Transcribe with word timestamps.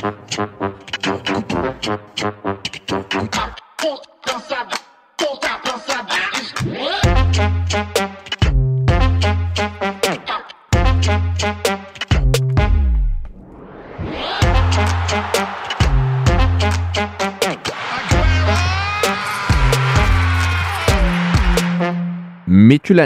Midtjylland 0.00 0.14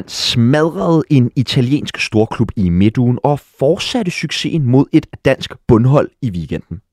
smadrede 0.09 1.03
en 1.11 1.31
italiensk 1.37 1.99
storklub 1.99 2.49
i 2.57 2.69
midtugen 2.69 3.19
og 3.23 3.41
fortsatte 3.41 4.11
succesen 4.11 4.67
mod 4.67 4.85
et 4.93 5.07
dansk 5.25 5.55
bundhold 5.67 6.11
i 6.23 6.31
weekenden. 6.31 6.84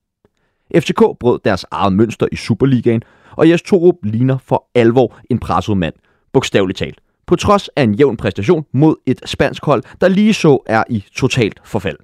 FCK 0.75 1.01
brød 1.19 1.39
deres 1.45 1.65
eget 1.71 1.93
mønster 1.93 2.27
i 2.31 2.35
Superligaen, 2.35 3.01
og 3.31 3.49
Jes 3.49 3.61
Torup 3.61 3.95
ligner 4.03 4.37
for 4.37 4.69
alvor 4.75 5.19
en 5.29 5.39
presset 5.39 5.77
mand, 5.77 5.93
bogstaveligt 6.33 6.79
talt. 6.79 6.99
På 7.27 7.35
trods 7.35 7.67
af 7.75 7.83
en 7.83 7.93
jævn 7.93 8.17
præstation 8.17 8.65
mod 8.73 8.95
et 9.05 9.21
spansk 9.25 9.65
hold, 9.65 9.83
der 10.01 10.07
lige 10.07 10.33
så 10.33 10.63
er 10.65 10.83
i 10.89 11.03
totalt 11.15 11.59
forfald. 11.63 11.97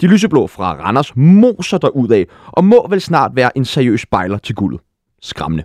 De 0.00 0.06
lyseblå 0.06 0.46
fra 0.46 0.74
Randers 0.74 1.16
moser 1.16 1.78
der 1.78 1.88
ud 1.88 2.08
af, 2.08 2.26
og 2.46 2.64
må 2.64 2.86
vel 2.90 3.00
snart 3.00 3.30
være 3.34 3.56
en 3.56 3.64
seriøs 3.64 4.00
spejler 4.00 4.38
til 4.38 4.54
guldet. 4.54 4.80
Skræmmende. 5.22 5.64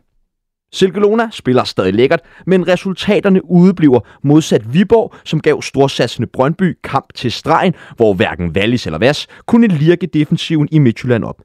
Silkelona 0.74 1.30
spiller 1.32 1.64
stadig 1.64 1.94
lækkert, 1.94 2.22
men 2.46 2.68
resultaterne 2.68 3.52
udebliver 3.52 4.00
modsat 4.24 4.74
Viborg, 4.74 5.14
som 5.24 5.40
gav 5.40 5.62
storsatsende 5.62 6.28
Brøndby 6.34 6.78
kamp 6.84 7.14
til 7.14 7.32
stregen, 7.32 7.74
hvor 7.96 8.14
hverken 8.14 8.50
Wallis 8.50 8.86
eller 8.86 9.00
Vas 9.00 9.28
kunne 9.46 9.68
lirke 9.68 10.08
defensiven 10.08 10.68
i 10.72 10.80
Midtjylland 10.80 11.24
op. 11.24 11.42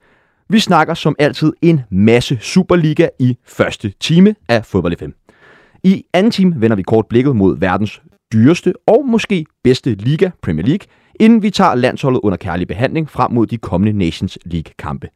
Vi 0.50 0.60
snakker 0.60 0.94
som 0.94 1.16
altid 1.18 1.52
en 1.62 1.80
masse 1.90 2.38
Superliga 2.40 3.08
i 3.18 3.36
første 3.46 3.92
time 4.00 4.34
af 4.48 4.64
Fodbold 4.64 4.96
FM. 4.98 5.10
I 5.84 6.04
anden 6.12 6.32
time 6.32 6.54
vender 6.56 6.76
vi 6.76 6.82
kort 6.82 7.06
blikket 7.06 7.36
mod 7.36 7.58
verdens 7.58 8.02
dyreste 8.32 8.74
og 8.86 9.04
måske 9.06 9.46
bedste 9.64 9.94
liga, 9.94 10.30
Premier 10.42 10.66
League, 10.66 10.86
inden 11.20 11.42
vi 11.42 11.50
tager 11.50 11.74
landsholdet 11.74 12.20
under 12.22 12.36
kærlig 12.36 12.68
behandling 12.68 13.10
frem 13.10 13.32
mod 13.32 13.46
de 13.46 13.56
kommende 13.58 13.98
Nations 13.98 14.38
League-kampe. 14.44 15.08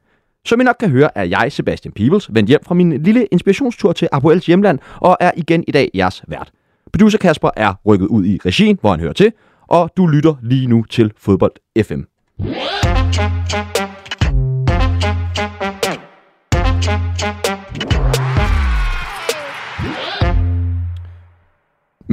Som 0.44 0.60
I 0.60 0.64
nok 0.64 0.76
kan 0.80 0.90
høre, 0.90 1.18
er 1.18 1.24
jeg, 1.24 1.52
Sebastian 1.52 1.92
Peebles, 1.92 2.34
vendt 2.34 2.48
hjem 2.48 2.60
fra 2.64 2.74
min 2.74 3.02
lille 3.02 3.26
inspirationstur 3.26 3.92
til 3.92 4.08
Abuels 4.12 4.46
hjemland, 4.46 4.78
og 4.96 5.16
er 5.20 5.30
igen 5.36 5.64
i 5.68 5.70
dag 5.70 5.90
jeres 5.94 6.22
vært. 6.28 6.50
Producer 6.92 7.18
Kasper 7.18 7.50
er 7.56 7.74
rykket 7.86 8.06
ud 8.06 8.24
i 8.24 8.38
regien, 8.46 8.78
hvor 8.80 8.90
han 8.90 9.00
hører 9.00 9.12
til, 9.12 9.32
og 9.66 9.90
du 9.96 10.06
lytter 10.06 10.34
lige 10.42 10.66
nu 10.66 10.84
til 10.90 11.12
Fodbold 11.16 11.52
FM. 11.84 12.00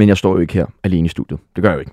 Men 0.00 0.08
jeg 0.08 0.16
står 0.16 0.32
jo 0.32 0.38
ikke 0.38 0.54
her 0.54 0.66
alene 0.84 1.06
i 1.06 1.08
studiet. 1.08 1.40
Det 1.56 1.62
gør 1.62 1.70
jeg 1.70 1.74
jo 1.74 1.80
ikke. 1.80 1.92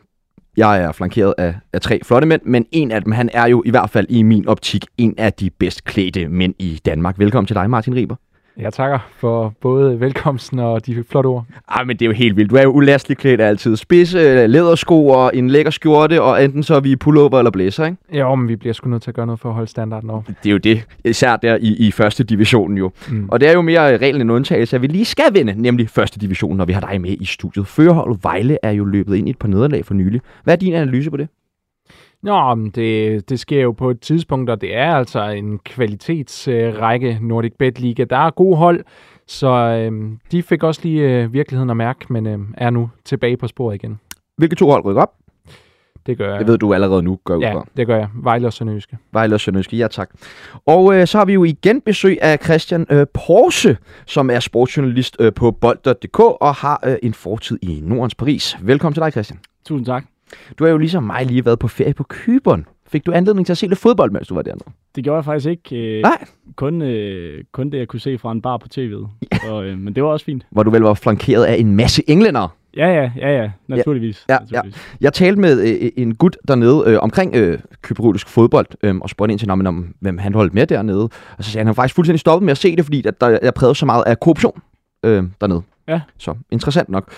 Jeg 0.58 0.82
er 0.82 0.92
flankeret 0.92 1.34
af, 1.38 1.56
af 1.74 1.82
tre 1.82 2.00
flotte 2.04 2.28
mænd, 2.28 2.42
men 2.46 2.66
en 2.72 2.92
af 2.92 3.04
dem, 3.04 3.12
han 3.12 3.30
er 3.34 3.48
jo 3.48 3.64
i 3.66 3.70
hvert 3.70 3.90
fald 3.90 4.06
i 4.10 4.22
min 4.24 4.48
optik 4.48 4.86
en 4.98 5.14
af 5.18 5.34
de 5.34 5.50
bedst 5.50 5.84
klædte 5.84 6.28
mænd 6.28 6.54
i 6.60 6.82
Danmark. 6.86 7.20
Velkommen 7.20 7.48
til 7.48 7.56
dig, 7.56 7.70
Martin 7.70 7.96
Riber. 7.96 8.16
Jeg 8.60 8.74
takker 8.74 9.00
for 9.18 9.54
både 9.62 10.00
velkomsten 10.00 10.60
og 10.60 10.86
de 10.86 11.04
flotte 11.10 11.28
ord. 11.28 11.46
Ej, 11.70 11.84
men 11.84 11.98
det 11.98 12.06
er 12.06 12.10
jo 12.10 12.14
helt 12.14 12.38
vildt. 12.38 12.52
Du 12.52 12.56
er 12.56 12.62
jo 12.62 12.72
ulastelig 12.72 13.18
klædt 13.18 13.42
altid. 13.42 13.76
Spidse 13.76 14.48
lædersko 14.48 15.08
og 15.08 15.32
en 15.34 15.50
lækker 15.50 15.72
skjorte, 15.72 16.22
og 16.22 16.44
enten 16.44 16.64
så 16.64 16.76
er 16.76 16.80
vi 16.80 16.96
pullover 16.96 17.38
eller 17.38 17.52
blæser, 17.52 17.86
ikke? 17.86 17.98
Ja, 18.14 18.36
men 18.36 18.48
vi 18.48 18.56
bliver 18.56 18.74
sgu 18.74 18.90
nødt 18.90 19.02
til 19.02 19.12
at 19.12 19.16
gøre 19.16 19.26
noget 19.26 19.40
for 19.40 19.50
at 19.50 19.56
holde 19.56 19.70
standarden 19.70 20.10
over. 20.10 20.22
Det 20.22 20.50
er 20.50 20.52
jo 20.52 20.58
det, 20.58 20.86
især 21.06 21.36
der 21.36 21.58
i, 21.62 21.88
i 21.88 21.92
første 21.92 22.24
division 22.24 22.78
jo. 22.78 22.92
Mm. 23.10 23.30
Og 23.30 23.40
det 23.40 23.50
er 23.50 23.54
jo 23.54 23.62
mere 23.62 23.98
reglen 23.98 24.22
end 24.22 24.32
undtagelse, 24.32 24.76
at 24.76 24.82
vi 24.82 24.88
lige 24.88 25.06
skal 25.06 25.34
vinde, 25.34 25.62
nemlig 25.62 25.90
første 25.90 26.20
division, 26.20 26.58
når 26.58 26.66
vi 26.66 26.74
har 26.74 26.82
dig 26.82 27.02
med 27.02 27.16
i 27.20 27.26
studiet. 27.26 27.68
Førerholdet 27.68 28.24
Vejle 28.24 28.58
er 28.64 28.72
jo 28.72 28.86
løbet 28.86 29.16
ind 29.16 29.28
i 29.28 29.32
et 29.32 29.40
par 29.40 29.48
nederlag 29.48 29.86
for 29.86 29.94
nylig. 29.94 30.22
Hvad 30.44 30.54
er 30.54 30.58
din 30.58 30.74
analyse 30.74 31.10
på 31.10 31.18
det? 31.18 31.28
Nå, 32.24 32.56
men 32.56 32.70
det, 32.70 33.30
det 33.30 33.40
sker 33.40 33.62
jo 33.62 33.72
på 33.72 33.90
et 33.90 34.00
tidspunkt, 34.00 34.50
og 34.50 34.62
det 34.62 34.76
er 34.76 34.96
altså 34.96 35.24
en 35.24 35.60
kvalitetsrække 35.60 37.14
øh, 37.14 37.22
Nordic 37.22 37.54
Bet 37.60 37.80
Liga. 37.80 38.04
Der 38.04 38.18
er 38.18 38.30
gode 38.30 38.58
hold, 38.58 38.84
så 39.28 39.48
øh, 39.48 40.12
de 40.32 40.44
fik 40.44 40.64
også 40.64 40.82
lige 40.84 41.02
øh, 41.02 41.34
virkeligheden 41.34 41.70
at 41.70 41.78
mærke, 41.78 42.14
men 42.14 42.28
øh, 42.28 42.40
er 42.58 42.70
nu 42.70 42.90
tilbage 43.06 43.38
på 43.38 43.48
sporet 43.48 43.76
igen. 43.76 44.00
Hvilke 44.38 44.56
to 44.56 44.70
hold 44.70 44.86
rykker 44.86 45.02
op? 45.02 45.12
Det 46.06 46.18
gør 46.18 46.30
jeg. 46.30 46.40
Det 46.40 46.48
ved 46.48 46.58
du 46.58 46.74
allerede 46.74 47.04
nu, 47.04 47.20
gør 47.26 47.40
Ja, 47.40 47.62
det 47.78 47.88
gør 47.88 47.98
jeg. 47.98 48.10
Vejle 48.14 48.48
og 48.48 48.54
Sønderjyske. 48.54 48.98
Vejle 49.12 49.36
og 49.36 49.40
Sønderjyske, 49.40 49.78
ja 49.78 49.88
tak. 49.88 50.10
Og 50.66 50.96
øh, 50.96 51.08
så 51.08 51.18
har 51.18 51.26
vi 51.26 51.34
jo 51.34 51.44
igen 51.44 51.82
besøg 51.82 52.18
af 52.22 52.40
Christian 52.44 52.86
øh, 52.90 53.06
Porse, 53.14 53.78
som 54.06 54.30
er 54.30 54.40
sportsjournalist 54.40 55.18
øh, 55.20 55.34
på 55.34 55.52
bold.dk 55.52 56.20
og 56.20 56.56
har 56.56 56.84
øh, 56.86 56.96
en 57.04 57.14
fortid 57.14 57.60
i 57.62 57.82
Nordens 57.84 58.16
Paris. 58.16 58.58
Velkommen 58.62 58.94
til 58.94 59.04
dig, 59.04 59.12
Christian. 59.12 59.40
Tusind 59.66 59.86
tak. 59.86 60.17
Du 60.60 60.64
har 60.64 60.72
jo 60.72 60.78
ligesom 60.78 61.04
mig 61.04 61.26
lige 61.26 61.46
været 61.46 61.60
på 61.60 61.68
ferie 61.68 61.94
på 61.94 62.04
Kyberen. 62.10 62.66
Fik 62.88 63.06
du 63.06 63.12
anledning 63.12 63.46
til 63.46 63.54
at 63.54 63.58
se 63.58 63.68
lidt 63.68 63.80
fodbold, 63.80 64.12
mens 64.12 64.28
du 64.28 64.36
var 64.36 64.42
dernede? 64.42 64.66
Det 64.96 65.04
gjorde 65.04 65.16
jeg 65.16 65.26
faktisk 65.26 65.48
ikke. 65.50 65.76
Øh, 65.98 66.02
Nej. 66.02 66.26
Kun, 66.56 66.82
øh, 66.82 67.44
kun 67.52 67.70
det, 67.70 67.78
jeg 67.78 67.88
kunne 67.88 68.00
se 68.00 68.18
fra 68.18 68.32
en 68.32 68.42
bar 68.42 68.58
på 68.58 68.68
tv'et. 68.78 69.08
Ja. 69.32 69.52
Og, 69.52 69.66
øh, 69.66 69.78
men 69.78 69.96
det 69.96 70.04
var 70.04 70.10
også 70.10 70.26
fint. 70.26 70.46
Hvor 70.52 70.64
du 70.64 70.72
vel 70.72 70.82
var 70.82 70.94
flankeret 70.94 71.46
af 71.46 71.56
en 71.56 71.76
masse 71.76 72.04
englænder. 72.10 72.56
Ja, 72.78 72.88
ja, 72.88 73.12
ja, 73.18 73.42
ja. 73.42 73.52
Naturligvis. 73.68 74.26
Ja, 74.30 74.38
naturligvis. 74.40 74.76
ja. 74.76 75.06
Jeg 75.06 75.14
talte 75.14 75.42
med 75.42 75.82
øh, 75.82 75.92
en 75.98 76.16
gut 76.16 76.38
dernede 76.48 76.84
øh, 76.88 77.00
omkring 77.02 77.36
øh, 77.36 77.60
kyberutisk 77.82 78.28
fodbold, 78.30 78.68
øh, 78.84 78.96
og 78.96 79.10
spurgte 79.10 79.32
ind 79.32 79.40
til, 79.40 79.52
om, 79.52 79.68
om, 79.68 79.94
hvem 80.00 80.18
han 80.18 80.34
holdt 80.34 80.54
med 80.54 80.68
dernede. 80.68 81.04
Og 81.38 81.44
så 81.44 81.52
sagde 81.52 81.62
han, 81.62 81.68
at 81.68 81.70
han 81.70 81.76
faktisk 81.76 81.96
fuldstændig 81.96 82.20
stoppet 82.20 82.46
med 82.46 82.52
at 82.52 82.58
se 82.58 82.76
det, 82.76 82.86
fordi 82.86 83.08
at 83.08 83.22
der 83.22 83.40
er 83.42 83.52
præget 83.52 83.78
så 83.78 83.86
meget 83.86 84.04
af 84.04 84.20
korruption 84.20 84.62
øh, 85.04 85.24
dernede. 85.42 85.62
Ja. 85.88 86.02
Så 86.18 86.36
interessant 86.52 86.90
nok. 86.90 87.14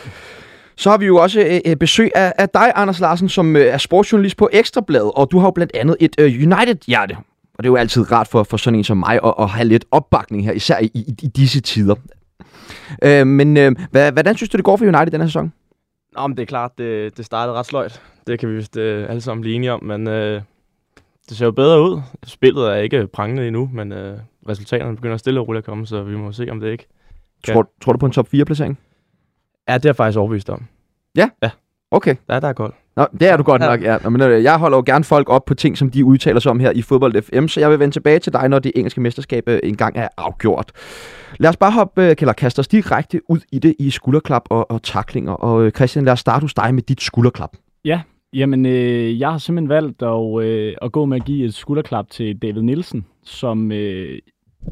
Så 0.80 0.90
har 0.90 0.98
vi 0.98 1.06
jo 1.06 1.18
også 1.18 1.62
øh, 1.66 1.76
besøg 1.76 2.12
af, 2.16 2.34
af 2.38 2.50
dig, 2.50 2.72
Anders 2.76 3.00
Larsen, 3.00 3.30
som 3.30 3.56
øh, 3.56 3.62
er 3.62 3.78
sportsjournalist 3.78 4.38
på 4.38 4.50
Ekstrabladet, 4.52 5.12
og 5.16 5.32
du 5.32 5.40
har 5.40 5.48
jo 5.48 5.52
blandt 5.52 5.76
andet 5.76 5.98
et 6.00 6.16
øh, 6.20 6.26
United-hjerte. 6.26 7.18
Og 7.54 7.64
det 7.64 7.66
er 7.66 7.70
jo 7.70 7.76
altid 7.76 8.12
rart 8.12 8.28
for, 8.28 8.44
for 8.44 8.58
sådan 8.58 8.78
en 8.78 8.84
som 8.84 8.98
mig 8.98 9.20
at, 9.24 9.34
at 9.40 9.50
have 9.50 9.68
lidt 9.68 9.86
opbakning 9.92 10.46
her, 10.46 10.52
især 10.52 10.80
i, 10.80 10.92
i, 10.94 11.16
i 11.22 11.28
disse 11.28 11.62
tider. 11.62 11.96
Øh, 13.04 13.28
men 13.28 13.58
øh, 13.58 13.72
hvad, 13.92 14.12
hvordan 14.12 14.38
synes 14.38 14.50
du, 14.50 14.58
det 14.58 14.66
går 14.66 14.78
for 14.78 14.86
United 14.86 15.12
denne 15.12 15.28
sæson? 15.28 15.54
Nå, 16.18 16.28
men 16.28 16.38
det 16.38 16.42
er 16.42 16.48
klart, 16.48 16.72
det, 16.78 17.18
det 17.18 17.26
startede 17.26 17.58
ret 17.58 17.66
sløjt. 17.66 18.02
Det 18.28 18.40
kan 18.40 18.50
vi 18.50 18.56
vist 18.56 18.78
øh, 18.78 19.10
alle 19.10 19.22
sammen 19.22 19.42
blive 19.42 19.56
enige 19.56 19.74
om, 19.74 19.84
men 19.84 20.08
øh, 20.08 20.42
det 21.30 21.38
ser 21.38 21.46
jo 21.46 21.52
bedre 21.52 21.82
ud. 21.82 22.02
Spillet 22.26 22.72
er 22.72 22.76
ikke 22.76 23.08
prangende 23.08 23.48
endnu, 23.48 23.70
men 23.74 23.92
øh, 23.92 24.18
resultaterne 24.50 24.96
begynder 24.96 25.18
stille 25.18 25.40
og 25.40 25.48
roligt 25.48 25.64
at 25.64 25.66
komme, 25.66 25.88
så 25.88 26.04
vi 26.04 26.16
må 26.16 26.32
se, 26.32 26.48
om 26.52 26.60
det 26.60 26.72
ikke 26.72 26.88
kan. 27.44 27.54
Tror, 27.54 27.72
tror 27.82 27.92
du 27.92 28.00
på 28.00 28.06
en 28.06 28.12
top 28.12 28.28
4-placering? 28.34 28.80
Ja, 29.70 29.74
det 29.74 29.86
er 29.86 29.90
jeg 29.90 29.96
faktisk 29.96 30.20
overbevist 30.20 30.50
om. 30.50 30.64
Ja? 31.16 31.30
Ja. 31.44 31.50
Okay. 31.92 32.16
Ja, 32.30 32.40
der 32.40 32.48
er 32.48 32.54
godt. 32.54 32.74
Nå, 32.96 33.06
det 33.20 33.30
er 33.30 33.38
du 33.38 33.44
godt 33.44 33.62
nok, 33.62 33.82
ja. 33.82 34.10
Men, 34.10 34.22
øh, 34.22 34.44
jeg 34.44 34.58
holder 34.58 34.78
jo 34.78 34.84
gerne 34.86 35.04
folk 35.04 35.30
op 35.30 35.46
på 35.46 35.54
ting, 35.54 35.78
som 35.78 35.90
de 35.90 36.06
udtaler 36.06 36.40
sig 36.40 36.52
om 36.52 36.60
her 36.60 36.72
i 36.72 36.82
Fodbold 36.82 37.22
FM, 37.22 37.48
så 37.48 37.60
jeg 37.60 37.70
vil 37.70 37.80
vende 37.80 37.96
tilbage 37.96 38.20
til 38.20 38.34
dig, 38.34 38.50
når 38.50 38.60
det 38.60 38.72
engelske 38.76 39.02
mesterskab 39.02 39.44
øh, 39.48 39.60
engang 39.64 39.98
er 39.98 40.08
afgjort. 40.18 40.72
Lad 41.40 41.50
os 41.50 41.58
bare 41.58 41.72
hoppe, 41.72 42.04
øh, 42.04 42.16
eller 42.20 42.34
kaste 42.34 42.60
os 42.60 42.68
direkte 42.68 43.22
ud 43.30 43.40
i 43.52 43.60
det 43.60 43.76
i 43.80 43.90
skulderklap 43.90 44.42
og, 44.50 44.72
og 44.72 44.84
taklinger. 44.84 45.32
Og 45.32 45.72
Christian, 45.76 46.06
lad 46.06 46.14
os 46.14 46.20
starte 46.20 46.42
hos 46.42 46.54
dig 46.54 46.76
med 46.76 46.84
dit 46.84 47.02
skulderklap. 47.02 47.52
Ja, 47.86 48.02
jamen 48.34 48.66
øh, 48.66 49.20
jeg 49.20 49.32
har 49.32 49.38
simpelthen 49.38 49.70
valgt 49.70 50.02
at, 50.02 50.44
øh, 50.44 50.76
at 50.82 50.92
gå 50.92 51.06
med 51.06 51.18
at 51.18 51.26
give 51.26 51.46
et 51.46 51.54
skulderklap 51.54 52.10
til 52.10 52.38
David 52.42 52.62
Nielsen, 52.62 53.06
som 53.24 53.72
øh, 53.72 54.20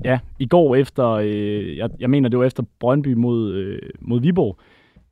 ja, 0.06 0.20
i 0.40 0.46
går 0.46 0.76
efter, 0.76 1.10
øh, 1.10 1.78
jeg, 1.78 1.90
jeg 2.00 2.10
mener 2.10 2.30
det 2.30 2.40
var 2.40 2.46
efter 2.46 2.64
Brøndby 2.80 3.14
mod, 3.14 3.54
øh, 3.54 3.80
mod 4.02 4.22
Viborg, 4.22 4.58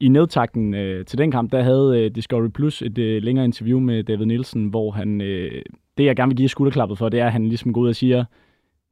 i 0.06 0.08
nedtakten 0.08 0.74
øh, 0.74 1.06
til 1.06 1.18
den 1.18 1.32
kamp, 1.32 1.52
der 1.52 1.62
havde 1.62 2.02
øh, 2.04 2.12
Discovery 2.16 2.50
Plus 2.50 2.82
et 2.82 2.98
øh, 2.98 3.24
længere 3.24 3.46
interview 3.46 3.80
med 3.80 4.04
David 4.04 4.26
Nielsen, 4.26 4.68
hvor 4.68 4.92
han, 4.92 5.22
øh, 5.22 5.62
det 5.98 6.06
jeg 6.06 6.16
gerne 6.16 6.30
vil 6.30 6.38
give 6.38 6.50
skulderklappet 6.50 6.98
for, 6.98 7.10
det 7.10 7.20
er, 7.20 7.26
at 7.26 7.32
han 7.32 7.48
ligesom 7.48 7.74
går 7.74 7.82
ud 7.82 7.90
og 7.90 7.96
siger, 7.96 8.26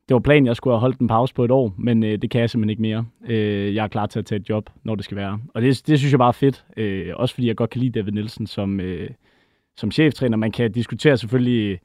det 0.07 0.13
var 0.13 0.19
planen, 0.19 0.45
jeg 0.45 0.55
skulle 0.55 0.73
have 0.73 0.79
holdt 0.79 0.99
en 0.99 1.07
pause 1.07 1.33
på 1.33 1.45
et 1.45 1.51
år, 1.51 1.73
men 1.77 2.03
øh, 2.03 2.17
det 2.21 2.29
kan 2.29 2.41
jeg 2.41 2.49
simpelthen 2.49 2.69
ikke 2.69 2.81
mere. 2.81 3.05
Øh, 3.27 3.75
jeg 3.75 3.83
er 3.83 3.87
klar 3.87 4.05
til 4.05 4.19
at 4.19 4.25
tage 4.25 4.39
et 4.39 4.49
job, 4.49 4.69
når 4.83 4.95
det 4.95 5.05
skal 5.05 5.17
være. 5.17 5.39
Og 5.53 5.61
det, 5.61 5.87
det 5.87 5.99
synes 5.99 6.11
jeg 6.11 6.17
bare 6.17 6.27
er 6.27 6.31
fedt. 6.31 6.65
Øh, 6.77 7.13
også 7.15 7.35
fordi 7.35 7.47
jeg 7.47 7.55
godt 7.55 7.69
kan 7.69 7.81
lide 7.81 7.99
David 7.99 8.11
Nielsen 8.11 8.47
som, 8.47 8.79
øh, 8.79 9.09
som 9.77 9.91
cheftræner. 9.91 10.37
Man 10.37 10.51
kan 10.51 10.71
diskutere 10.71 11.17
selvfølgelig 11.17 11.79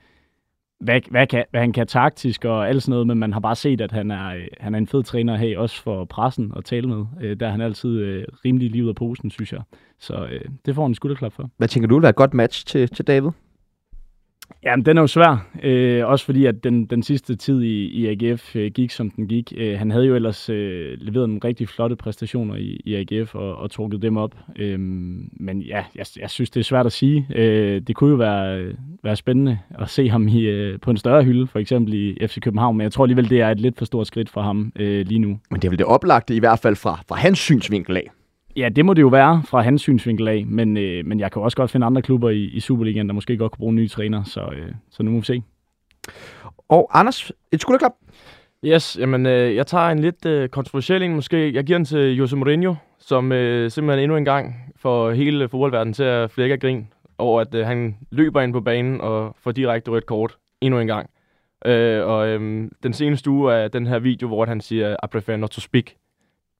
hvad, 0.80 1.00
hvad, 1.10 1.26
kan, 1.26 1.44
hvad 1.50 1.60
han 1.60 1.72
kan 1.72 1.86
taktisk 1.86 2.44
og 2.44 2.68
alt 2.68 2.82
sådan 2.82 2.90
noget, 2.90 3.06
men 3.06 3.18
man 3.18 3.32
har 3.32 3.40
bare 3.40 3.56
set, 3.56 3.80
at 3.80 3.92
han 3.92 4.10
er, 4.10 4.28
øh, 4.34 4.46
han 4.60 4.74
er 4.74 4.78
en 4.78 4.86
fed 4.86 5.02
træner 5.02 5.36
her, 5.36 5.58
også 5.58 5.82
for 5.82 6.04
pressen 6.04 6.52
at 6.56 6.64
tale 6.64 6.88
med. 6.88 7.04
Øh, 7.20 7.40
der 7.40 7.46
er 7.46 7.50
han 7.50 7.60
altid 7.60 7.98
øh, 7.98 8.24
rimelig 8.44 8.70
livet 8.70 8.88
af 8.88 8.94
posen, 8.94 9.30
synes 9.30 9.52
jeg. 9.52 9.60
Så 9.98 10.28
øh, 10.30 10.40
det 10.66 10.74
får 10.74 10.82
han 10.82 10.90
en 10.90 10.94
skulderklap 10.94 11.32
for. 11.32 11.50
Hvad 11.56 11.68
tænker 11.68 11.88
du, 11.88 11.98
der 11.98 12.04
er 12.04 12.08
et 12.08 12.16
godt 12.16 12.34
match 12.34 12.66
til, 12.66 12.88
til 12.88 13.06
David? 13.06 13.30
Jamen, 14.64 14.86
den 14.86 14.96
er 14.96 15.00
jo 15.00 15.06
svær. 15.06 15.46
Øh, 15.62 16.06
også 16.06 16.24
fordi, 16.24 16.46
at 16.46 16.64
den, 16.64 16.86
den 16.86 17.02
sidste 17.02 17.36
tid 17.36 17.62
i, 17.62 17.84
i 17.86 18.06
AGF 18.06 18.56
øh, 18.56 18.70
gik, 18.70 18.90
som 18.90 19.10
den 19.10 19.28
gik. 19.28 19.52
Øh, 19.56 19.78
han 19.78 19.90
havde 19.90 20.04
jo 20.06 20.14
ellers 20.14 20.48
øh, 20.48 20.98
leveret 21.00 21.28
nogle 21.28 21.40
rigtig 21.44 21.68
flotte 21.68 21.96
præstationer 21.96 22.54
i, 22.54 22.80
i 22.84 22.94
AGF 22.94 23.34
og, 23.34 23.56
og 23.56 23.70
trukket 23.70 24.02
dem 24.02 24.16
op. 24.16 24.34
Øh, 24.56 24.78
men 25.32 25.60
ja, 25.60 25.84
jeg, 25.94 26.06
jeg 26.20 26.30
synes, 26.30 26.50
det 26.50 26.60
er 26.60 26.64
svært 26.64 26.86
at 26.86 26.92
sige. 26.92 27.26
Øh, 27.34 27.80
det 27.80 27.96
kunne 27.96 28.10
jo 28.10 28.16
være, 28.16 28.72
være 29.02 29.16
spændende 29.16 29.58
at 29.78 29.88
se 29.90 30.08
ham 30.08 30.28
i, 30.28 30.40
øh, 30.40 30.80
på 30.80 30.90
en 30.90 30.96
større 30.96 31.24
hylde, 31.24 31.46
for 31.46 31.58
eksempel 31.58 31.94
i 31.94 32.26
FC 32.26 32.40
København. 32.40 32.76
Men 32.76 32.84
jeg 32.84 32.92
tror 32.92 33.04
alligevel, 33.04 33.30
det 33.30 33.40
er 33.40 33.48
et 33.50 33.60
lidt 33.60 33.78
for 33.78 33.84
stort 33.84 34.06
skridt 34.06 34.30
for 34.30 34.42
ham 34.42 34.72
øh, 34.76 35.06
lige 35.06 35.18
nu. 35.18 35.38
Men 35.50 35.60
det 35.60 35.64
er 35.64 35.70
vel 35.70 35.78
det 35.78 35.86
oplagte 35.86 36.34
i 36.34 36.38
hvert 36.38 36.58
fald 36.58 36.76
fra, 36.76 37.00
fra 37.08 37.16
hans 37.16 37.38
synsvinkel 37.38 37.96
af. 37.96 38.10
Ja, 38.58 38.68
det 38.68 38.84
må 38.84 38.94
det 38.94 39.02
jo 39.02 39.08
være 39.08 39.42
fra 39.44 39.62
hans 39.62 39.82
synsvinkel 39.82 40.28
af, 40.28 40.46
men, 40.46 40.76
øh, 40.76 41.06
men 41.06 41.20
jeg 41.20 41.32
kan 41.32 41.42
også 41.42 41.56
godt 41.56 41.70
finde 41.70 41.86
andre 41.86 42.02
klubber 42.02 42.30
i, 42.30 42.44
i 42.44 42.60
Superligaen, 42.60 43.08
der 43.08 43.14
måske 43.14 43.36
godt 43.36 43.52
kunne 43.52 43.58
bruge 43.58 43.74
nye 43.74 43.88
træner, 43.88 44.24
så, 44.24 44.40
øh, 44.40 44.72
så 44.90 45.02
nu 45.02 45.10
må 45.10 45.18
vi 45.18 45.24
se. 45.24 45.42
Og 46.68 46.90
Anders, 46.92 47.32
et 47.52 47.60
skulderklap. 47.60 47.92
Yes, 48.64 48.98
jamen 49.00 49.26
øh, 49.26 49.54
jeg 49.54 49.66
tager 49.66 49.88
en 49.88 49.98
lidt 49.98 50.26
øh, 50.26 50.48
kontroversiel 50.48 51.02
en 51.02 51.14
måske. 51.14 51.54
Jeg 51.54 51.64
giver 51.64 51.78
den 51.78 51.84
til 51.84 52.14
Jose 52.14 52.36
Mourinho, 52.36 52.74
som 52.98 53.32
øh, 53.32 53.70
simpelthen 53.70 54.02
endnu 54.02 54.16
en 54.16 54.24
gang 54.24 54.54
får 54.76 55.10
hele 55.10 55.48
fodboldverdenen 55.48 55.94
til 55.94 56.02
at 56.02 56.30
flække 56.30 56.52
af 56.52 56.60
grin 56.60 56.88
over, 57.18 57.40
at 57.40 57.54
øh, 57.54 57.66
han 57.66 57.96
løber 58.10 58.40
ind 58.40 58.52
på 58.52 58.60
banen 58.60 59.00
og 59.00 59.36
får 59.40 59.52
direkte 59.52 59.90
rødt 59.90 60.06
kort 60.06 60.36
endnu 60.60 60.80
en 60.80 60.86
gang. 60.86 61.10
Øh, 61.66 62.06
og 62.06 62.28
øh, 62.28 62.70
den 62.82 62.92
seneste 62.92 63.30
uge 63.30 63.52
er 63.52 63.68
den 63.68 63.86
her 63.86 63.98
video, 63.98 64.28
hvor 64.28 64.46
han 64.46 64.60
siger, 64.60 64.92
I 64.92 65.06
prefer 65.12 65.36
not 65.36 65.50
to 65.50 65.60
speak, 65.60 65.84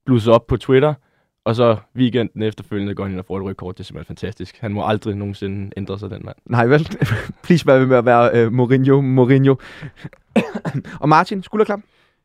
blusser 0.07 0.33
op 0.33 0.47
på 0.47 0.57
Twitter– 0.57 0.95
og 1.49 1.57
så 1.57 1.77
weekenden 1.97 2.43
efterfølgende 2.43 2.95
går 2.95 3.05
han 3.05 3.13
ind 3.13 3.19
og 3.19 3.25
får 3.27 3.37
et 3.37 3.45
rødt 3.45 3.57
kort. 3.57 3.79
Det 3.79 3.81
er 3.81 3.85
simpelthen 3.85 4.17
fantastisk. 4.17 4.59
Han 4.61 4.73
må 4.73 4.87
aldrig 4.87 5.17
nogensinde 5.17 5.71
ændre 5.77 5.99
sig, 5.99 6.11
den 6.11 6.23
mand. 6.25 6.37
Nej 6.45 6.67
vel? 6.67 6.89
Please 7.45 7.67
vær 7.67 7.79
ved 7.79 7.87
med 7.87 7.97
at 7.97 8.05
være 8.05 8.47
uh, 8.47 8.53
Mourinho, 8.53 9.01
Mourinho. 9.01 9.55
og 11.03 11.09
Martin, 11.09 11.43
skulderklap. 11.43 11.81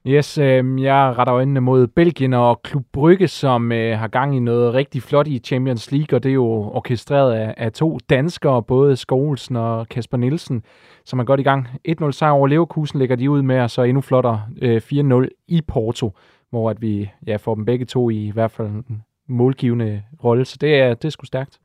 Yes, 0.08 0.38
øh, 0.38 0.82
jeg 0.82 1.16
retter 1.18 1.34
øjnene 1.34 1.62
mod 1.62 1.88
Belgien 1.88 2.34
og 2.34 2.62
Klub 2.62 2.84
Brygge, 2.94 3.28
som 3.28 3.72
øh, 3.72 4.00
har 4.00 4.08
gang 4.08 4.36
i 4.36 4.40
noget 4.40 4.74
rigtig 4.74 5.04
flot 5.04 5.28
i 5.28 5.40
Champions 5.40 5.92
League, 5.92 6.18
og 6.18 6.24
det 6.24 6.30
er 6.30 6.34
jo 6.34 6.46
orkestreret 6.48 7.34
af, 7.34 7.54
af 7.58 7.72
to 7.72 8.00
danskere, 8.10 8.64
både 8.64 8.96
Skovlsen 8.96 9.56
og 9.56 9.90
Kasper 9.90 10.18
Nielsen, 10.18 10.64
som 11.06 11.20
er 11.20 11.24
godt 11.24 11.40
i 11.40 11.44
gang. 11.44 11.68
1-0 11.90 12.12
sejr 12.12 12.32
over 12.32 12.48
Leverkusen 12.48 13.00
lægger 13.00 13.16
de 13.16 13.30
ud 13.30 13.42
med, 13.42 13.60
og 13.60 13.70
så 13.70 13.82
endnu 13.82 14.02
flottere 14.02 14.44
øh, 14.62 14.82
4-0 14.94 15.28
i 15.48 15.62
Porto, 15.68 16.14
hvor 16.50 16.70
at 16.70 16.82
vi 16.82 17.10
ja, 17.28 17.36
får 17.36 17.56
dem 17.56 17.66
begge 17.66 17.86
to 17.86 18.10
i, 18.10 18.26
i 18.26 18.32
hvert 18.32 18.52
fald 18.52 18.84
målgivende 19.28 20.04
rolle, 20.24 20.46
så 20.46 20.58
det 20.62 20.76
er, 20.76 20.94
det 20.94 21.06
er 21.06 21.10
sgu 21.10 21.26
stærkt. 21.26 21.60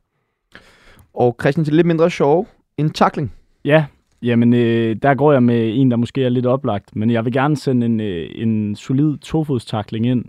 Og 1.13 1.35
Christian, 1.41 1.65
til 1.65 1.73
lidt 1.73 1.87
mindre 1.87 2.09
sjov, 2.09 2.47
en 2.77 2.89
takling. 2.89 3.33
Ja, 3.65 3.85
jamen 4.21 4.53
øh, 4.53 4.95
der 5.01 5.15
går 5.15 5.31
jeg 5.31 5.43
med 5.43 5.71
en, 5.75 5.91
der 5.91 5.97
måske 5.97 6.23
er 6.23 6.29
lidt 6.29 6.45
oplagt, 6.45 6.95
men 6.95 7.11
jeg 7.11 7.25
vil 7.25 7.33
gerne 7.33 7.57
sende 7.57 7.85
en, 7.85 7.99
øh, 7.99 8.29
en 8.35 8.75
solid 8.75 9.17
tofodstakling 9.17 10.05
ind 10.05 10.25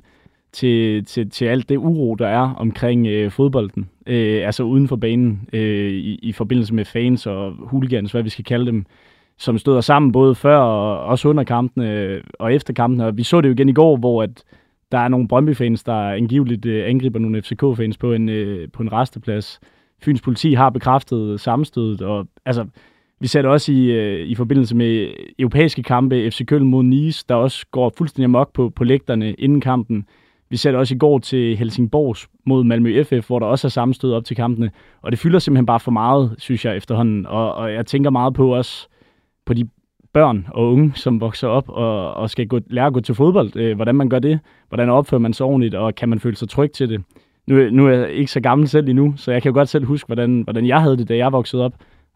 til, 0.52 1.04
til, 1.04 1.30
til 1.30 1.44
alt 1.44 1.68
det 1.68 1.76
uro, 1.76 2.14
der 2.14 2.26
er 2.26 2.54
omkring 2.54 3.06
øh, 3.06 3.30
fodbolden, 3.30 3.88
øh, 4.06 4.46
altså 4.46 4.62
uden 4.62 4.88
for 4.88 4.96
banen, 4.96 5.48
øh, 5.52 5.90
i, 5.90 6.14
i 6.14 6.32
forbindelse 6.32 6.74
med 6.74 6.84
fans 6.84 7.26
og 7.26 7.52
hooligans, 7.52 8.12
hvad 8.12 8.22
vi 8.22 8.28
skal 8.28 8.44
kalde 8.44 8.66
dem, 8.66 8.86
som 9.38 9.58
støder 9.58 9.80
sammen 9.80 10.12
både 10.12 10.34
før 10.34 10.58
og 10.58 10.98
også 10.98 11.28
under 11.28 11.44
kampene 11.44 12.20
og 12.38 12.54
efter 12.54 12.72
kampene. 12.72 13.06
Og 13.06 13.16
vi 13.16 13.22
så 13.22 13.40
det 13.40 13.48
jo 13.48 13.52
igen 13.52 13.68
i 13.68 13.72
går, 13.72 13.96
hvor 13.96 14.22
at 14.22 14.44
der 14.92 14.98
er 14.98 15.08
nogle 15.08 15.28
Brøndby-fans, 15.28 15.82
der 15.84 15.94
angiveligt 15.94 16.66
øh, 16.66 16.90
angriber 16.90 17.18
nogle 17.18 17.42
FCK-fans 17.42 17.98
på 17.98 18.12
en, 18.12 18.28
øh, 18.28 18.68
på 18.72 18.82
en 18.82 18.92
resteplads. 18.92 19.60
Fyns 20.02 20.22
politi 20.22 20.54
har 20.54 20.70
bekræftet 20.70 21.40
sammenstødet, 21.40 22.02
og 22.02 22.26
altså, 22.46 22.66
vi 23.20 23.26
ser 23.26 23.42
det 23.42 23.50
også 23.50 23.72
i, 23.72 23.90
øh, 23.90 24.26
i 24.26 24.34
forbindelse 24.34 24.76
med 24.76 25.08
europæiske 25.38 25.82
kampe, 25.82 26.30
FC 26.30 26.46
Køln 26.46 26.64
mod 26.64 26.82
Nice, 26.82 27.24
der 27.28 27.34
også 27.34 27.66
går 27.70 27.92
fuldstændig 27.98 28.24
amok 28.24 28.52
på, 28.52 28.70
på 28.70 28.84
lægterne 28.84 29.34
inden 29.34 29.60
kampen. 29.60 30.06
Vi 30.50 30.56
ser 30.56 30.70
det 30.70 30.80
også 30.80 30.94
i 30.94 30.98
går 30.98 31.18
til 31.18 31.56
Helsingborgs 31.56 32.28
mod 32.46 32.64
Malmø 32.64 33.04
FF, 33.04 33.26
hvor 33.26 33.38
der 33.38 33.46
også 33.46 33.66
er 33.66 33.70
sammenstød 33.70 34.12
op 34.12 34.24
til 34.24 34.36
kampene. 34.36 34.70
Og 35.02 35.10
det 35.10 35.18
fylder 35.18 35.38
simpelthen 35.38 35.66
bare 35.66 35.80
for 35.80 35.90
meget, 35.90 36.34
synes 36.38 36.64
jeg, 36.64 36.76
efterhånden. 36.76 37.26
Og, 37.26 37.54
og 37.54 37.72
jeg 37.72 37.86
tænker 37.86 38.10
meget 38.10 38.34
på 38.34 38.54
også 38.54 38.88
på 39.46 39.54
de 39.54 39.68
børn 40.12 40.46
og 40.48 40.72
unge, 40.72 40.92
som 40.94 41.20
vokser 41.20 41.48
op 41.48 41.68
og, 41.68 42.14
og 42.14 42.30
skal 42.30 42.48
gå, 42.48 42.60
lære 42.66 42.86
at 42.86 42.92
gå 42.92 43.00
til 43.00 43.14
fodbold. 43.14 43.56
Øh, 43.56 43.76
hvordan 43.76 43.94
man 43.94 44.08
gør 44.08 44.18
det, 44.18 44.40
hvordan 44.68 44.90
opfører 44.90 45.20
man 45.20 45.32
sig 45.32 45.46
ordentligt, 45.46 45.74
og 45.74 45.94
kan 45.94 46.08
man 46.08 46.20
føle 46.20 46.36
sig 46.36 46.48
tryg 46.48 46.72
til 46.72 46.88
det. 46.88 47.02
Nu, 47.46 47.70
nu 47.70 47.86
er 47.86 47.92
jeg 47.92 48.10
ikke 48.10 48.32
så 48.32 48.40
gammel 48.40 48.68
selv 48.68 48.88
endnu, 48.88 49.14
så 49.16 49.32
jeg 49.32 49.42
kan 49.42 49.50
jo 49.50 49.54
godt 49.54 49.68
selv 49.68 49.84
huske, 49.84 50.06
hvordan, 50.06 50.40
hvordan 50.40 50.66
jeg 50.66 50.80
havde 50.80 50.96
det, 50.96 51.08
da 51.08 51.16
jeg 51.16 51.32
voksede 51.32 51.64
op. 51.64 51.74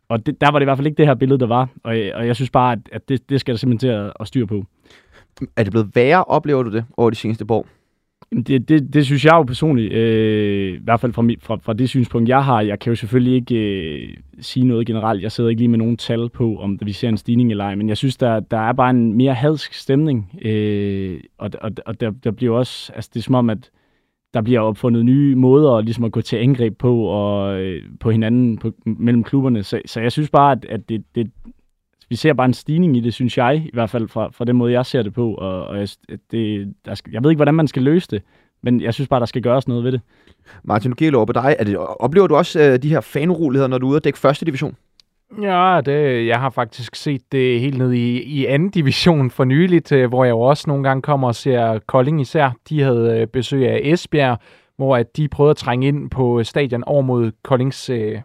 Og 0.08 0.26
det, 0.26 0.41
der 0.41 0.50
var 0.50 0.58
det 0.58 0.64
i 0.64 0.67
hvert 0.67 0.79
fald 0.79 0.87
ikke 0.87 0.96
det 0.96 1.06
her 1.06 1.14
billede, 1.14 1.41
der 1.41 1.46
var. 1.46 1.69
Og, 1.85 1.96
og 2.14 2.26
jeg 2.26 2.37
synes 2.37 2.50
bare, 2.50 2.73
at, 2.73 2.79
at 2.93 3.08
det, 3.08 3.31
det 3.31 3.41
skal 3.41 3.55
der 3.55 3.58
simpelthen 3.58 3.88
til 3.88 3.88
at, 3.88 4.12
at 4.20 4.26
styre 4.26 4.47
på. 4.47 4.64
Er 5.56 5.62
det 5.62 5.70
blevet 5.70 5.90
værre, 5.94 6.25
oplever 6.25 6.62
du 6.62 6.70
det, 6.70 6.85
over 6.97 7.11
de 7.11 7.17
seneste 7.17 7.44
år? 7.49 7.67
Det, 8.47 8.69
det, 8.69 8.94
det 8.94 9.06
synes 9.06 9.25
jeg 9.25 9.32
jo 9.35 9.43
personligt, 9.43 9.93
øh, 9.93 10.75
i 10.75 10.81
hvert 10.85 11.00
fald 11.00 11.12
fra, 11.12 11.23
fra, 11.41 11.56
fra 11.62 11.73
det 11.73 11.88
synspunkt, 11.88 12.29
jeg 12.29 12.44
har. 12.44 12.61
Jeg 12.61 12.79
kan 12.79 12.91
jo 12.91 12.94
selvfølgelig 12.97 13.35
ikke 13.35 13.56
øh, 13.56 14.17
sige 14.41 14.67
noget 14.67 14.87
generelt. 14.87 15.23
Jeg 15.23 15.32
sidder 15.32 15.50
ikke 15.50 15.61
lige 15.61 15.69
med 15.69 15.79
nogen 15.79 15.97
tal 15.97 16.29
på, 16.29 16.56
om 16.56 16.79
vi 16.82 16.93
ser 16.93 17.09
en 17.09 17.17
stigning 17.17 17.50
eller 17.50 17.65
ej, 17.65 17.75
men 17.75 17.88
jeg 17.88 17.97
synes, 17.97 18.17
der, 18.17 18.41
der 18.41 18.59
er 18.59 18.73
bare 18.73 18.91
en 18.91 19.12
mere 19.12 19.35
hadsk 19.35 19.75
stemning. 19.75 20.41
Øh, 20.43 21.21
og 21.38 21.50
og, 21.61 21.71
og 21.87 22.00
der, 22.00 22.11
der 22.11 22.31
bliver 22.31 22.56
også, 22.56 22.93
altså 22.93 23.11
det 23.15 23.21
er 23.21 23.25
som 23.25 23.35
om, 23.35 23.50
at 23.50 23.71
der 24.35 24.43
bliver 24.43 24.61
opfundet 24.61 25.05
nye 25.05 25.35
måder 25.35 25.81
ligesom 25.81 26.05
at 26.05 26.12
gå 26.12 26.21
til 26.21 26.37
angreb 26.37 26.79
på 26.79 27.05
og 27.05 27.61
øh, 27.61 27.82
på 28.00 28.11
hinanden 28.11 28.59
på, 28.59 28.73
mellem 28.87 29.25
klubberne. 29.25 29.62
Så, 29.62 29.81
så 29.87 30.00
jeg 30.00 30.12
synes 30.12 30.31
bare, 30.31 30.53
at, 30.53 30.65
at 30.65 30.88
det, 30.88 31.05
det, 31.15 31.31
vi 32.14 32.19
ser 32.19 32.32
bare 32.32 32.44
en 32.44 32.55
stigning 32.55 32.96
i 32.96 33.00
det, 33.00 33.14
synes 33.14 33.38
jeg, 33.38 33.62
i 33.64 33.70
hvert 33.72 33.90
fald 33.90 34.08
fra, 34.08 34.28
fra 34.32 34.44
den 34.44 34.56
måde, 34.56 34.72
jeg 34.72 34.87
ser 34.87 35.02
det 35.02 35.14
på. 35.14 35.34
Og, 35.34 35.64
og 35.64 35.78
jeg, 35.78 35.88
det, 36.31 36.75
der 36.84 36.94
skal, 36.94 37.12
jeg 37.12 37.22
ved 37.22 37.31
ikke, 37.31 37.38
hvordan 37.38 37.55
man 37.55 37.69
skal 37.69 37.82
løse 37.82 38.08
det, 38.11 38.22
men 38.62 38.81
jeg 38.81 38.94
synes 38.94 39.08
bare, 39.08 39.20
der 39.20 39.26
skal 39.26 39.43
gøres 39.43 39.69
noget 39.69 39.84
ved 39.84 39.93
det. 39.93 40.00
Martin, 40.64 40.90
nu 40.90 40.94
gælder 40.94 41.19
over 41.19 41.26
på 41.26 41.32
dig. 41.32 41.56
Er 41.58 41.64
det, 41.64 41.76
oplever 41.76 42.26
du 42.26 42.37
også 42.37 42.70
uh, 42.70 42.76
de 42.82 42.88
her 42.88 43.00
fanuroligheder, 43.00 43.69
når 43.69 43.78
du 43.78 43.87
er 43.87 43.90
ude 43.90 43.99
og 43.99 44.05
dække 44.05 44.19
første 44.19 44.46
division? 44.46 44.76
Ja, 45.43 45.81
det, 45.87 46.26
jeg 46.26 46.40
har 46.40 46.50
faktisk 46.50 46.96
set 46.96 47.32
det 47.32 47.61
helt 47.61 47.78
ned 47.78 47.93
i, 47.93 48.22
i 48.22 48.46
anden 48.46 48.70
division 48.70 49.31
for 49.31 49.44
nyligt, 49.44 49.93
uh, 49.93 50.05
hvor 50.05 50.25
jeg 50.25 50.31
jo 50.31 50.40
også 50.40 50.64
nogle 50.66 50.82
gange 50.84 51.02
kommer 51.02 51.28
og 51.28 51.34
ser 51.34 51.78
Kolding 51.87 52.20
især. 52.20 52.50
De 52.69 52.82
havde 52.82 53.22
uh, 53.22 53.28
besøg 53.28 53.69
af 53.69 53.81
Esbjerg, 53.82 54.38
hvor 54.76 54.97
at 54.97 55.17
de 55.17 55.29
prøvede 55.29 55.50
at 55.50 55.56
trænge 55.56 55.88
ind 55.88 56.11
på 56.11 56.44
stadion 56.44 56.85
over 56.85 57.03
mod 57.03 57.32
Koldings 57.43 57.91
øh, 57.91 58.21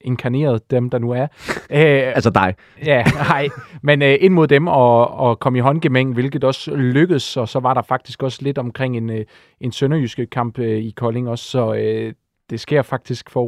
inkarneret, 0.00 0.70
dem 0.70 0.90
der 0.90 0.98
nu 0.98 1.10
er. 1.10 1.26
Æh, 1.70 2.12
altså 2.16 2.30
dig. 2.30 2.54
Ja, 2.86 3.04
nej. 3.04 3.48
Men 3.82 4.02
øh, 4.02 4.16
ind 4.20 4.34
mod 4.34 4.46
dem 4.46 4.66
og, 4.66 5.10
og 5.10 5.38
komme 5.38 5.58
i 5.58 5.62
håndgemæng, 5.62 6.14
hvilket 6.14 6.44
også 6.44 6.76
lykkedes, 6.76 7.36
og 7.36 7.48
så 7.48 7.60
var 7.60 7.74
der 7.74 7.82
faktisk 7.82 8.22
også 8.22 8.38
lidt 8.42 8.58
omkring 8.58 8.96
en, 8.96 9.10
øh, 9.10 9.24
en 9.60 9.72
sønderjyske 9.72 10.26
kamp 10.26 10.58
øh, 10.58 10.78
i 10.78 10.90
Kolding 10.90 11.28
også, 11.28 11.44
så 11.44 11.74
øh, 11.74 12.12
det 12.50 12.60
sker 12.60 12.82
faktisk 12.82 13.30
for 13.30 13.42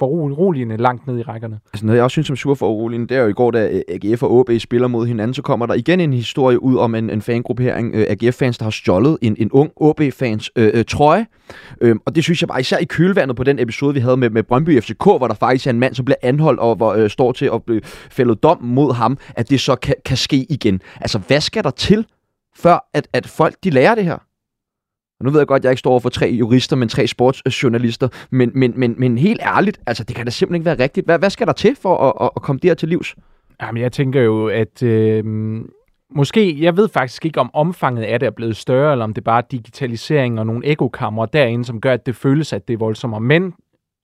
for 0.00 0.06
foruroligende 0.06 0.76
langt 0.76 1.06
ned 1.06 1.18
i 1.18 1.22
rækkerne. 1.22 1.58
Altså 1.72 1.86
noget, 1.86 1.96
jeg 1.96 2.04
også 2.04 2.14
synes 2.14 2.26
som 2.26 2.36
sur 2.36 2.54
for 2.54 2.68
uroligende, 2.68 3.08
det 3.08 3.16
er 3.16 3.22
jo 3.22 3.28
i 3.28 3.32
går, 3.32 3.50
da 3.50 3.68
øh, 3.68 3.82
AGF 3.88 4.22
og 4.22 4.40
AB 4.40 4.60
spiller 4.60 4.88
mod 4.88 5.06
hinanden, 5.06 5.34
så 5.34 5.42
kommer 5.42 5.66
der 5.66 5.74
igen 5.74 6.00
en 6.00 6.12
historie 6.12 6.62
ud 6.62 6.76
om 6.76 6.94
en, 6.94 7.10
en 7.10 7.22
fangruppering, 7.22 7.94
øh, 7.94 8.06
AGF-fans, 8.08 8.58
der 8.58 8.64
har 8.64 8.70
stjålet 8.70 9.18
en, 9.22 9.36
en 9.38 9.50
ung 9.52 9.70
AB-fans 9.80 10.50
øh, 10.56 10.70
øh, 10.74 10.84
trøje. 10.84 11.26
Øh, 11.80 11.96
og 12.06 12.14
det 12.14 12.24
synes 12.24 12.42
jeg 12.42 12.48
bare, 12.48 12.60
især 12.60 12.78
i 12.78 12.84
kølvandet 12.84 13.36
på 13.36 13.44
den 13.44 13.58
episode, 13.58 13.94
vi 13.94 14.00
havde 14.00 14.16
med, 14.16 14.30
med 14.30 14.42
Brøndby 14.42 14.80
FCK, 14.82 15.04
hvor 15.04 15.28
der 15.28 15.34
faktisk 15.34 15.66
er 15.66 15.70
en 15.70 15.80
mand, 15.80 15.94
som 15.94 16.04
bliver 16.04 16.18
anholdt 16.22 16.60
og 16.60 16.76
hvor, 16.76 16.92
øh, 16.92 17.10
står 17.10 17.32
til 17.32 17.50
at 17.54 17.62
blive 17.62 17.80
fældet 17.84 18.42
dom 18.42 18.58
mod 18.62 18.94
ham, 18.94 19.18
at 19.36 19.50
det 19.50 19.60
så 19.60 19.76
kan, 19.76 19.94
kan 20.04 20.16
ske 20.16 20.46
igen. 20.48 20.80
Altså, 21.00 21.18
hvad 21.18 21.40
skal 21.40 21.64
der 21.64 21.70
til, 21.70 22.06
før 22.56 22.88
at, 22.94 23.08
at 23.12 23.26
folk 23.26 23.54
de 23.64 23.70
lærer 23.70 23.94
det 23.94 24.04
her? 24.04 24.18
Og 25.20 25.24
nu 25.24 25.30
ved 25.30 25.40
jeg 25.40 25.46
godt, 25.46 25.60
at 25.60 25.64
jeg 25.64 25.72
ikke 25.72 25.78
står 25.78 25.90
over 25.90 26.00
for 26.00 26.08
tre 26.08 26.26
jurister, 26.38 26.76
men 26.76 26.88
tre 26.88 27.06
sportsjournalister. 27.06 28.08
Men, 28.30 28.50
men, 28.54 28.72
men, 28.76 28.94
men 28.98 29.18
helt 29.18 29.40
ærligt, 29.42 29.80
altså, 29.86 30.04
det 30.04 30.16
kan 30.16 30.24
da 30.24 30.30
simpelthen 30.30 30.60
ikke 30.60 30.66
være 30.66 30.84
rigtigt. 30.84 31.06
Hvad, 31.06 31.18
hvad 31.18 31.30
skal 31.30 31.46
der 31.46 31.52
til 31.52 31.76
for 31.82 31.96
at, 31.96 32.26
at, 32.26 32.30
at 32.36 32.42
komme 32.42 32.60
der 32.62 32.74
til 32.74 32.88
livs? 32.88 33.14
Jamen, 33.62 33.82
jeg 33.82 33.92
tænker 33.92 34.22
jo, 34.22 34.46
at 34.46 34.82
øh, 34.82 35.24
måske, 36.10 36.62
jeg 36.62 36.76
ved 36.76 36.88
faktisk 36.88 37.26
ikke, 37.26 37.40
om 37.40 37.50
omfanget 37.54 38.02
af 38.02 38.20
det 38.20 38.26
er 38.26 38.30
blevet 38.30 38.56
større, 38.56 38.92
eller 38.92 39.04
om 39.04 39.14
det 39.14 39.20
er 39.20 39.24
bare 39.24 39.42
digitalisering 39.50 40.38
og 40.38 40.46
nogle 40.46 40.66
ekokammer 40.66 41.26
derinde, 41.26 41.64
som 41.64 41.80
gør, 41.80 41.92
at 41.92 42.06
det 42.06 42.16
føles, 42.16 42.52
at 42.52 42.68
det 42.68 42.74
er 42.74 42.78
voldsommere. 42.78 43.20
Men 43.20 43.54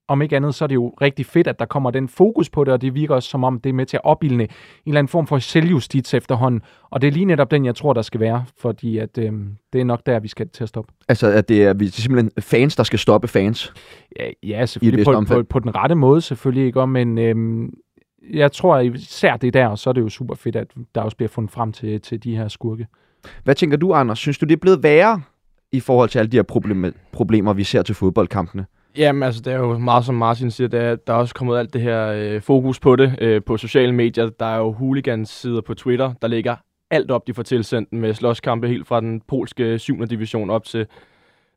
om 0.09 0.23
ikke 0.23 0.37
andet, 0.37 0.55
så 0.55 0.65
er 0.65 0.67
det 0.67 0.75
jo 0.75 0.89
rigtig 1.01 1.27
fedt, 1.27 1.47
at 1.47 1.59
der 1.59 1.65
kommer 1.65 1.91
den 1.91 2.09
fokus 2.09 2.51
på 2.51 2.65
det, 2.65 2.73
og 2.73 2.83
det 2.83 2.95
virker 2.95 3.15
også 3.15 3.29
som 3.29 3.45
om, 3.45 3.61
det 3.61 3.71
er 3.71 3.75
med 3.75 3.87
til 3.87 3.97
at 3.97 4.05
opildne 4.05 4.43
en 4.43 4.49
eller 4.87 4.99
anden 4.99 5.09
form 5.09 5.27
for 5.27 5.39
selvjustits 5.39 6.15
efterhånden. 6.15 6.63
Og 6.91 7.01
det 7.01 7.09
er 7.09 7.13
lige 7.13 7.25
netop 7.25 7.51
den, 7.51 7.65
jeg 7.65 7.75
tror, 7.75 7.93
der 7.93 8.03
skal 8.03 8.21
være, 8.21 8.45
fordi 8.59 8.99
at, 8.99 9.19
øh, 9.19 9.33
det 9.73 9.81
er 9.81 9.85
nok 9.85 10.07
der, 10.07 10.21
vi 10.21 10.29
skal 10.29 10.49
til 10.49 10.63
at 10.63 10.69
stoppe. 10.69 10.93
Altså, 11.09 11.27
at 11.27 11.49
det 11.49 11.65
er, 11.65 11.69
er 11.69 11.91
simpelthen 11.91 12.31
fans, 12.41 12.77
der 12.77 12.83
skal 12.83 12.99
stoppe 12.99 13.29
fans? 13.29 13.75
Ja, 14.19 14.31
ja 14.43 14.67
selvfølgelig 14.67 15.05
på, 15.05 15.25
på, 15.29 15.43
på 15.43 15.59
den 15.59 15.77
rette 15.77 15.95
måde, 15.95 16.21
selvfølgelig 16.21 16.67
ikke, 16.67 16.87
men 16.87 17.19
øh, 17.19 17.69
jeg 18.33 18.53
tror 18.53 18.79
især 18.79 19.37
det 19.37 19.55
der, 19.55 19.67
og 19.67 19.79
så 19.79 19.91
er 19.91 19.95
det 19.95 20.01
jo 20.01 20.09
super 20.09 20.35
fedt, 20.35 20.57
at 20.57 20.67
der 20.95 21.01
også 21.01 21.17
bliver 21.17 21.29
fundet 21.29 21.53
frem 21.53 21.73
til, 21.73 22.01
til 22.01 22.25
de 22.25 22.37
her 22.37 22.49
skurke. 22.49 22.87
Hvad 23.45 23.55
tænker 23.55 23.77
du, 23.77 23.93
Anders? 23.93 24.19
Synes 24.19 24.39
du, 24.39 24.47
det 24.47 24.53
er 24.53 24.61
blevet 24.61 24.83
værre 24.83 25.23
i 25.73 25.81
forhold 25.81 26.09
til 26.09 26.19
alle 26.19 26.31
de 26.31 26.37
her 26.37 26.43
problemer, 27.13 27.53
vi 27.53 27.65
ser 27.65 27.83
til 27.83 27.95
fodboldkampene? 27.95 28.67
Jamen, 28.99 29.23
altså, 29.23 29.41
det 29.41 29.53
er 29.53 29.57
jo 29.57 29.79
meget, 29.79 30.05
som 30.05 30.15
Martin 30.15 30.51
siger, 30.51 30.69
det 30.69 30.81
er, 30.81 30.97
der 30.97 31.13
er 31.13 31.17
også 31.17 31.35
kommet 31.35 31.59
alt 31.59 31.73
det 31.73 31.81
her 31.81 32.07
øh, 32.07 32.41
fokus 32.41 32.81
på 32.81 32.97
det 32.97 33.17
øh, 33.21 33.43
på 33.43 33.57
sociale 33.57 33.93
medier. 33.93 34.29
Der 34.29 34.47
er 34.47 34.57
jo 34.57 34.73
hooligans-sider 34.73 35.61
på 35.61 35.75
Twitter, 35.75 36.13
der 36.23 36.29
ligger 36.29 36.57
alt 36.91 37.11
op, 37.11 37.27
de 37.27 37.35
får 37.35 37.43
tilsendt 37.43 37.93
med 37.93 38.15
slåskampe 38.15 38.69
helt 38.69 38.87
fra 38.87 39.01
den 39.01 39.21
polske 39.29 39.79
7. 39.79 40.07
division 40.07 40.51
op 40.51 40.65
til 40.65 40.87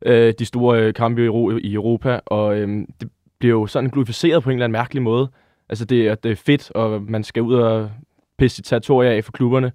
øh, 0.06 0.34
de 0.38 0.44
store 0.44 0.80
øh, 0.80 0.94
kampe 0.94 1.22
i, 1.22 1.26
Euro- 1.26 1.58
i 1.58 1.74
Europa. 1.74 2.20
Og 2.26 2.56
øh, 2.56 2.86
det 3.00 3.10
bliver 3.38 3.58
jo 3.58 3.66
sådan 3.66 3.90
glorificeret 3.90 4.42
på 4.42 4.50
en 4.50 4.54
eller 4.54 4.64
anden 4.64 4.78
mærkelig 4.78 5.02
måde. 5.02 5.28
Altså, 5.68 5.84
det, 5.84 6.08
er, 6.08 6.14
det 6.14 6.30
er 6.30 6.36
fedt, 6.36 6.70
og 6.70 7.02
man 7.02 7.24
skal 7.24 7.42
ud 7.42 7.54
og 7.54 7.90
pisse 8.38 8.56
sit 8.56 8.64
territorier 8.64 9.10
af 9.10 9.24
for 9.24 9.32
klubberne. 9.32 9.72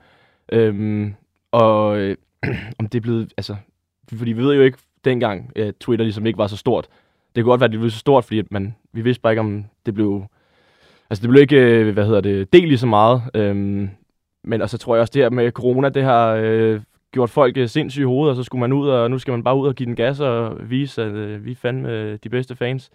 Øhm, 0.51 1.13
og 1.51 1.97
øh, 1.97 2.17
om 2.79 2.87
det 2.87 2.97
er 2.97 3.01
blevet, 3.01 3.33
altså, 3.37 3.55
fordi 4.13 4.31
vi 4.31 4.43
ved 4.43 4.55
jo 4.55 4.61
ikke 4.61 4.77
dengang, 5.05 5.51
at 5.55 5.75
Twitter 5.75 6.03
ligesom 6.03 6.25
ikke 6.25 6.37
var 6.37 6.47
så 6.47 6.57
stort. 6.57 6.87
Det 7.35 7.43
kunne 7.43 7.51
godt 7.51 7.61
være, 7.61 7.65
at 7.65 7.71
det 7.71 7.79
blev 7.79 7.91
så 7.91 7.99
stort, 7.99 8.23
fordi 8.23 8.39
at 8.39 8.51
man, 8.51 8.75
vi 8.93 9.01
vidste 9.01 9.21
bare 9.21 9.33
ikke, 9.33 9.39
om 9.39 9.65
det 9.85 9.93
blev... 9.93 10.23
Altså, 11.09 11.21
det 11.21 11.29
blev 11.29 11.41
ikke, 11.41 11.57
øh, 11.57 11.93
hvad 11.93 12.05
hedder 12.05 12.21
det, 12.21 12.53
del 12.53 12.67
lige 12.67 12.77
så 12.77 12.87
meget. 12.87 13.21
Øhm, 13.33 13.89
men 14.43 14.61
og 14.61 14.69
så 14.69 14.77
tror 14.77 14.95
jeg 14.95 15.01
også, 15.01 15.11
det 15.13 15.21
her 15.21 15.29
med 15.29 15.51
corona, 15.51 15.89
det 15.89 16.03
har 16.03 16.27
øh, 16.41 16.81
gjort 17.11 17.29
folk 17.29 17.57
øh, 17.57 17.69
sindssyge 17.69 18.03
i 18.03 18.05
hovedet, 18.05 18.29
og 18.29 18.35
så 18.35 18.43
skulle 18.43 18.59
man 18.59 18.73
ud, 18.73 18.89
og 18.89 19.11
nu 19.11 19.19
skal 19.19 19.31
man 19.31 19.43
bare 19.43 19.57
ud 19.57 19.67
og 19.67 19.75
give 19.75 19.87
den 19.87 19.95
gas 19.95 20.19
og 20.19 20.57
vise, 20.69 21.03
at 21.03 21.11
øh, 21.11 21.45
vi 21.45 21.51
er 21.51 21.55
fandme 21.55 21.89
øh, 21.89 22.19
de 22.23 22.29
bedste 22.29 22.55
fans. 22.55 22.91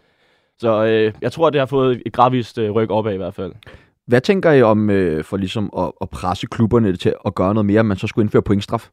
Så 0.58 0.84
øh, 0.84 1.12
jeg 1.22 1.32
tror, 1.32 1.50
det 1.50 1.58
har 1.58 1.66
fået 1.66 2.02
et 2.06 2.12
gradvist 2.12 2.58
øh, 2.58 2.70
ryk 2.70 2.90
opad 2.90 3.14
i 3.14 3.16
hvert 3.16 3.34
fald. 3.34 3.52
Hvad 4.06 4.20
tænker 4.20 4.52
I 4.52 4.62
om, 4.62 4.90
øh, 4.90 5.24
for 5.24 5.36
ligesom 5.36 5.70
at, 5.78 5.92
at 6.00 6.10
presse 6.10 6.46
klubberne 6.46 6.96
til 6.96 7.14
at 7.26 7.34
gøre 7.34 7.54
noget 7.54 7.66
mere, 7.66 7.84
man 7.84 7.96
så 7.96 8.06
skulle 8.06 8.24
indføre 8.24 8.42
pointstraf? 8.42 8.90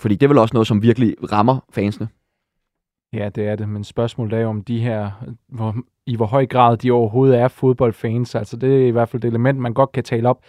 Fordi 0.00 0.14
det 0.14 0.22
er 0.22 0.28
vel 0.28 0.38
også 0.38 0.54
noget, 0.54 0.66
som 0.66 0.82
virkelig 0.82 1.14
rammer 1.32 1.64
fansene. 1.70 2.08
Ja, 3.14 3.28
det 3.28 3.48
er 3.48 3.56
det, 3.56 3.68
men 3.68 3.84
spørgsmålet 3.84 4.38
er 4.38 4.42
jo 4.42 4.48
om 4.48 4.64
de 4.64 4.80
her, 4.80 5.10
hvor, 5.48 5.74
i 6.06 6.16
hvor 6.16 6.26
høj 6.26 6.46
grad 6.46 6.76
de 6.76 6.90
overhovedet 6.90 7.38
er 7.38 7.48
fodboldfans. 7.48 8.34
Altså 8.34 8.56
det 8.56 8.82
er 8.82 8.86
i 8.86 8.90
hvert 8.90 9.08
fald 9.08 9.24
et 9.24 9.28
element, 9.28 9.58
man 9.58 9.74
godt 9.74 9.92
kan 9.92 10.04
tale 10.04 10.28
op. 10.28 10.42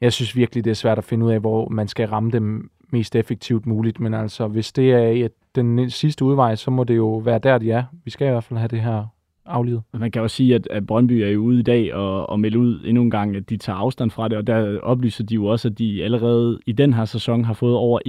Jeg 0.00 0.12
synes 0.12 0.36
virkelig, 0.36 0.64
det 0.64 0.70
er 0.70 0.74
svært 0.74 0.98
at 0.98 1.04
finde 1.04 1.26
ud 1.26 1.32
af, 1.32 1.40
hvor 1.40 1.68
man 1.68 1.88
skal 1.88 2.08
ramme 2.08 2.30
dem 2.30 2.70
mest 2.92 3.16
effektivt 3.16 3.66
muligt, 3.66 4.00
men 4.00 4.14
altså 4.14 4.46
hvis 4.46 4.72
det 4.72 4.92
er 4.92 5.28
den 5.54 5.90
sidste 5.90 6.24
udvej, 6.24 6.54
så 6.54 6.70
må 6.70 6.84
det 6.84 6.96
jo 6.96 7.16
være 7.16 7.38
der, 7.38 7.58
de 7.58 7.72
er. 7.72 7.84
Vi 8.04 8.10
skal 8.10 8.26
i 8.26 8.30
hvert 8.30 8.44
fald 8.44 8.58
have 8.58 8.68
det 8.68 8.80
her 8.80 9.06
aflivet. 9.46 9.82
Man 9.92 10.10
kan 10.10 10.22
også 10.22 10.36
sige, 10.36 10.54
at, 10.54 10.68
at 10.70 10.86
Brøndby 10.86 11.12
er 11.12 11.28
jo 11.28 11.40
ude 11.40 11.60
i 11.60 11.62
dag 11.62 11.94
og, 11.94 12.30
og 12.30 12.40
melde 12.40 12.58
ud 12.58 12.80
endnu 12.84 13.02
en 13.02 13.10
gang, 13.10 13.36
at 13.36 13.50
de 13.50 13.56
tager 13.56 13.76
afstand 13.76 14.10
fra 14.10 14.28
det, 14.28 14.38
og 14.38 14.46
der 14.46 14.78
oplyser 14.80 15.24
de 15.24 15.34
jo 15.34 15.46
også, 15.46 15.68
at 15.68 15.78
de 15.78 16.04
allerede 16.04 16.60
i 16.66 16.72
den 16.72 16.94
her 16.94 17.04
sæson 17.04 17.44
har 17.44 17.54
fået 17.54 17.74
over 17.74 18.00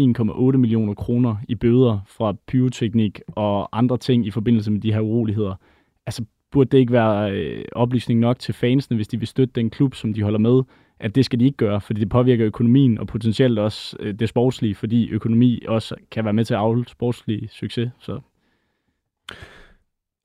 1,8 0.52 0.58
millioner 0.58 0.94
kroner 0.94 1.36
i 1.48 1.56
bøder 1.56 2.00
fra 2.08 2.36
pyroteknik 2.48 3.22
og 3.28 3.78
andre 3.78 3.98
ting 3.98 4.28
i 4.28 4.32
forbindelse 4.32 4.72
med 4.72 4.82
de 4.82 4.94
her 4.94 5.00
uroligheder. 5.00 5.56
Altså 6.06 6.26
burde 6.52 6.70
det 6.70 6.78
ikke 6.78 6.94
være 6.94 7.32
øh, 7.32 7.66
oplysning 7.72 8.20
nok 8.20 8.40
til 8.40 8.54
fansene, 8.54 8.96
hvis 8.96 9.08
de 9.08 9.20
vil 9.20 9.28
støtte 9.28 9.54
den 9.56 9.70
klub, 9.70 9.96
som 9.96 10.14
de 10.14 10.24
holder 10.24 10.40
med, 10.40 10.64
at 11.00 11.16
det 11.16 11.26
skal 11.26 11.40
de 11.40 11.46
ikke 11.46 11.58
gøre, 11.58 11.82
fordi 11.82 12.00
det 12.00 12.10
påvirker 12.10 12.46
økonomien 12.46 12.98
og 12.98 13.08
potentielt 13.08 13.60
også 13.60 13.98
øh, 14.00 14.14
det 14.14 14.30
sportslige, 14.30 14.76
fordi 14.76 15.10
økonomi 15.10 15.62
også 15.68 15.96
kan 16.12 16.26
være 16.26 16.34
med 16.34 16.46
til 16.46 16.54
at 16.54 16.60
afholde 16.60 16.90
sportslig 16.90 17.50
succes. 17.52 17.90
Så 18.00 18.20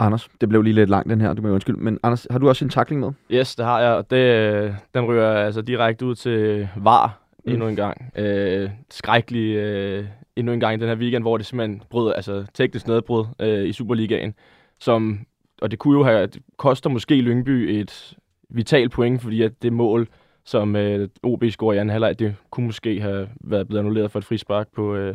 Anders, 0.07 0.29
det 0.41 0.49
blev 0.49 0.63
lige 0.63 0.75
lidt 0.75 0.91
langt 0.91 1.11
den 1.11 1.21
her, 1.21 1.35
du 1.35 1.43
må 1.43 1.49
undskylde. 1.49 1.81
Men 1.81 1.99
Anders, 2.03 2.27
har 2.31 2.39
du 2.39 2.49
også 2.49 2.65
en 2.65 2.71
takling 2.71 3.01
med? 3.01 3.13
Yes, 3.31 3.57
det 3.57 3.65
har 3.65 3.81
jeg. 3.81 4.11
Det, 4.11 4.77
den 4.95 5.05
ryger 5.05 5.33
altså 5.33 5.63
direkte 5.63 6.07
ud 6.07 6.15
til 6.15 6.69
VAR 6.77 7.21
mm. 7.45 7.53
endnu 7.53 7.69
en 7.69 7.77
gang. 7.77 8.13
Øh, 8.17 8.71
skrækkelig 8.91 9.57
øh, 9.57 10.05
endnu 10.37 10.53
en 10.53 10.61
gang 10.61 10.81
den 10.81 10.89
her 10.89 10.97
weekend, 10.97 11.25
hvor 11.25 11.37
det 11.37 11.47
simpelthen 11.47 11.83
brød, 11.91 12.13
altså 12.17 12.47
teknisk 12.55 12.87
nedbrud 12.87 13.25
øh, 13.41 13.69
i 13.69 13.73
Superligaen. 13.73 14.35
Som, 14.79 15.19
og 15.63 15.71
det 15.71 15.79
kunne 15.79 15.99
jo 15.99 16.05
have, 16.05 16.27
det 16.27 16.43
koster 16.57 16.91
måske 16.91 17.21
Lyngby 17.21 17.51
et 17.51 18.17
vital 18.51 18.89
point, 18.89 19.23
fordi 19.23 19.43
at 19.43 19.63
det 19.63 19.73
mål, 19.73 20.09
som 20.45 20.77
øh, 20.77 21.09
OB 21.23 21.45
scorer 21.51 21.75
i 21.75 21.79
anden 21.79 21.91
halvleg, 21.91 22.19
det 22.19 22.35
kunne 22.51 22.67
måske 22.67 23.01
have 23.01 23.29
været 23.41 23.69
blevet 23.69 23.81
annulleret 23.81 24.11
for 24.11 24.19
et 24.19 24.25
frispark 24.25 24.69
på, 24.75 24.95
øh, 24.95 25.15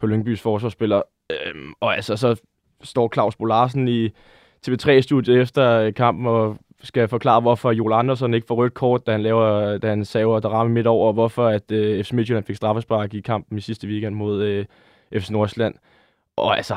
på 0.00 0.06
Lyngbys 0.06 0.40
forsvarsspiller. 0.40 1.02
Øh, 1.30 1.54
og 1.80 1.96
altså, 1.96 2.16
så 2.16 2.40
står 2.82 3.10
Claus 3.14 3.36
Bolarsen 3.36 3.88
i 3.88 4.08
TV3-studiet 4.68 5.40
efter 5.40 5.70
øh, 5.70 5.94
kampen 5.94 6.26
og 6.26 6.56
skal 6.82 7.08
forklare, 7.08 7.40
hvorfor 7.40 7.72
Joel 7.72 7.92
Andersen 7.92 8.34
ikke 8.34 8.46
får 8.46 8.54
rødt 8.54 8.74
kort, 8.74 9.06
da 9.06 9.12
han, 9.12 9.22
laver, 9.22 9.78
da 9.78 9.88
han 9.88 10.04
saver 10.04 10.40
der 10.40 10.48
rammer 10.48 10.74
midt 10.74 10.86
over, 10.86 11.06
og 11.06 11.12
hvorfor 11.12 11.46
at 11.46 11.72
øh, 11.72 12.04
FC 12.04 12.12
Midtjylland 12.12 12.44
fik 12.44 12.56
straffespark 12.56 13.14
i 13.14 13.20
kampen 13.20 13.58
i 13.58 13.60
sidste 13.60 13.88
weekend 13.88 14.14
mod 14.14 14.42
øh, 14.42 14.64
FC 15.20 15.30
Nordsjælland. 15.30 15.74
Og 16.36 16.56
altså, 16.56 16.76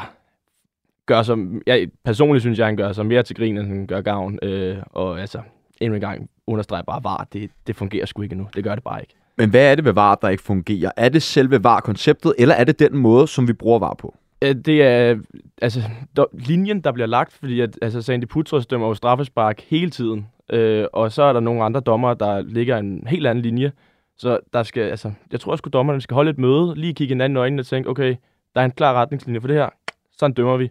gør 1.06 1.22
som, 1.22 1.62
jeg 1.68 1.88
personligt 2.06 2.44
synes 2.44 2.60
jeg, 2.60 2.66
han 2.66 2.78
gør 2.78 2.92
sig 2.92 3.06
mere 3.06 3.24
til 3.24 3.36
grin, 3.36 3.58
end 3.58 3.68
han 3.68 3.88
gør 3.88 4.02
gavn. 4.02 4.40
Øh, 4.44 4.78
og 4.92 5.22
altså, 5.22 5.42
endnu 5.82 5.96
en 5.96 6.02
gang 6.02 6.30
understreger 6.48 6.84
bare, 6.84 7.04
var 7.04 7.28
det, 7.34 7.52
det 7.68 7.76
fungerer 7.76 8.06
sgu 8.06 8.22
ikke 8.22 8.36
nu. 8.36 8.48
Det 8.56 8.64
gør 8.64 8.76
det 8.76 8.84
bare 8.84 9.02
ikke. 9.02 9.16
Men 9.38 9.50
hvad 9.50 9.72
er 9.72 9.76
det 9.76 9.86
ved 9.86 9.94
VAR, 9.94 10.16
der 10.16 10.30
ikke 10.30 10.44
fungerer? 10.44 10.92
Er 10.98 11.10
det 11.10 11.24
selve 11.24 11.64
VAR-konceptet, 11.64 12.34
eller 12.38 12.56
er 12.56 12.64
det 12.64 12.80
den 12.80 12.98
måde, 12.98 13.28
som 13.28 13.48
vi 13.48 13.54
bruger 13.54 13.80
VAR 13.80 13.94
på? 13.94 14.16
Øh, 14.42 14.56
det 14.56 14.84
er 14.84 15.20
altså 15.62 15.82
do, 16.18 16.26
linjen, 16.34 16.82
der 16.82 16.92
bliver 16.92 17.08
lagt, 17.08 17.34
fordi 17.34 17.60
at, 17.60 17.80
altså, 17.82 18.02
Sandy 18.02 18.26
Putros 18.26 18.68
dømmer 18.68 18.88
jo 18.88 18.94
straffespark 18.94 19.62
hele 19.62 19.92
tiden. 19.92 20.28
Øh, 20.50 20.86
og 20.94 21.12
så 21.12 21.24
er 21.24 21.34
der 21.34 21.40
nogle 21.40 21.64
andre 21.64 21.80
dommer, 21.80 22.14
der 22.14 22.42
ligger 22.42 22.78
en 22.78 23.08
helt 23.08 23.28
anden 23.28 23.42
linje. 23.42 23.72
Så 24.18 24.40
der 24.54 24.64
skal, 24.64 24.82
altså, 24.82 25.12
jeg 25.32 25.40
tror 25.40 25.52
også, 25.52 25.64
at 25.66 25.74
dommerne 25.74 26.02
skal 26.02 26.16
holde 26.16 26.32
et 26.32 26.38
møde, 26.38 26.76
lige 26.76 26.94
kigge 26.94 27.12
hinanden 27.12 27.38
i 27.38 27.40
øjnene 27.40 27.62
og 27.62 27.66
tænke, 27.66 27.90
okay, 27.90 28.16
der 28.56 28.62
er 28.62 28.66
en 28.66 28.72
klar 28.72 28.94
retningslinje 28.94 29.42
for 29.42 29.48
det 29.48 29.56
her. 29.56 29.70
Sådan 30.18 30.34
dømmer 30.34 30.58
vi. 30.58 30.70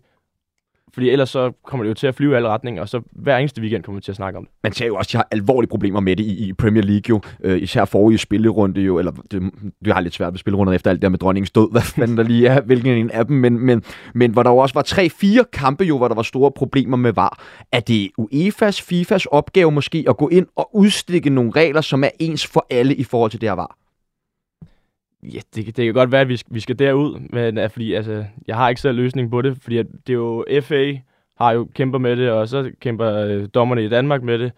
Fordi 0.95 1.11
ellers 1.11 1.31
så 1.31 1.53
kommer 1.67 1.85
det 1.85 1.89
jo 1.89 1.95
til 1.95 2.07
at 2.07 2.15
flyve 2.15 2.33
i 2.33 2.37
alle 2.37 2.49
retninger, 2.49 2.83
og 2.83 2.89
så 2.89 3.01
hver 3.13 3.37
eneste 3.37 3.61
weekend 3.61 3.83
kommer 3.83 3.99
vi 4.01 4.03
til 4.03 4.13
at 4.13 4.17
snakke 4.17 4.39
om 4.39 4.45
det. 4.45 4.53
Man 4.63 4.73
ser 4.73 4.87
jo 4.87 4.97
også, 4.97 5.09
at 5.09 5.13
de 5.13 5.17
har 5.17 5.29
alvorlige 5.31 5.69
problemer 5.69 6.01
med 6.01 6.17
det 6.17 6.25
i, 6.25 6.49
i 6.49 6.53
Premier 6.53 6.83
League 6.83 7.03
jo. 7.09 7.21
Øh, 7.45 7.63
især 7.63 7.85
forrige 7.85 8.19
spillerunde 8.19 8.81
jo, 8.81 8.99
eller 8.99 9.13
det, 9.31 9.43
det 9.85 9.93
har 9.93 10.01
lidt 10.01 10.15
svært 10.15 10.33
ved 10.33 10.39
spillerunder 10.39 10.73
efter 10.73 10.91
alt 10.91 10.97
det 10.97 11.03
der 11.03 11.09
med 11.09 11.19
dronningens 11.19 11.51
død, 11.51 11.71
hvad 11.73 11.83
fanden 11.83 12.17
der 12.17 12.23
lige 12.23 12.49
er, 12.49 12.61
hvilken 12.61 12.93
en 12.93 13.11
af 13.11 13.27
dem, 13.27 13.37
men, 13.37 13.59
men, 13.59 13.83
men 14.15 14.31
hvor 14.31 14.43
der 14.43 14.51
jo 14.51 14.57
også 14.57 14.75
var 14.75 14.83
tre-fire 14.83 15.45
kampe 15.53 15.85
jo, 15.85 15.97
hvor 15.97 16.09
der 16.09 16.15
var 16.15 16.23
store 16.23 16.51
problemer 16.51 16.97
med 16.97 17.13
VAR. 17.13 17.43
Er 17.73 17.81
det 17.81 18.11
UEFA's, 18.21 18.93
FIFA's 18.93 19.25
opgave 19.31 19.71
måske 19.71 20.05
at 20.09 20.17
gå 20.17 20.29
ind 20.29 20.47
og 20.57 20.77
udstikke 20.77 21.31
nogle 21.31 21.51
regler, 21.51 21.81
som 21.81 22.05
er 22.05 22.11
ens 22.19 22.47
for 22.47 22.67
alle 22.71 22.95
i 22.95 23.05
forhold 23.05 23.31
til 23.31 23.41
det 23.41 23.49
her 23.49 23.55
VAR? 23.55 23.77
Ja, 25.23 25.41
det, 25.55 25.67
det 25.67 25.85
kan 25.85 25.95
godt 25.95 26.13
være, 26.13 26.21
at 26.21 26.29
vi, 26.29 26.41
vi 26.51 26.61
skal 26.61 26.79
derud, 26.79 27.21
men 27.31 27.59
er, 27.59 27.69
fordi 27.69 27.95
altså, 27.95 28.25
jeg 28.47 28.57
har 28.57 28.69
ikke 28.69 28.81
selv 28.81 28.97
løsning 28.97 29.31
på 29.31 29.43
det, 29.43 29.59
fordi 29.63 29.79
at 29.79 29.87
det 30.07 30.13
er 30.13 30.17
jo 30.17 30.45
FA 30.63 30.95
har 31.39 31.53
jo 31.53 31.69
kæmper 31.75 31.99
med 31.99 32.17
det, 32.17 32.31
og 32.31 32.49
så 32.49 32.71
kæmper 32.81 33.15
øh, 33.15 33.49
dommerne 33.55 33.85
i 33.85 33.89
Danmark 33.89 34.23
med 34.23 34.39
det. 34.39 34.53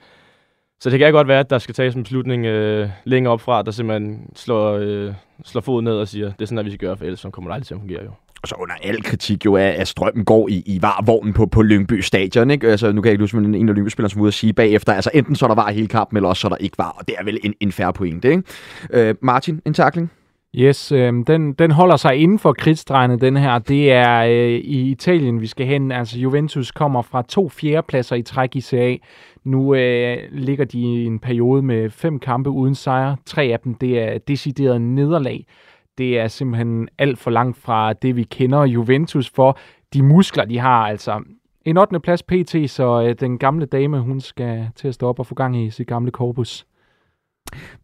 Så 0.80 0.90
det 0.90 0.98
kan 0.98 1.12
godt 1.12 1.28
være, 1.28 1.40
at 1.40 1.50
der 1.50 1.58
skal 1.58 1.74
tages 1.74 1.94
en 1.94 2.02
beslutning 2.02 2.46
øh, 2.46 2.88
længere 3.04 3.32
op 3.32 3.40
fra, 3.40 3.62
der 3.62 3.70
simpelthen 3.70 4.30
slår, 4.36 4.72
øh, 4.72 5.14
slår 5.44 5.60
foden 5.60 5.84
ned 5.84 5.92
og 5.92 6.08
siger, 6.08 6.26
det 6.26 6.42
er 6.42 6.46
sådan, 6.46 6.58
at 6.58 6.64
vi 6.64 6.70
skal 6.70 6.88
gøre, 6.88 6.96
for 6.96 7.04
ellers 7.04 7.20
så 7.20 7.30
kommer 7.30 7.50
det 7.50 7.54
aldrig 7.54 7.66
til 7.66 7.74
at 7.74 7.80
fungere 7.80 8.04
jo. 8.04 8.10
Og 8.42 8.48
så 8.48 8.54
under 8.58 8.74
al 8.82 9.02
kritik 9.02 9.44
jo 9.44 9.56
af, 9.56 9.74
at 9.78 9.88
strømmen 9.88 10.24
går 10.24 10.48
i, 10.48 10.62
i 10.66 10.82
varvognen 10.82 11.34
på, 11.34 11.46
på 11.46 11.62
Lyngby 11.62 12.00
stadion. 12.00 12.50
Ikke? 12.50 12.68
Altså, 12.68 12.92
nu 12.92 13.02
kan 13.02 13.08
jeg 13.08 13.12
ikke 13.12 13.22
huske, 13.22 13.36
men 13.36 13.54
en 13.54 13.68
af 13.68 13.74
Lyngby-spillerne 13.74 14.10
som 14.10 14.20
ude 14.20 14.28
at 14.28 14.34
sige 14.34 14.52
bagefter, 14.52 14.92
altså 14.92 15.10
enten 15.14 15.36
så 15.36 15.48
der 15.48 15.54
var 15.54 15.70
hele 15.70 15.88
kampen, 15.88 16.16
eller 16.16 16.28
også 16.28 16.40
så 16.40 16.48
der 16.48 16.56
ikke 16.56 16.78
var, 16.78 16.90
og 16.98 17.08
det 17.08 17.14
er 17.18 17.24
vel 17.24 17.38
en, 17.42 17.54
en 17.60 17.72
færre 17.72 17.92
pointe. 17.92 18.30
Ikke? 18.30 18.42
Øh, 18.90 19.14
Martin, 19.22 19.62
en 19.66 19.74
takling? 19.74 20.10
Yes, 20.54 20.92
øh, 20.92 21.12
den, 21.26 21.52
den 21.52 21.70
holder 21.70 21.96
sig 21.96 22.16
inden 22.16 22.38
for 22.38 22.52
krigsdrejene, 22.52 23.18
den 23.18 23.36
her. 23.36 23.58
Det 23.58 23.92
er 23.92 24.20
øh, 24.20 24.48
i 24.50 24.90
Italien, 24.90 25.40
vi 25.40 25.46
skal 25.46 25.66
hen. 25.66 25.92
Altså 25.92 26.18
Juventus 26.18 26.70
kommer 26.70 27.02
fra 27.02 27.22
to 27.22 27.48
fjerdepladser 27.48 28.16
i 28.16 28.22
træk 28.22 28.56
i 28.56 28.60
Serie 28.60 28.98
Nu 29.44 29.74
øh, 29.74 30.18
ligger 30.32 30.64
de 30.64 30.78
i 30.78 31.04
en 31.06 31.18
periode 31.18 31.62
med 31.62 31.90
fem 31.90 32.18
kampe 32.18 32.50
uden 32.50 32.74
sejr. 32.74 33.16
Tre 33.26 33.42
af 33.42 33.60
dem, 33.60 33.74
det 33.74 33.98
er 33.98 34.18
decideret 34.18 34.80
nederlag. 34.80 35.46
Det 35.98 36.18
er 36.18 36.28
simpelthen 36.28 36.88
alt 36.98 37.18
for 37.18 37.30
langt 37.30 37.56
fra 37.56 37.92
det, 37.92 38.16
vi 38.16 38.22
kender 38.22 38.64
Juventus 38.64 39.30
for. 39.30 39.58
De 39.94 40.02
muskler, 40.02 40.44
de 40.44 40.58
har 40.58 40.86
altså 40.86 41.22
en 41.64 41.76
8. 41.76 42.00
plads 42.00 42.22
PT, 42.22 42.70
så 42.70 43.02
øh, 43.02 43.14
den 43.20 43.38
gamle 43.38 43.66
dame, 43.66 44.00
hun 44.00 44.20
skal 44.20 44.68
til 44.76 44.88
at 44.88 44.94
stå 44.94 45.08
op 45.08 45.18
og 45.18 45.26
få 45.26 45.34
gang 45.34 45.62
i 45.62 45.70
sit 45.70 45.86
gamle 45.86 46.10
korpus. 46.10 46.66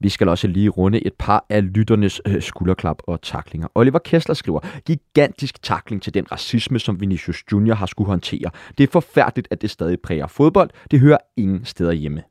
Vi 0.01 0.09
skal 0.09 0.29
også 0.29 0.49
lige 0.49 0.69
runde 0.69 1.07
et 1.07 1.13
par 1.19 1.47
af 1.51 1.75
lytternes 1.75 2.21
øh, 2.27 2.43
skulderklap 2.43 2.99
og 3.07 3.23
taklinger. 3.23 3.69
Oliver 3.75 3.99
Kessler 3.99 4.35
skriver, 4.35 4.61
gigantisk 4.87 5.63
takling 5.63 6.03
til 6.03 6.15
den 6.15 6.33
racisme, 6.33 6.79
som 6.79 7.01
Vinicius 7.01 7.43
Junior 7.53 7.75
har 7.75 7.87
skulle 7.87 8.09
håndtere. 8.09 8.51
Det 8.79 8.85
er 8.85 8.93
forfærdeligt, 8.93 9.49
at 9.51 9.63
det 9.63 9.71
stadig 9.71 10.01
præger 10.01 10.27
fodbold. 10.27 10.71
Det 10.91 11.01
hører 11.01 11.19
ingen 11.37 11.65
steder 11.65 11.93
hjemme. 11.93 12.23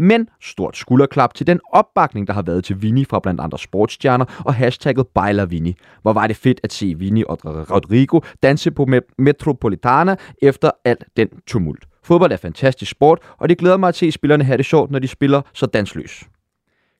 Men 0.00 0.28
stort 0.40 0.76
skulderklap 0.76 1.34
til 1.34 1.46
den 1.46 1.60
opbakning, 1.72 2.26
der 2.26 2.32
har 2.32 2.42
været 2.42 2.64
til 2.64 2.82
Vini 2.82 3.04
fra 3.04 3.20
blandt 3.20 3.40
andre 3.40 3.58
sportsstjerner 3.58 4.42
og 4.44 4.54
hashtagget 4.54 5.06
Bejler 5.14 5.46
Vini. 5.46 5.74
Hvor 6.02 6.12
var 6.12 6.26
det 6.26 6.36
fedt 6.36 6.60
at 6.62 6.72
se 6.72 6.94
Vini 6.98 7.24
og 7.28 7.38
Rodrigo 7.44 8.20
danse 8.42 8.70
på 8.70 8.86
Metropolitana 9.18 10.16
efter 10.42 10.70
alt 10.84 11.04
den 11.16 11.28
tumult. 11.46 11.84
Fodbold 12.04 12.32
er 12.32 12.36
fantastisk 12.36 12.90
sport, 12.90 13.18
og 13.38 13.48
det 13.48 13.58
glæder 13.58 13.76
mig 13.76 13.88
at 13.88 13.96
se 13.96 14.12
spillerne 14.12 14.44
have 14.44 14.56
det 14.56 14.66
sjovt, 14.66 14.90
når 14.90 14.98
de 14.98 15.08
spiller 15.08 15.42
så 15.54 15.66
dansløs. 15.66 16.24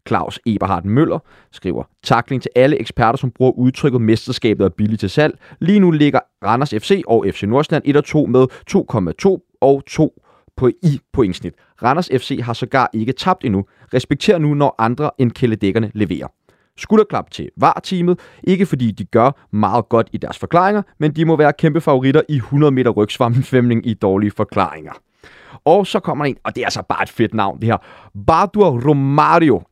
Claus 0.09 0.41
Eberhard 0.47 0.85
Møller 0.85 1.19
skriver, 1.53 1.85
takling 2.03 2.43
til 2.43 2.50
alle 2.57 2.81
eksperter, 2.81 3.17
som 3.17 3.31
bruger 3.31 3.53
udtrykket 3.53 4.00
mesterskabet 4.00 4.65
er 4.65 4.69
billigt 4.69 5.00
til 5.00 5.11
salg. 5.11 5.38
Lige 5.61 5.81
nu 5.81 5.91
ligger 5.91 6.21
Randers 6.45 6.71
FC 6.71 7.03
og 7.07 7.27
FC 7.31 7.43
Nordsjælland 7.43 7.85
1 7.87 7.97
og 7.97 8.05
2 8.05 8.27
med 8.27 8.47
2,2 8.71 9.59
og 9.61 9.83
2 9.87 10.23
på 10.57 10.69
i 10.69 11.00
pointsnit. 11.12 11.55
Randers 11.83 12.09
FC 12.19 12.41
har 12.43 12.53
sågar 12.53 12.91
ikke 12.93 13.12
tabt 13.12 13.45
endnu. 13.45 13.65
Respekter 13.95 14.38
nu, 14.38 14.55
når 14.55 14.75
andre 14.79 15.11
end 15.19 15.33
kæledækkerne 15.33 15.91
leverer. 15.95 16.27
Skulderklap 16.77 17.31
til 17.31 17.50
VAR-teamet, 17.57 18.19
ikke 18.45 18.67
fordi 18.67 18.91
de 18.91 19.05
gør 19.05 19.47
meget 19.53 19.88
godt 19.88 20.09
i 20.12 20.17
deres 20.17 20.38
forklaringer, 20.38 20.83
men 20.99 21.17
de 21.17 21.25
må 21.25 21.37
være 21.37 21.53
kæmpe 21.53 21.81
favoritter 21.81 22.23
i 22.29 22.37
100 22.37 22.71
meter 22.71 22.91
rygsvammenfæmning 22.91 23.87
i 23.87 23.95
dårlige 23.95 24.31
forklaringer. 24.31 24.93
Og 25.65 25.87
så 25.87 26.00
kommer 26.00 26.25
der 26.25 26.31
en, 26.31 26.37
og 26.45 26.55
det 26.55 26.61
er 26.61 26.67
altså 26.67 26.83
bare 26.88 27.03
et 27.03 27.09
fedt 27.09 27.35
navn, 27.35 27.61
det 27.61 27.67
her. 27.69 27.77
Bardur 28.27 28.88
Romario. 28.88 29.62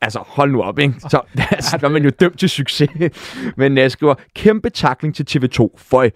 Altså, 0.00 0.18
hold 0.26 0.52
nu 0.52 0.62
op, 0.62 0.78
ikke? 0.78 0.94
Så 0.98 1.20
altså, 1.50 1.78
er 1.82 1.88
man 1.88 2.04
jo 2.04 2.10
dømt 2.20 2.38
til 2.38 2.48
succes. 2.48 2.90
Men 3.56 3.78
jeg 3.78 3.90
skriver, 3.90 4.14
kæmpe 4.34 4.70
takling 4.70 5.14
til 5.14 5.26
TV2. 5.30 5.68
Føj, 5.78 6.10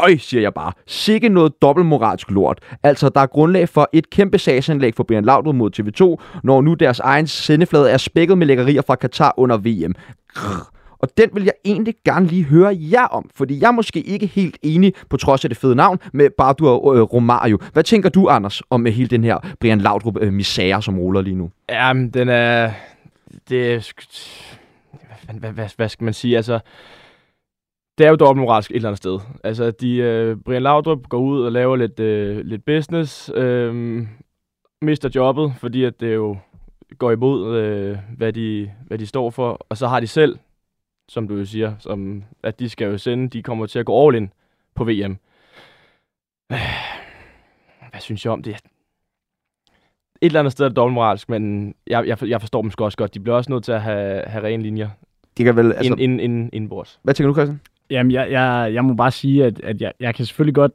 Føj, 0.00 0.16
siger 0.16 0.40
jeg 0.40 0.54
bare. 0.54 0.72
Sikke 0.86 1.28
noget 1.28 1.52
dobbeltmoralsk 1.62 2.30
lort. 2.30 2.58
Altså, 2.82 3.08
der 3.08 3.20
er 3.20 3.26
grundlag 3.26 3.68
for 3.68 3.88
et 3.92 4.10
kæmpe 4.10 4.38
sagsanlæg 4.38 4.94
for 4.94 5.04
Brian 5.04 5.24
Laudrup 5.24 5.54
mod 5.54 5.70
TV2, 5.78 6.24
når 6.44 6.60
nu 6.62 6.74
deres 6.74 7.00
egen 7.00 7.26
sendeflade 7.26 7.90
er 7.90 7.96
spækket 7.96 8.38
med 8.38 8.46
lækkerier 8.46 8.82
fra 8.86 8.94
Katar 8.94 9.34
under 9.36 9.56
VM. 9.56 9.94
Grr. 10.34 10.73
Og 11.04 11.10
den 11.16 11.30
vil 11.32 11.44
jeg 11.44 11.52
egentlig 11.64 11.94
gerne 12.04 12.26
lige 12.26 12.44
høre 12.44 12.76
jer 12.80 13.06
om, 13.06 13.30
fordi 13.34 13.60
jeg 13.60 13.66
er 13.66 13.72
måske 13.72 14.00
ikke 14.00 14.26
helt 14.26 14.58
enig, 14.62 14.92
på 15.08 15.16
trods 15.16 15.44
af 15.44 15.50
det 15.50 15.56
fede 15.58 15.74
navn, 15.74 15.98
med 16.12 16.30
Bardur 16.38 16.92
øh, 16.92 17.02
Romario. 17.02 17.58
Hvad 17.72 17.82
tænker 17.82 18.08
du, 18.08 18.28
Anders, 18.28 18.62
om 18.70 18.80
med 18.80 18.92
hele 18.92 19.08
den 19.08 19.24
her 19.24 19.38
Brian 19.60 19.80
Laudrup 19.80 20.16
øh, 20.20 20.32
misære, 20.32 20.82
som 20.82 20.98
ruller 20.98 21.20
lige 21.20 21.36
nu? 21.36 21.50
Jamen, 21.68 22.10
den 22.10 22.28
er... 22.28 22.72
Det 23.48 23.74
er... 23.74 23.92
Hvad, 25.24 25.34
hvad, 25.40 25.50
hvad, 25.50 25.68
hvad 25.76 25.88
skal 25.88 26.04
man 26.04 26.14
sige? 26.14 26.36
Altså, 26.36 26.58
det 27.98 28.06
er 28.06 28.10
jo 28.10 28.16
dobbeltmoralsk 28.16 28.70
et 28.70 28.76
eller 28.76 28.88
andet 28.88 28.98
sted. 28.98 29.18
Altså, 29.44 29.70
de, 29.70 29.96
øh, 29.96 30.36
Brian 30.36 30.62
Laudrup 30.62 31.08
går 31.08 31.18
ud 31.18 31.42
og 31.44 31.52
laver 31.52 31.76
lidt, 31.76 32.00
øh, 32.00 32.44
lidt 32.44 32.64
business, 32.64 33.30
øh, 33.34 34.02
mister 34.82 35.08
jobbet, 35.14 35.52
fordi 35.58 35.84
at 35.84 36.00
det 36.00 36.14
jo 36.14 36.36
går 36.98 37.10
imod, 37.10 37.56
øh, 37.56 37.96
hvad, 38.16 38.32
de, 38.32 38.70
hvad 38.86 38.98
de 38.98 39.06
står 39.06 39.30
for, 39.30 39.66
og 39.68 39.76
så 39.76 39.86
har 39.86 40.00
de 40.00 40.06
selv, 40.06 40.36
som 41.08 41.28
du 41.28 41.36
jo 41.36 41.44
siger, 41.44 41.74
som, 41.78 42.24
at 42.42 42.60
de 42.60 42.68
skal 42.68 42.86
jo 42.86 42.98
sende, 42.98 43.28
de 43.28 43.42
kommer 43.42 43.66
til 43.66 43.78
at 43.78 43.86
gå 43.86 44.06
all 44.06 44.16
in 44.16 44.32
på 44.74 44.84
VM. 44.84 45.16
Hvad 47.90 48.00
synes 48.00 48.24
jeg 48.24 48.32
om 48.32 48.42
det? 48.42 48.56
Et 50.20 50.26
eller 50.26 50.40
andet 50.40 50.52
sted 50.52 50.64
er 50.64 50.68
det 50.68 50.76
dobbeltmoralsk, 50.76 51.28
men 51.28 51.74
jeg, 51.86 52.06
jeg, 52.06 52.28
jeg 52.28 52.40
forstår 52.40 52.62
dem 52.62 52.70
sgu 52.70 52.84
også 52.84 52.98
godt. 52.98 53.14
De 53.14 53.20
bliver 53.20 53.36
også 53.36 53.52
nødt 53.52 53.64
til 53.64 53.72
at 53.72 53.82
have, 53.82 54.22
have 54.26 54.44
rene 54.44 54.62
linjer. 54.62 54.88
Det 55.36 55.44
kan 55.44 55.56
vel, 55.56 55.72
altså... 55.72 55.92
Ind, 55.92 56.00
ind, 56.00 56.20
ind, 56.20 56.50
indbords. 56.52 57.00
Hvad 57.02 57.14
tænker 57.14 57.28
du, 57.28 57.34
Christian? 57.34 57.60
Jamen, 57.90 58.12
jeg, 58.12 58.30
jeg, 58.30 58.70
jeg 58.74 58.84
må 58.84 58.94
bare 58.94 59.10
sige, 59.10 59.44
at, 59.44 59.60
at 59.60 59.80
jeg, 59.80 59.92
jeg 60.00 60.14
kan 60.14 60.26
selvfølgelig 60.26 60.54
godt, 60.54 60.72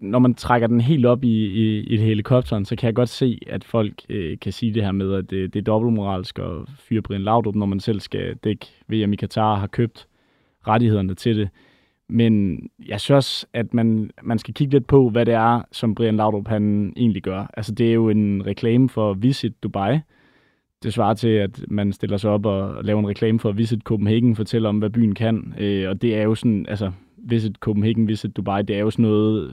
når 0.00 0.18
man 0.18 0.34
trækker 0.34 0.66
den 0.68 0.80
helt 0.80 1.06
op 1.06 1.24
i, 1.24 1.46
i, 1.46 1.80
i 1.80 1.94
et 1.94 2.00
helikopteren, 2.00 2.64
så 2.64 2.76
kan 2.76 2.86
jeg 2.86 2.94
godt 2.94 3.08
se, 3.08 3.38
at 3.46 3.64
folk 3.64 3.92
øh, 4.08 4.38
kan 4.38 4.52
sige 4.52 4.74
det 4.74 4.84
her 4.84 4.92
med, 4.92 5.14
at 5.14 5.30
det, 5.30 5.54
det 5.54 5.58
er 5.58 5.64
dobbeltmoralsk 5.64 6.38
at 6.38 6.68
fyre 6.78 7.02
Brian 7.02 7.22
Laudrup, 7.22 7.54
når 7.54 7.66
man 7.66 7.80
selv 7.80 8.00
skal 8.00 8.34
dække 8.34 8.66
VM 8.88 9.12
i 9.12 9.16
Katar 9.16 9.54
har 9.54 9.66
købt 9.66 10.06
rettighederne 10.66 11.14
til 11.14 11.36
det. 11.36 11.48
Men 12.08 12.62
jeg 12.88 13.00
synes 13.00 13.16
også, 13.16 13.46
at 13.52 13.74
man, 13.74 14.10
man 14.22 14.38
skal 14.38 14.54
kigge 14.54 14.74
lidt 14.74 14.86
på, 14.86 15.10
hvad 15.10 15.26
det 15.26 15.34
er, 15.34 15.62
som 15.72 15.94
Brian 15.94 16.16
Laudrup 16.16 16.48
han 16.48 16.92
egentlig 16.96 17.22
gør. 17.22 17.50
Altså, 17.56 17.74
det 17.74 17.88
er 17.88 17.94
jo 17.94 18.08
en 18.08 18.46
reklame 18.46 18.88
for 18.88 19.14
Visit 19.14 19.62
Dubai. 19.62 19.98
Det 20.82 20.92
svarer 20.92 21.14
til, 21.14 21.28
at 21.28 21.64
man 21.68 21.92
stiller 21.92 22.16
sig 22.16 22.30
op 22.30 22.46
og 22.46 22.84
laver 22.84 23.00
en 23.00 23.08
reklame 23.08 23.38
for 23.38 23.52
Visit 23.52 23.82
Copenhagen, 23.82 24.36
fortæller 24.36 24.68
om, 24.68 24.78
hvad 24.78 24.90
byen 24.90 25.14
kan. 25.14 25.54
Øh, 25.58 25.88
og 25.88 26.02
det 26.02 26.16
er 26.16 26.22
jo 26.22 26.34
sådan, 26.34 26.66
altså, 26.68 26.92
Visit 27.28 27.56
Copenhagen, 27.56 28.08
Visit 28.08 28.36
Dubai, 28.36 28.62
det 28.62 28.76
er 28.76 28.80
jo 28.80 28.90
sådan 28.90 29.02
noget 29.02 29.46
øh, 29.46 29.52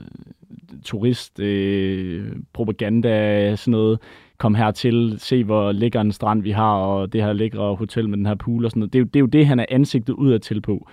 turist, 0.84 1.40
øh, 1.40 2.32
propaganda, 2.52 3.56
sådan 3.56 3.72
noget. 3.72 3.98
Kom 4.38 4.54
hertil, 4.54 5.14
se 5.18 5.44
hvor 5.44 5.72
lækker 5.72 6.00
en 6.00 6.12
strand 6.12 6.42
vi 6.42 6.50
har, 6.50 6.72
og 6.72 7.12
det 7.12 7.22
her 7.22 7.32
lækre 7.32 7.74
hotel 7.74 8.08
med 8.08 8.18
den 8.18 8.26
her 8.26 8.34
pool 8.34 8.64
og 8.64 8.70
sådan 8.70 8.80
noget. 8.80 8.92
Det 8.92 8.98
er 8.98 9.00
jo 9.00 9.06
det, 9.06 9.16
er 9.16 9.20
jo 9.20 9.26
det 9.26 9.46
han 9.46 9.60
er 9.60 9.66
ansigtet 9.68 10.12
udadtil 10.12 10.60
på. 10.60 10.88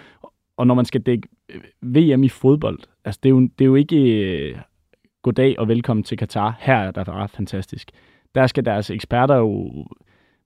Og 0.57 0.67
når 0.67 0.75
man 0.75 0.85
skal 0.85 1.01
dække 1.01 1.27
øh, 1.49 1.61
VM 1.95 2.23
i 2.23 2.29
fodbold, 2.29 2.79
altså 3.05 3.19
det 3.23 3.29
er 3.29 3.33
jo, 3.33 3.41
det 3.41 3.61
er 3.61 3.65
jo 3.65 3.75
ikke 3.75 3.97
øh, 3.97 4.57
goddag 5.21 5.59
og 5.59 5.67
velkommen 5.67 6.03
til 6.03 6.17
Katar. 6.17 6.57
Her 6.59 6.75
er 6.75 6.91
der 6.91 7.03
bare 7.03 7.27
fantastisk. 7.27 7.91
Der 8.35 8.47
skal 8.47 8.65
deres 8.65 8.89
eksperter 8.89 9.35
jo 9.35 9.85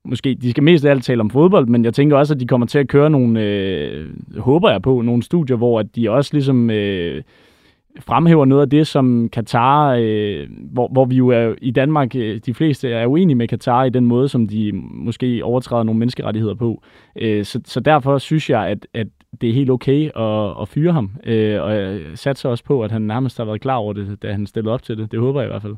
måske, 0.08 0.36
de 0.42 0.52
skal 0.52 0.64
mest 0.64 0.86
af 0.86 0.92
alt 0.92 1.04
tale 1.04 1.22
om 1.22 1.30
fodbold, 1.30 1.68
men 1.68 1.86
jeg 1.86 1.94
tænker 1.94 2.18
også, 2.18 2.34
at 2.34 2.40
de 2.40 2.48
kommer 2.48 2.68
til 2.68 2.80
at 2.80 2.88
køre 2.88 3.10
nogle, 3.10 3.44
øh, 3.44 4.06
håber 4.38 4.72
jeg 4.72 4.82
på, 4.82 5.02
nogle 5.02 5.24
studier, 5.24 5.58
hvor 5.58 5.80
at 5.80 5.96
de 5.96 6.12
også 6.12 6.30
ligesom 6.34 6.70
øh, 6.70 7.22
fremhæver 8.00 8.46
noget 8.46 8.62
af 8.62 8.70
det, 8.70 8.88
som 8.88 9.30
Katar, 9.30 9.98
øh, 10.00 10.48
hvor, 10.72 10.88
hvor 10.88 11.06
vi 11.06 11.16
jo 11.16 11.28
er 11.28 11.54
i 11.62 11.72
Danmark, 11.72 12.16
øh, 12.16 12.40
de 12.46 12.54
fleste 12.54 12.90
er 12.90 13.06
uenige 13.06 13.36
med 13.36 13.48
Katar 13.48 13.84
i 13.84 13.90
den 13.90 14.06
måde, 14.06 14.30
som 14.30 14.48
de 14.48 14.72
måske 14.74 15.44
overtræder 15.44 15.84
nogle 15.84 16.00
menneskerettigheder 16.00 16.56
på. 16.56 16.84
Øh, 17.16 17.46
så, 17.46 17.60
så 17.66 17.80
derfor 17.80 18.18
synes 18.18 18.50
jeg, 18.50 18.68
at, 18.68 18.88
at 18.94 19.08
det 19.42 19.50
er 19.50 19.54
helt 19.54 19.70
okay 19.70 20.10
at, 20.16 20.62
at 20.62 20.68
fyre 20.68 20.94
ham. 20.94 21.12
Øh, 21.24 21.62
og 21.64 21.76
jeg 21.76 22.00
satser 22.16 22.50
også 22.50 22.64
på, 22.64 22.84
at 22.84 22.92
han 22.92 23.02
nærmest 23.02 23.38
har 23.38 23.46
været 23.46 23.62
klar 23.62 23.76
over 23.76 23.94
det, 23.94 24.22
da 24.22 24.32
han 24.32 24.48
stillede 24.48 24.74
op 24.74 24.84
til 24.84 24.98
det. 24.98 25.12
Det 25.12 25.20
håber 25.20 25.42
jeg 25.42 25.48
i 25.48 25.52
hvert 25.52 25.62
fald. 25.62 25.76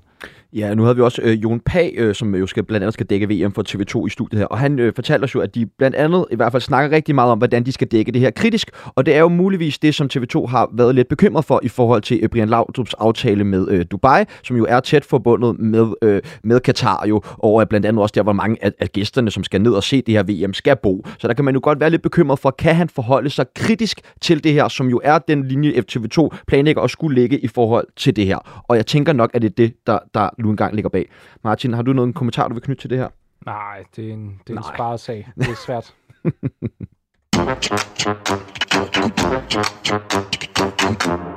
Ja, 0.54 0.74
nu 0.74 0.84
havde 0.84 0.96
vi 0.96 1.02
også 1.02 1.22
øh, 1.22 1.44
Jon 1.44 1.60
Pag, 1.60 1.94
øh, 1.98 2.16
som 2.16 2.36
jo 2.36 2.48
skal, 2.48 2.64
blandt 2.64 2.84
andet 2.84 2.94
skal 2.94 3.06
dække 3.06 3.30
VM 3.30 3.52
for 3.52 3.64
TV2 3.70 4.06
i 4.06 4.10
studiet 4.10 4.40
her, 4.40 4.46
og 4.46 4.58
han 4.58 4.80
øh, 4.80 4.94
fortalte 4.96 5.24
os 5.24 5.36
jo, 5.36 5.40
at 5.40 5.56
de 5.56 5.66
blandt 5.66 5.96
andet 5.96 6.26
i 6.32 6.36
hvert 6.36 6.52
fald 6.52 6.62
snakker 6.62 6.96
rigtig 6.96 7.16
meget 7.16 7.32
om, 7.32 7.38
hvordan 7.38 7.66
de 7.66 7.72
skal 7.72 7.88
dække 7.88 8.12
det 8.12 8.22
her 8.22 8.32
kritisk, 8.32 8.72
og 8.96 9.06
det 9.06 9.16
er 9.16 9.20
jo 9.20 9.30
muligvis 9.30 9.80
det, 9.80 9.96
som 9.96 10.10
TV2 10.14 10.46
har 10.46 10.70
været 10.74 10.96
lidt 10.96 11.08
bekymret 11.08 11.46
for 11.46 11.60
i 11.64 11.68
forhold 11.68 12.02
til 12.02 12.20
øh, 12.24 12.30
Brian 12.30 12.50
Laudrups 12.50 12.94
aftale 12.94 13.44
med 13.44 13.68
øh, 13.70 13.86
Dubai, 13.92 14.24
som 14.44 14.58
jo 14.58 14.66
er 14.70 14.80
tæt 14.80 15.06
forbundet 15.06 15.60
med, 15.60 15.88
øh, 16.02 16.22
med 16.44 16.60
Katar 16.60 17.08
jo, 17.08 17.22
og 17.26 17.62
øh, 17.62 17.68
blandt 17.68 17.86
andet 17.86 18.02
også 18.02 18.14
der, 18.16 18.24
hvor 18.24 18.34
mange 18.34 18.58
af, 18.62 18.72
af 18.80 18.90
gæsterne, 18.92 19.32
som 19.32 19.44
skal 19.44 19.62
ned 19.62 19.72
og 19.72 19.84
se 19.84 20.02
det 20.02 20.14
her 20.14 20.24
VM, 20.24 20.54
skal 20.54 20.76
bo. 20.84 21.06
Så 21.20 21.28
der 21.28 21.34
kan 21.34 21.46
man 21.46 21.54
jo 21.54 21.60
godt 21.64 21.80
være 21.80 21.90
lidt 21.90 22.02
bekymret 22.02 22.40
for, 22.40 22.52
kan 22.52 22.76
han 22.76 22.90
forholde 22.90 23.30
sig 23.30 23.46
kritisk 23.56 24.02
til 24.22 24.44
det 24.44 24.54
her, 24.54 24.68
som 24.68 24.88
jo 24.90 25.02
er 25.04 25.18
den 25.18 25.48
linje, 25.48 25.72
FTV2 25.72 26.28
planlægger 26.48 26.82
at 26.82 26.92
skulle 26.92 27.16
lægge 27.16 27.40
i 27.40 27.48
forhold 27.48 27.88
til 27.96 28.16
det 28.16 28.26
her. 28.26 28.64
Og 28.68 28.76
jeg 28.76 28.86
tænker 28.86 29.14
nok, 29.14 29.32
at 29.34 29.42
det 29.42 29.50
er 29.50 29.56
det, 29.56 29.74
der, 29.88 30.00
der 30.14 30.30
nu 30.38 30.50
engang 30.50 30.76
ligger 30.76 30.90
bag. 30.90 31.10
Martin, 31.44 31.74
har 31.74 31.82
du 31.82 31.94
noget 31.94 32.08
en 32.08 32.14
kommentar, 32.14 32.48
du 32.48 32.54
vil 32.54 32.64
knytte 32.64 32.82
til 32.82 32.90
det 32.90 32.98
her? 32.98 33.10
Nej, 33.46 33.84
det 33.96 34.10
er 34.10 34.14
en, 34.14 34.42
det 34.48 34.54
er 34.54 34.58
en 34.58 34.64
sparet 34.64 35.00
sag. 35.00 35.30
Det 35.36 35.48
er 35.48 35.56
svært. 35.56 35.96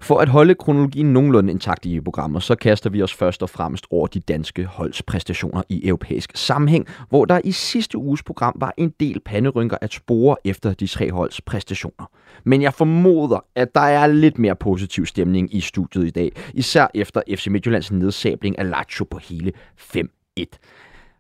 For 0.07 0.21
at 0.21 0.29
holde 0.29 0.55
kronologien 0.55 1.13
nogenlunde 1.13 1.53
intakt 1.53 1.87
i 1.87 2.01
programmet, 2.01 2.43
så 2.43 2.55
kaster 2.55 2.91
vi 2.91 3.03
os 3.03 3.15
først 3.15 3.43
og 3.43 3.51
fremmest 3.51 3.87
over 3.91 4.07
de 4.07 4.21
danske 4.21 4.65
holds 4.65 5.03
præstationer 5.03 5.63
i 5.69 5.89
europæisk 5.89 6.37
sammenhæng, 6.37 6.87
hvor 7.09 7.25
der 7.25 7.41
i 7.45 7.53
sidste 7.53 7.99
uges 7.99 8.23
program 8.23 8.57
var 8.61 8.75
en 8.77 8.93
del 9.01 9.21
panderynker 9.21 9.77
at 9.81 9.93
spore 9.93 10.37
efter 10.45 10.73
de 10.73 10.87
tre 10.87 11.13
holds 11.13 11.41
præstationer. 11.41 12.11
Men 12.45 12.63
jeg 12.63 12.75
formoder, 12.75 13.45
at 13.55 13.75
der 13.75 13.81
er 13.81 14.07
lidt 14.07 14.39
mere 14.39 14.57
positiv 14.57 15.07
stemning 15.07 15.55
i 15.55 15.61
studiet 15.61 16.07
i 16.07 16.11
dag, 16.11 16.33
især 16.55 16.87
efter 16.95 17.23
FC 17.37 17.47
Midtjyllands 17.47 17.93
nedsabling 17.93 18.59
af 18.59 18.71
Lazio 18.71 19.05
på 19.05 19.19
hele 19.19 19.53
5-1. 19.97 20.45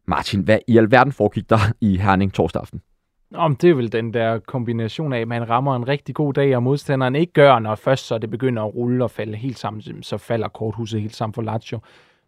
Martin, 0.08 0.40
hvad 0.40 0.58
i 0.68 0.78
alverden 0.78 1.12
foregik 1.12 1.50
der 1.50 1.58
i 1.80 1.96
Herning 1.96 2.32
torsdag 2.32 2.60
aften? 2.60 2.80
Om 3.34 3.56
det 3.56 3.70
er 3.70 3.74
vel 3.74 3.92
den 3.92 4.14
der 4.14 4.38
kombination 4.38 5.12
af, 5.12 5.20
at 5.20 5.28
man 5.28 5.50
rammer 5.50 5.76
en 5.76 5.88
rigtig 5.88 6.14
god 6.14 6.34
dag, 6.34 6.56
og 6.56 6.62
modstanderen 6.62 7.14
ikke 7.14 7.32
gør, 7.32 7.58
når 7.58 7.74
først 7.74 8.06
så 8.06 8.18
det 8.18 8.30
begynder 8.30 8.62
at 8.62 8.74
rulle 8.74 9.04
og 9.04 9.10
falde 9.10 9.36
helt 9.36 9.58
sammen, 9.58 10.02
så 10.02 10.18
falder 10.18 10.48
korthuset 10.48 11.00
helt 11.00 11.16
sammen 11.16 11.34
for 11.34 11.42
Lazio. 11.42 11.78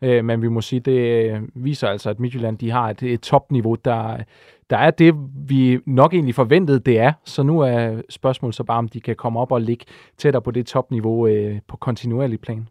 Øh, 0.03 0.25
men 0.25 0.43
vi 0.43 0.49
må 0.49 0.61
sige, 0.61 0.81
det 0.81 1.31
øh, 1.33 1.43
viser 1.55 1.89
altså, 1.89 2.11
at 2.11 2.21
Midtjylland 2.21 2.59
de 2.59 2.71
har 2.71 2.91
et, 2.91 3.03
et 3.03 3.21
topniveau, 3.21 3.75
der, 3.75 4.17
der 4.71 4.77
er 4.77 4.91
det, 4.91 5.15
vi 5.49 5.79
nok 5.87 6.15
egentlig 6.15 6.35
forventede, 6.35 6.81
det 6.81 6.99
er. 6.99 7.13
Så 7.25 7.43
nu 7.43 7.61
er 7.61 8.03
spørgsmålet 8.11 8.55
så 8.55 8.65
bare, 8.65 8.79
om 8.79 8.89
de 8.89 9.01
kan 9.01 9.17
komme 9.17 9.41
op 9.41 9.53
og 9.53 9.61
ligge 9.61 9.85
tættere 10.17 10.43
på 10.43 10.51
det 10.51 10.67
topniveau 10.67 11.27
øh, 11.27 11.61
på 11.69 11.77
kontinuerlig 11.77 12.41
plan. 12.41 12.69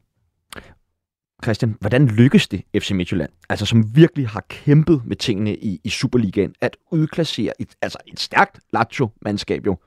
Christian, 1.44 1.76
hvordan 1.80 2.08
lykkes 2.08 2.48
det 2.48 2.62
FC 2.78 2.92
Midtjylland, 2.92 3.30
altså 3.50 3.66
som 3.66 3.96
virkelig 3.96 4.28
har 4.28 4.46
kæmpet 4.50 5.02
med 5.06 5.16
tingene 5.16 5.56
i, 5.56 5.80
i 5.84 5.90
Superligaen, 5.90 6.54
at 6.62 6.78
udklassere 6.92 7.52
et, 7.60 7.68
altså 7.82 7.98
et 8.08 8.20
stærkt 8.20 8.60
Lazio-mandskab 8.74 9.66
jo? 9.66 9.78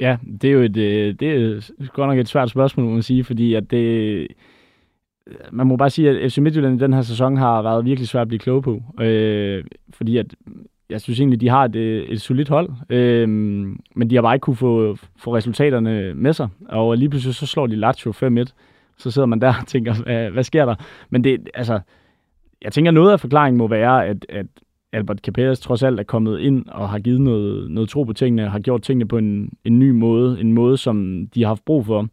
Ja, 0.00 0.16
det 0.42 0.48
er 0.48 0.52
jo 0.52 0.60
et, 0.60 0.76
øh, 0.76 1.14
det 1.20 1.32
er 1.32 1.86
godt 1.92 2.08
nok 2.08 2.18
et 2.18 2.28
svært 2.28 2.50
spørgsmål, 2.50 2.86
må 2.86 2.92
man 2.92 3.02
sige, 3.02 3.24
fordi 3.24 3.54
at 3.54 3.70
det, 3.70 3.78
øh, 3.78 5.36
man 5.52 5.66
må 5.66 5.76
bare 5.76 5.90
sige, 5.90 6.10
at 6.10 6.32
FC 6.32 6.38
Midtjylland 6.38 6.80
i 6.80 6.84
den 6.84 6.92
her 6.92 7.02
sæson 7.02 7.36
har 7.36 7.62
været 7.62 7.84
virkelig 7.84 8.08
svært 8.08 8.22
at 8.22 8.28
blive 8.28 8.38
klog 8.38 8.62
på, 8.62 8.82
øh, 9.00 9.64
fordi 9.92 10.16
at 10.16 10.34
jeg 10.90 11.00
synes 11.00 11.20
egentlig, 11.20 11.40
de 11.40 11.48
har 11.48 11.64
et, 11.64 11.76
øh, 11.76 12.08
et 12.08 12.20
solidt 12.20 12.48
hold, 12.48 12.70
øh, 12.90 13.28
men 13.28 14.10
de 14.10 14.14
har 14.14 14.22
bare 14.22 14.34
ikke 14.34 14.44
kunne 14.44 14.56
få, 14.56 14.96
få 15.16 15.36
resultaterne 15.36 16.14
med 16.14 16.32
sig, 16.32 16.48
og 16.68 16.96
lige 16.96 17.10
pludselig 17.10 17.34
så 17.34 17.46
slår 17.46 17.66
de 17.66 17.76
Lazio 17.76 18.12
5-1, 18.12 18.52
så 19.02 19.10
sidder 19.10 19.26
man 19.26 19.40
der 19.40 19.54
og 19.60 19.66
tænker, 19.66 19.94
hvad, 20.02 20.30
hvad 20.30 20.44
sker 20.44 20.64
der? 20.64 20.74
Men 21.10 21.24
det, 21.24 21.48
altså, 21.54 21.80
jeg 22.62 22.72
tænker, 22.72 22.90
noget 22.90 23.12
af 23.12 23.20
forklaringen 23.20 23.58
må 23.58 23.66
være, 23.68 24.06
at, 24.06 24.26
at 24.28 24.46
Albert 24.92 25.18
Capellas 25.18 25.60
trods 25.60 25.82
alt 25.82 26.00
er 26.00 26.04
kommet 26.04 26.40
ind 26.40 26.64
og 26.68 26.88
har 26.88 26.98
givet 26.98 27.20
noget, 27.20 27.70
noget 27.70 27.88
tro 27.88 28.04
på 28.04 28.12
tingene, 28.12 28.48
har 28.48 28.58
gjort 28.58 28.82
tingene 28.82 29.08
på 29.08 29.18
en, 29.18 29.52
en 29.64 29.78
ny 29.78 29.90
måde, 29.90 30.40
en 30.40 30.52
måde, 30.52 30.76
som 30.76 31.26
de 31.34 31.42
har 31.42 31.48
haft 31.48 31.64
brug 31.64 31.86
for. 31.86 32.08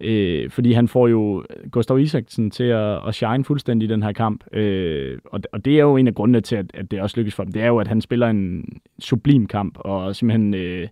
Øh, 0.00 0.50
fordi 0.50 0.72
han 0.72 0.88
får 0.88 1.08
jo 1.08 1.44
Gustav 1.70 1.98
Isaksen 1.98 2.50
til 2.50 2.64
at, 2.64 3.08
at 3.08 3.14
shine 3.14 3.44
fuldstændig 3.44 3.88
i 3.88 3.92
den 3.92 4.02
her 4.02 4.12
kamp. 4.12 4.44
Øh, 4.52 5.18
og, 5.24 5.40
og 5.52 5.64
det 5.64 5.74
er 5.74 5.82
jo 5.82 5.96
en 5.96 6.06
af 6.06 6.14
grundene 6.14 6.40
til, 6.40 6.56
at, 6.56 6.66
at 6.74 6.90
det 6.90 7.00
også 7.00 7.16
lykkes 7.16 7.34
for 7.34 7.44
dem. 7.44 7.52
Det 7.52 7.62
er 7.62 7.66
jo, 7.66 7.78
at 7.78 7.88
han 7.88 8.00
spiller 8.00 8.26
en 8.26 8.64
sublim 8.98 9.46
kamp, 9.46 9.78
og 9.78 10.16
simpelthen 10.16 10.54
øh, 10.54 10.88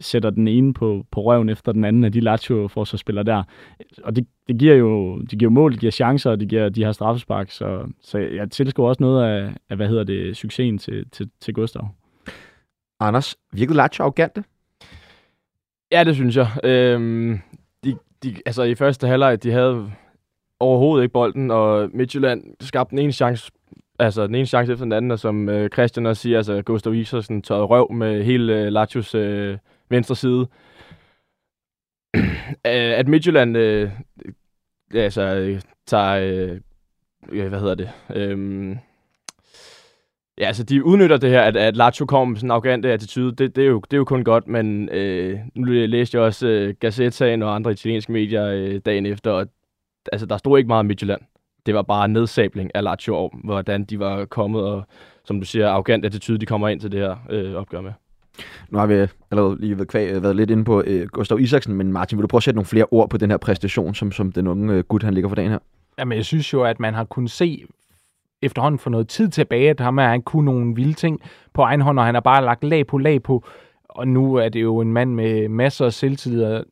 sætter 0.00 0.30
den 0.30 0.48
ene 0.48 0.74
på, 0.74 1.06
på 1.10 1.22
røven 1.22 1.48
efter 1.48 1.72
den 1.72 1.84
anden 1.84 2.04
af 2.04 2.12
de 2.12 2.20
Lazio-forsvarsspillere 2.20 3.24
der. 3.24 3.42
Og 4.04 4.16
det, 4.16 4.26
det 4.48 4.58
giver 4.58 4.74
jo 4.74 5.18
det 5.18 5.38
giver 5.38 5.50
mål, 5.50 5.72
det 5.72 5.80
giver 5.80 5.92
chancer, 5.92 6.30
og 6.30 6.40
det 6.40 6.48
giver 6.48 6.68
de 6.68 6.84
her 6.84 6.92
straffespark. 6.92 7.50
Så, 7.50 7.92
så 8.00 8.18
jeg 8.18 8.50
tilskriver 8.50 8.88
også 8.88 9.02
noget 9.02 9.24
af, 9.24 9.54
af, 9.70 9.76
hvad 9.76 9.88
hedder 9.88 10.04
det, 10.04 10.36
succesen 10.36 10.78
til, 10.78 11.04
til, 11.10 11.30
til 11.40 11.54
Gustav. 11.54 11.88
Anders, 13.00 13.36
virkede 13.52 13.76
Lazio 13.76 14.04
arrogante? 14.04 14.44
Ja, 15.92 16.04
det 16.04 16.14
synes 16.14 16.36
jeg. 16.36 16.48
Øhm, 16.64 17.40
de, 17.84 17.96
de, 18.22 18.36
altså 18.46 18.62
i 18.62 18.74
første 18.74 19.06
halvleg, 19.06 19.42
de 19.42 19.50
havde 19.50 19.90
overhovedet 20.60 21.04
ikke 21.04 21.12
bolden, 21.12 21.50
og 21.50 21.90
Midtjylland 21.94 22.44
skabte 22.60 22.90
den 22.90 22.98
ene 22.98 23.12
chance, 23.12 23.52
altså 23.98 24.26
den 24.26 24.34
ene 24.34 24.46
chance 24.46 24.72
efter 24.72 24.84
den 24.84 24.92
anden, 24.92 25.10
og 25.10 25.18
som 25.18 25.48
øh, 25.48 25.70
Christian 25.70 26.06
også 26.06 26.22
siger, 26.22 26.36
altså 26.36 26.62
Gustav 26.62 26.94
Isersen 26.94 27.42
tørrede 27.42 27.64
røv 27.64 27.92
med 27.92 28.24
hele 28.24 28.60
øh, 28.60 28.72
Lazios 28.72 29.14
øh, 29.14 29.58
venstre 29.92 30.16
side. 30.16 30.46
at 32.98 33.08
Midtjylland 33.08 33.56
øh, 33.56 33.90
ja, 34.94 34.98
altså, 34.98 35.22
øh, 35.22 35.60
tager, 35.86 36.60
øh, 37.28 37.48
hvad 37.48 37.60
hedder 37.60 37.74
det, 37.74 37.90
øhm, 38.14 38.78
Ja, 40.38 40.46
altså 40.46 40.62
de 40.62 40.84
udnytter 40.84 41.16
det 41.16 41.30
her, 41.30 41.42
at, 41.42 41.56
at 41.56 41.76
Lazio 41.76 42.06
kommer 42.06 42.24
med 42.24 42.36
sådan 42.36 42.46
en 42.46 42.50
arrogant 42.50 42.84
øh, 42.84 42.92
attitude. 42.92 43.32
Det, 43.32 43.56
det, 43.56 43.64
er 43.64 43.68
jo, 43.68 43.80
det 43.80 43.92
er 43.92 43.98
jo 43.98 44.04
kun 44.04 44.24
godt, 44.24 44.48
men 44.48 44.88
øh, 44.88 45.38
nu 45.54 45.64
læste 45.66 46.16
jeg 46.16 46.24
også 46.24 46.46
øh, 46.46 46.74
Gazzettaen 46.80 47.42
og 47.42 47.54
andre 47.54 47.70
italienske 47.70 48.12
medier 48.12 48.46
øh, 48.46 48.80
dagen 48.86 49.06
efter, 49.06 49.30
og 49.30 49.46
altså, 50.12 50.26
der 50.26 50.36
stod 50.36 50.58
ikke 50.58 50.68
meget 50.68 50.78
om 50.80 50.86
Midtjylland. 50.86 51.20
Det 51.66 51.74
var 51.74 51.82
bare 51.82 52.08
nedsabling 52.08 52.70
af 52.74 52.82
Lazio 52.84 53.16
om, 53.16 53.30
hvordan 53.44 53.84
de 53.84 53.98
var 53.98 54.24
kommet, 54.24 54.62
og 54.62 54.86
som 55.24 55.40
du 55.40 55.46
siger, 55.46 55.68
arrogant 55.68 56.04
attitude, 56.04 56.38
de 56.38 56.46
kommer 56.46 56.68
ind 56.68 56.80
til 56.80 56.92
det 56.92 57.00
her 57.00 57.16
øh, 57.30 57.54
opgør 57.54 57.80
med. 57.80 57.92
Nu 58.70 58.78
har 58.78 58.86
vi 58.86 59.06
allerede 59.30 59.60
lige 59.60 59.76
været, 59.76 59.88
kvæg, 59.88 60.22
været 60.22 60.36
lidt 60.36 60.50
inde 60.50 60.64
på 60.64 60.82
øh, 60.86 61.08
Gustav 61.08 61.40
Isaksen, 61.40 61.74
men 61.74 61.92
Martin, 61.92 62.18
vil 62.18 62.22
du 62.22 62.26
prøve 62.26 62.38
at 62.38 62.42
sætte 62.42 62.56
nogle 62.56 62.66
flere 62.66 62.86
ord 62.90 63.10
på 63.10 63.16
den 63.16 63.30
her 63.30 63.36
præstation, 63.36 63.94
som, 63.94 64.12
som 64.12 64.32
den 64.32 64.46
unge 64.46 64.74
øh, 64.74 64.84
gut, 64.84 65.02
han 65.02 65.14
ligger 65.14 65.28
for 65.28 65.36
dagen 65.36 65.50
her? 65.50 65.58
Jamen, 65.98 66.16
jeg 66.16 66.24
synes 66.24 66.52
jo, 66.52 66.62
at 66.62 66.80
man 66.80 66.94
har 66.94 67.04
kunnet 67.04 67.30
se 67.30 67.64
efterhånden 68.42 68.78
for 68.78 68.90
noget 68.90 69.08
tid 69.08 69.28
tilbage, 69.28 69.70
at 69.70 69.80
ham 69.80 69.98
er, 69.98 70.08
han 70.08 70.22
kunne 70.22 70.44
nogle 70.44 70.74
vilde 70.74 70.92
ting 70.92 71.20
på 71.54 71.62
egen 71.62 71.80
hånd, 71.80 71.98
og 71.98 72.04
han 72.04 72.14
har 72.14 72.20
bare 72.20 72.44
lagt 72.44 72.64
lag 72.64 72.86
på 72.86 72.98
lag 72.98 73.22
på. 73.22 73.44
Og 73.88 74.08
nu 74.08 74.34
er 74.34 74.48
det 74.48 74.62
jo 74.62 74.80
en 74.80 74.92
mand 74.92 75.14
med 75.14 75.48
masser 75.48 75.86
af 75.86 75.92
selvtillid, 75.92 76.44
og 76.44 76.64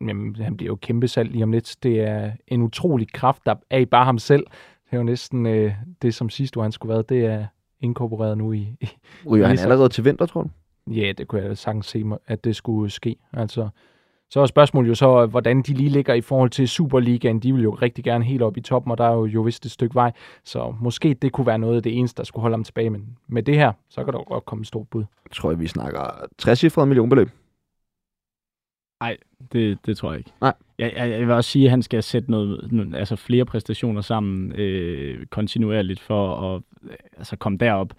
jamen, 0.00 0.36
han 0.36 0.56
bliver 0.56 0.68
jo 0.68 0.76
kæmpe 0.76 1.08
salg 1.08 1.30
lige 1.30 1.44
om 1.44 1.52
lidt. 1.52 1.76
Det 1.82 2.00
er 2.00 2.30
en 2.48 2.62
utrolig 2.62 3.12
kraft, 3.12 3.46
der 3.46 3.54
er 3.70 3.78
i 3.78 3.84
bare 3.84 4.04
ham 4.04 4.18
selv. 4.18 4.46
Det 4.84 4.92
er 4.92 4.96
jo 4.96 5.02
næsten 5.02 5.46
øh, 5.46 5.72
det, 6.02 6.14
som 6.14 6.30
sidste 6.30 6.58
år 6.58 6.62
han 6.62 6.72
skulle 6.72 6.94
være. 6.94 7.02
Det 7.08 7.24
er 7.24 7.46
inkorporeret 7.80 8.38
nu 8.38 8.52
i... 8.52 8.76
i 8.80 8.88
Ryger 9.26 9.46
han 9.46 9.58
allerede 9.58 9.88
til 9.88 10.04
vinter, 10.04 10.26
tror 10.26 10.42
du? 10.42 10.48
Ja, 10.86 11.12
det 11.18 11.28
kunne 11.28 11.42
jeg 11.42 11.58
sagtens 11.58 11.86
se, 11.86 12.04
at 12.26 12.44
det 12.44 12.56
skulle 12.56 12.90
ske. 12.90 13.16
Altså, 13.32 13.68
så 14.30 14.40
er 14.40 14.46
spørgsmålet 14.46 14.88
jo 14.88 14.94
så, 14.94 15.26
hvordan 15.26 15.62
de 15.62 15.74
lige 15.74 15.88
ligger 15.88 16.14
i 16.14 16.20
forhold 16.20 16.50
til 16.50 16.68
Superligaen. 16.68 17.40
De 17.40 17.54
vil 17.54 17.62
jo 17.62 17.70
rigtig 17.70 18.04
gerne 18.04 18.24
helt 18.24 18.42
op 18.42 18.56
i 18.56 18.60
toppen, 18.60 18.92
og 18.92 18.98
der 18.98 19.04
er 19.04 19.14
jo, 19.14 19.24
jo 19.24 19.42
vist 19.42 19.66
et 19.66 19.70
stykke 19.70 19.94
vej. 19.94 20.12
Så 20.44 20.74
måske 20.80 21.14
det 21.14 21.32
kunne 21.32 21.46
være 21.46 21.58
noget 21.58 21.76
af 21.76 21.82
det 21.82 21.98
eneste, 21.98 22.16
der 22.18 22.24
skulle 22.24 22.40
holde 22.40 22.54
ham 22.54 22.64
tilbage. 22.64 22.90
Men 22.90 23.16
med 23.28 23.42
det 23.42 23.54
her, 23.54 23.72
så 23.88 24.04
kan 24.04 24.14
der 24.14 24.24
godt 24.24 24.44
komme 24.44 24.62
et 24.62 24.68
stort 24.68 24.88
bud. 24.88 25.04
Jeg 25.24 25.32
tror, 25.32 25.54
vi 25.54 25.66
snakker 25.66 26.00
60 26.38 26.76
millionbeløb. 26.76 27.28
Nej, 29.00 29.16
det, 29.52 29.78
det 29.86 29.96
tror 29.96 30.10
jeg 30.10 30.18
ikke. 30.18 30.32
Nej. 30.40 30.54
Jeg, 30.78 30.92
jeg, 30.96 31.10
jeg 31.10 31.20
vil 31.20 31.30
også 31.30 31.50
sige, 31.50 31.64
at 31.64 31.70
han 31.70 31.82
skal 31.82 32.02
sætte 32.02 32.30
noget, 32.30 32.94
altså 32.94 33.16
flere 33.16 33.44
præstationer 33.44 34.00
sammen 34.00 34.52
øh, 34.52 35.26
kontinuerligt 35.26 36.00
for 36.00 36.54
at 36.54 36.62
øh, 36.82 36.96
altså 37.16 37.36
komme 37.36 37.58
derop. 37.58 37.92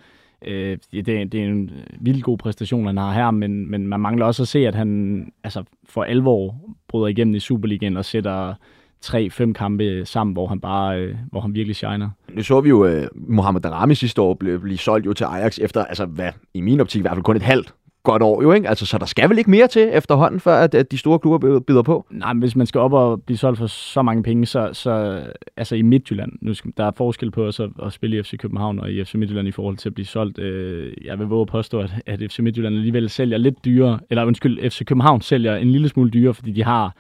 Øh, 0.46 0.78
det, 0.92 1.06
det 1.06 1.34
er 1.34 1.46
en 1.46 1.70
øh, 1.70 2.06
vild 2.06 2.22
god 2.22 2.38
præstation, 2.38 2.86
han 2.86 2.98
har 2.98 3.14
her, 3.14 3.32
men, 3.32 3.72
men 3.72 3.88
man 3.88 4.00
mangler 4.00 4.26
også 4.26 4.44
at 4.44 4.48
se, 4.48 4.68
at 4.68 4.76
han 4.76 5.32
altså, 5.44 5.64
for 5.90 6.04
alvor 6.04 6.56
bryder 6.88 7.08
igennem 7.08 7.36
i 7.36 7.40
Superligaen 7.40 7.98
og 7.98 8.06
sætter 8.06 8.54
tre-fem 9.02 9.54
kampe 9.54 10.06
sammen, 10.06 10.34
hvor 10.34 10.48
han 10.48 10.60
bare 10.60 11.00
øh, 11.00 11.16
hvor 11.32 11.42
han 11.42 11.56
virkelig 11.56 11.76
shiner. 11.76 12.10
Nu 12.34 12.44
så 12.44 12.62
vi 12.62 12.70
jo 12.70 12.86
øh, 12.86 13.08
Mohamed 13.16 13.62
Darami 13.62 13.96
sidste 13.96 14.22
år 14.22 14.34
blive, 14.34 14.60
blive 14.60 14.78
solgt 14.78 15.06
jo 15.06 15.14
til 15.14 15.24
Ajax 15.24 15.60
efter, 15.60 15.86
altså 15.86 16.06
hvad, 16.06 16.32
i 16.54 16.62
min 16.62 16.80
optik 16.80 17.00
i 17.00 17.02
hvert 17.02 17.14
fald 17.14 17.24
kun 17.24 17.36
et 17.36 17.42
halvt 17.42 17.74
godt 18.04 18.24
år 18.24 18.42
jo, 18.42 18.52
ikke? 18.52 18.70
Altså, 18.70 18.86
så 18.86 18.98
der 18.98 19.06
skal 19.06 19.30
vel 19.30 19.38
ikke 19.38 19.52
mere 19.52 19.68
til 19.68 19.90
efterhånden, 19.94 20.40
før 20.40 20.56
at, 20.56 20.76
at 20.76 20.92
de 20.92 20.98
store 20.98 21.20
klubber 21.20 21.60
bider 21.60 21.82
på? 21.82 22.06
Nej, 22.10 22.34
men 22.34 22.40
hvis 22.40 22.56
man 22.56 22.68
skal 22.68 22.82
op 22.82 22.94
og 22.94 23.24
blive 23.24 23.38
solgt 23.38 23.60
for 23.60 23.68
så 23.68 24.02
mange 24.02 24.24
penge, 24.24 24.46
så, 24.46 24.70
så 24.74 25.24
altså 25.58 25.76
i 25.76 25.82
Midtjylland, 25.82 26.32
nu 26.42 26.54
skal, 26.54 26.74
der 26.78 26.86
er 26.86 26.92
forskel 26.92 27.32
på 27.32 27.48
at, 27.48 27.60
at 27.84 27.94
spille 27.94 28.20
i 28.20 28.24
FC 28.24 28.38
København 28.38 28.80
og 28.80 28.92
i 28.92 29.04
FC 29.04 29.14
Midtjylland 29.16 29.48
i 29.48 29.52
forhold 29.52 29.78
til 29.78 29.90
at 29.90 29.94
blive 29.94 30.06
solgt. 30.06 30.40
Øh, 30.40 30.94
jeg 31.06 31.20
vil 31.20 31.28
våge 31.28 31.42
at 31.42 31.48
påstå, 31.48 31.80
at, 31.80 31.92
at 32.06 32.20
FC 32.20 32.40
Midtjylland 32.40 32.76
alligevel 32.76 33.10
sælger 33.10 33.38
lidt 33.38 33.66
dyrere, 33.66 34.00
eller 34.10 34.26
undskyld, 34.26 34.70
FC 34.70 34.86
København 34.86 35.22
sælger 35.22 35.56
en 35.56 35.72
lille 35.72 35.90
smule 35.90 36.10
dyrere, 36.10 36.34
fordi 36.34 36.52
de 36.52 36.64
har, 36.64 36.96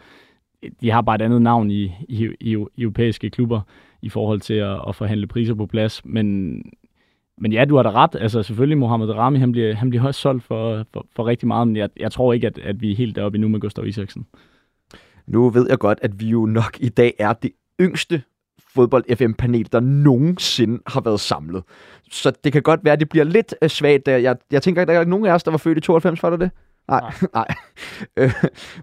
de 0.82 0.92
har 0.92 1.02
bare 1.02 1.16
et 1.16 1.22
andet 1.22 1.42
navn 1.42 1.72
i, 1.72 1.84
i, 2.10 2.30
i, 2.40 2.58
i 2.76 2.82
europæiske 2.82 3.30
klubber 3.30 3.62
i 4.02 4.10
forhold 4.10 4.42
til 4.42 4.54
at, 4.54 4.80
at 4.88 4.96
forhandle 4.96 5.28
priser 5.28 5.54
på 5.54 5.66
plads, 5.66 6.02
men 6.06 6.56
men 7.42 7.54
ja, 7.54 7.66
du 7.66 7.76
har 7.76 7.84
da 7.84 7.92
ret. 7.92 8.16
Altså 8.20 8.44
selvfølgelig, 8.44 8.78
Mohamed 8.78 9.10
Rami, 9.10 9.40
han 9.40 9.52
bliver, 9.52 9.76
han 9.76 9.90
bliver 9.90 10.06
også 10.06 10.22
solgt 10.22 10.44
for, 10.44 10.86
for, 10.94 11.06
for 11.16 11.28
rigtig 11.28 11.48
meget, 11.48 11.68
men 11.68 11.76
jeg, 11.76 11.90
jeg 11.98 12.12
tror 12.12 12.34
ikke, 12.34 12.48
at, 12.48 12.60
at 12.60 12.82
vi 12.82 12.92
er 12.92 12.96
helt 12.96 13.16
deroppe 13.16 13.36
endnu 13.36 13.48
med 13.48 13.60
Gustav 13.60 13.88
Isaksen. 13.88 14.26
Nu 15.28 15.50
ved 15.50 15.66
jeg 15.70 15.80
godt, 15.80 16.00
at 16.02 16.20
vi 16.20 16.26
jo 16.26 16.46
nok 16.46 16.78
i 16.80 16.90
dag 16.90 17.14
er 17.20 17.34
det 17.34 17.52
yngste 17.82 18.22
fodbold-FM-panel, 18.76 19.70
der 19.72 19.80
nogensinde 19.80 20.80
har 20.88 21.02
været 21.02 21.20
samlet. 21.20 21.64
Så 22.12 22.32
det 22.44 22.54
kan 22.54 22.62
godt 22.62 22.80
være, 22.84 22.94
at 22.94 23.00
det 23.00 23.10
bliver 23.10 23.26
lidt 23.26 23.56
uh, 23.62 23.68
svagt. 23.68 24.08
Jeg, 24.08 24.36
jeg 24.52 24.62
tænker, 24.62 24.82
at 24.82 24.88
der 24.88 25.00
er 25.00 25.06
nogen 25.06 25.26
af 25.26 25.34
os, 25.34 25.44
der 25.44 25.52
var 25.52 25.58
født 25.58 25.78
i 25.78 25.82
92, 25.82 26.24
var 26.24 26.30
der 26.30 26.38
det? 26.38 26.52
Nej, 26.88 27.14
nej. 27.34 27.48
Øh, 28.18 28.34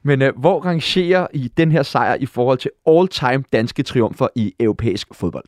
men 0.02 0.22
uh, 0.22 0.28
hvor 0.36 0.60
rangerer 0.60 1.26
I 1.34 1.48
den 1.56 1.72
her 1.72 1.82
sejr 1.82 2.14
i 2.14 2.26
forhold 2.26 2.58
til 2.58 2.70
all-time 2.86 3.44
danske 3.52 3.82
triumfer 3.82 4.28
i 4.36 4.54
europæisk 4.60 5.14
fodbold? 5.14 5.44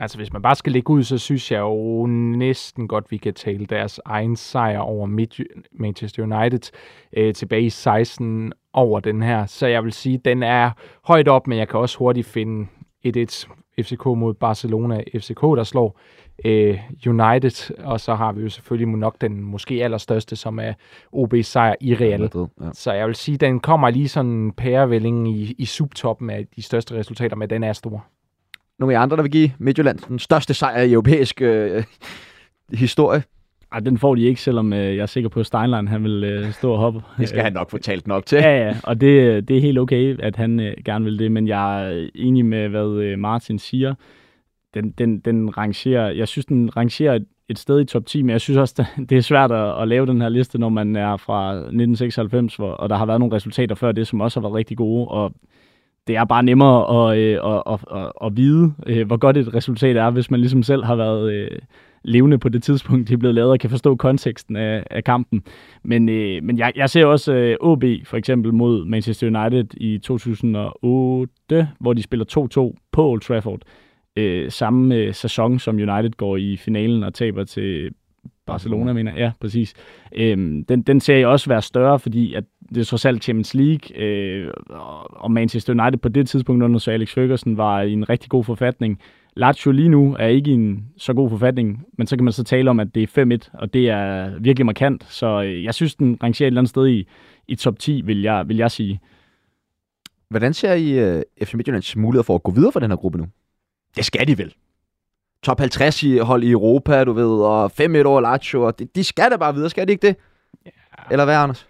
Altså, 0.00 0.18
hvis 0.18 0.32
man 0.32 0.42
bare 0.42 0.54
skal 0.54 0.72
lægge 0.72 0.90
ud, 0.90 1.02
så 1.02 1.18
synes 1.18 1.52
jeg 1.52 1.60
jo 1.60 2.06
næsten 2.06 2.88
godt, 2.88 3.10
vi 3.10 3.16
kan 3.16 3.34
tale 3.34 3.66
deres 3.66 4.00
egen 4.04 4.36
sejr 4.36 4.78
over 4.78 5.06
Manchester 5.72 6.22
United 6.22 6.72
øh, 7.16 7.34
tilbage 7.34 7.62
i 7.62 7.70
16 7.70 8.52
over 8.72 9.00
den 9.00 9.22
her. 9.22 9.46
Så 9.46 9.66
jeg 9.66 9.84
vil 9.84 9.92
sige, 9.92 10.20
den 10.24 10.42
er 10.42 10.70
højt 11.04 11.28
op, 11.28 11.46
men 11.46 11.58
jeg 11.58 11.68
kan 11.68 11.80
også 11.80 11.98
hurtigt 11.98 12.26
finde 12.26 12.66
1-1 13.06 13.48
FCK 13.82 14.04
mod 14.04 14.34
Barcelona. 14.34 15.02
FCK, 15.16 15.40
der 15.40 15.64
slår 15.64 16.00
øh, 16.44 16.78
United, 17.06 17.74
og 17.84 18.00
så 18.00 18.14
har 18.14 18.32
vi 18.32 18.42
jo 18.42 18.48
selvfølgelig 18.48 18.88
nok 18.88 19.20
den 19.20 19.40
måske 19.40 19.84
allerstørste, 19.84 20.36
som 20.36 20.58
er 20.58 20.72
OB's 21.16 21.42
sejr 21.42 21.74
i 21.80 21.94
Real. 21.94 22.30
Ja. 22.60 22.70
Så 22.72 22.92
jeg 22.92 23.06
vil 23.06 23.14
sige, 23.14 23.36
den 23.36 23.60
kommer 23.60 23.90
lige 23.90 24.08
sådan 24.08 24.30
en 24.30 24.52
pærevælling 24.52 25.28
i, 25.28 25.54
i 25.58 25.64
subtoppen 25.64 26.30
af 26.30 26.46
de 26.56 26.62
største 26.62 26.94
resultater, 26.94 27.36
men 27.36 27.50
den 27.50 27.64
er 27.64 27.72
stor 27.72 28.06
nogle 28.78 28.96
af 28.96 29.02
andre, 29.02 29.16
der 29.16 29.22
vil 29.22 29.32
give 29.32 29.50
Midtjylland 29.58 29.98
den 29.98 30.18
største 30.18 30.54
sejr 30.54 30.82
i 30.82 30.92
europæisk 30.92 31.42
øh, 31.42 31.84
historie? 32.72 33.22
Ej, 33.72 33.80
den 33.80 33.98
får 33.98 34.14
de 34.14 34.22
ikke, 34.22 34.40
selvom 34.40 34.72
øh, 34.72 34.96
jeg 34.96 35.02
er 35.02 35.06
sikker 35.06 35.28
på, 35.28 35.40
at 35.40 35.46
Steinlein 35.46 35.88
han 35.88 36.04
vil 36.04 36.24
øh, 36.24 36.52
stå 36.52 36.72
og 36.72 36.78
hoppe. 36.78 37.02
Det 37.18 37.28
skal 37.28 37.42
han 37.42 37.52
nok 37.52 37.70
fortalt 37.70 38.06
nok 38.06 38.26
til. 38.26 38.38
Ja, 38.38 38.66
ja, 38.66 38.76
og 38.84 39.00
det, 39.00 39.48
det 39.48 39.56
er 39.56 39.60
helt 39.60 39.78
okay, 39.78 40.20
at 40.20 40.36
han 40.36 40.60
øh, 40.60 40.74
gerne 40.84 41.04
vil 41.04 41.18
det, 41.18 41.32
men 41.32 41.48
jeg 41.48 41.90
er 41.92 42.08
enig 42.14 42.46
med, 42.46 42.68
hvad 42.68 43.02
øh, 43.02 43.18
Martin 43.18 43.58
siger. 43.58 43.94
Den, 44.74 44.90
den, 44.90 45.18
den 45.18 45.58
rangerer, 45.58 46.10
jeg 46.10 46.28
synes, 46.28 46.46
den 46.46 46.76
rangerer 46.76 47.14
et, 47.14 47.26
et 47.48 47.58
sted 47.58 47.80
i 47.80 47.84
top 47.84 48.06
10, 48.06 48.22
men 48.22 48.30
jeg 48.30 48.40
synes 48.40 48.58
også, 48.58 48.84
det 49.08 49.18
er 49.18 49.22
svært 49.22 49.52
at, 49.52 49.82
at 49.82 49.88
lave 49.88 50.06
den 50.06 50.20
her 50.20 50.28
liste, 50.28 50.58
når 50.58 50.68
man 50.68 50.96
er 50.96 51.16
fra 51.16 51.52
1996, 51.52 52.56
hvor, 52.56 52.70
og 52.70 52.88
der 52.88 52.96
har 52.96 53.06
været 53.06 53.20
nogle 53.20 53.34
resultater 53.36 53.74
før 53.74 53.92
det, 53.92 54.06
som 54.06 54.20
også 54.20 54.40
har 54.40 54.48
været 54.48 54.54
rigtig 54.54 54.76
gode, 54.76 55.08
og 55.08 55.32
det 56.08 56.16
er 56.16 56.24
bare 56.24 56.42
nemmere 56.42 57.10
at, 57.10 57.18
øh, 57.18 57.38
at, 57.44 57.62
at, 57.66 57.80
at, 57.96 58.12
at 58.24 58.36
vide, 58.36 58.74
øh, 58.86 59.06
hvor 59.06 59.16
godt 59.16 59.36
et 59.36 59.54
resultat 59.54 59.96
er, 59.96 60.10
hvis 60.10 60.30
man 60.30 60.40
ligesom 60.40 60.62
selv 60.62 60.84
har 60.84 60.96
været 60.96 61.32
øh, 61.32 61.58
levende 62.02 62.38
på 62.38 62.48
det 62.48 62.62
tidspunkt, 62.62 63.08
det 63.08 63.14
er 63.14 63.18
blevet 63.18 63.34
lavet, 63.34 63.50
og 63.50 63.58
kan 63.58 63.70
forstå 63.70 63.96
konteksten 63.96 64.56
af, 64.56 64.84
af 64.90 65.04
kampen. 65.04 65.42
Men, 65.82 66.08
øh, 66.08 66.42
men 66.42 66.58
jeg, 66.58 66.72
jeg 66.76 66.90
ser 66.90 67.04
også 67.04 67.32
øh, 67.32 67.56
OB 67.60 67.84
for 68.04 68.16
eksempel 68.16 68.54
mod 68.54 68.84
Manchester 68.84 69.26
United 69.26 69.66
i 69.76 69.98
2008, 69.98 71.68
hvor 71.80 71.92
de 71.92 72.02
spiller 72.02 72.72
2-2 72.74 72.88
på 72.92 73.10
Old 73.10 73.20
Trafford. 73.20 73.60
Øh, 74.16 74.50
samme 74.50 74.94
øh, 74.94 75.14
sæson, 75.14 75.58
som 75.58 75.76
United 75.76 76.10
går 76.16 76.36
i 76.36 76.56
finalen 76.56 77.02
og 77.02 77.14
taber 77.14 77.44
til 77.44 77.90
Barcelona, 78.46 78.92
mener 78.92 79.12
Ja, 79.16 79.32
præcis. 79.40 79.74
Øhm, 80.12 80.64
den, 80.64 80.82
den 80.82 81.00
ser 81.00 81.16
jeg 81.16 81.26
også 81.26 81.48
være 81.48 81.62
større, 81.62 81.98
fordi 81.98 82.34
at 82.34 82.44
det 82.74 82.80
er 82.80 82.84
trods 82.84 83.04
alt 83.04 83.24
Champions 83.24 83.54
League, 83.54 83.96
øh, 83.96 84.50
og 85.10 85.30
Manchester 85.30 85.72
United 85.72 85.98
på 85.98 86.08
det 86.08 86.28
tidspunkt 86.28 86.62
under 86.62 86.78
så 86.78 86.90
Alex 86.90 87.14
Ferguson 87.14 87.56
var 87.56 87.82
i 87.82 87.92
en 87.92 88.08
rigtig 88.08 88.30
god 88.30 88.44
forfatning. 88.44 89.00
Lazio 89.36 89.72
lige 89.72 89.88
nu 89.88 90.16
er 90.18 90.26
ikke 90.26 90.50
i 90.50 90.54
en 90.54 90.86
så 90.96 91.12
god 91.12 91.30
forfatning, 91.30 91.84
men 91.98 92.06
så 92.06 92.16
kan 92.16 92.24
man 92.24 92.32
så 92.32 92.44
tale 92.44 92.70
om, 92.70 92.80
at 92.80 92.94
det 92.94 93.02
er 93.02 93.38
5-1, 93.48 93.50
og 93.60 93.74
det 93.74 93.88
er 93.88 94.38
virkelig 94.38 94.66
markant. 94.66 95.04
Så 95.08 95.42
øh, 95.42 95.64
jeg 95.64 95.74
synes, 95.74 95.94
den 95.94 96.18
rangerer 96.22 96.46
et 96.46 96.50
eller 96.50 96.60
andet 96.60 96.70
sted 96.70 96.86
i, 96.86 97.08
i 97.48 97.54
top 97.54 97.78
10, 97.78 98.00
vil 98.04 98.22
jeg, 98.22 98.48
vil 98.48 98.56
jeg 98.56 98.70
sige. 98.70 99.00
Hvordan 100.30 100.54
ser 100.54 100.74
I 100.74 101.16
uh, 101.16 101.22
FC 101.42 101.54
Midtjyllands 101.54 101.96
muligheder 101.96 102.22
for 102.22 102.34
at 102.34 102.42
gå 102.42 102.50
videre 102.52 102.72
fra 102.72 102.80
den 102.80 102.90
her 102.90 102.96
gruppe 102.96 103.18
nu? 103.18 103.26
Det 103.96 104.04
skal 104.04 104.26
de 104.26 104.38
vel. 104.38 104.54
Top 105.42 105.60
50 105.60 106.02
i 106.02 106.18
hold 106.18 106.44
i 106.44 106.50
Europa, 106.50 107.04
du 107.04 107.12
ved, 107.12 107.30
og 107.30 107.72
5-1 107.80 108.02
over 108.04 108.20
Lazio, 108.20 108.62
og 108.62 108.78
de, 108.78 108.84
de 108.94 109.04
skal 109.04 109.30
da 109.30 109.36
bare 109.36 109.54
videre, 109.54 109.70
skal 109.70 109.86
de 109.86 109.92
ikke 109.92 110.06
det? 110.06 110.16
Ja. 110.66 110.70
Eller 111.10 111.24
hvad, 111.24 111.36
Anders? 111.36 111.66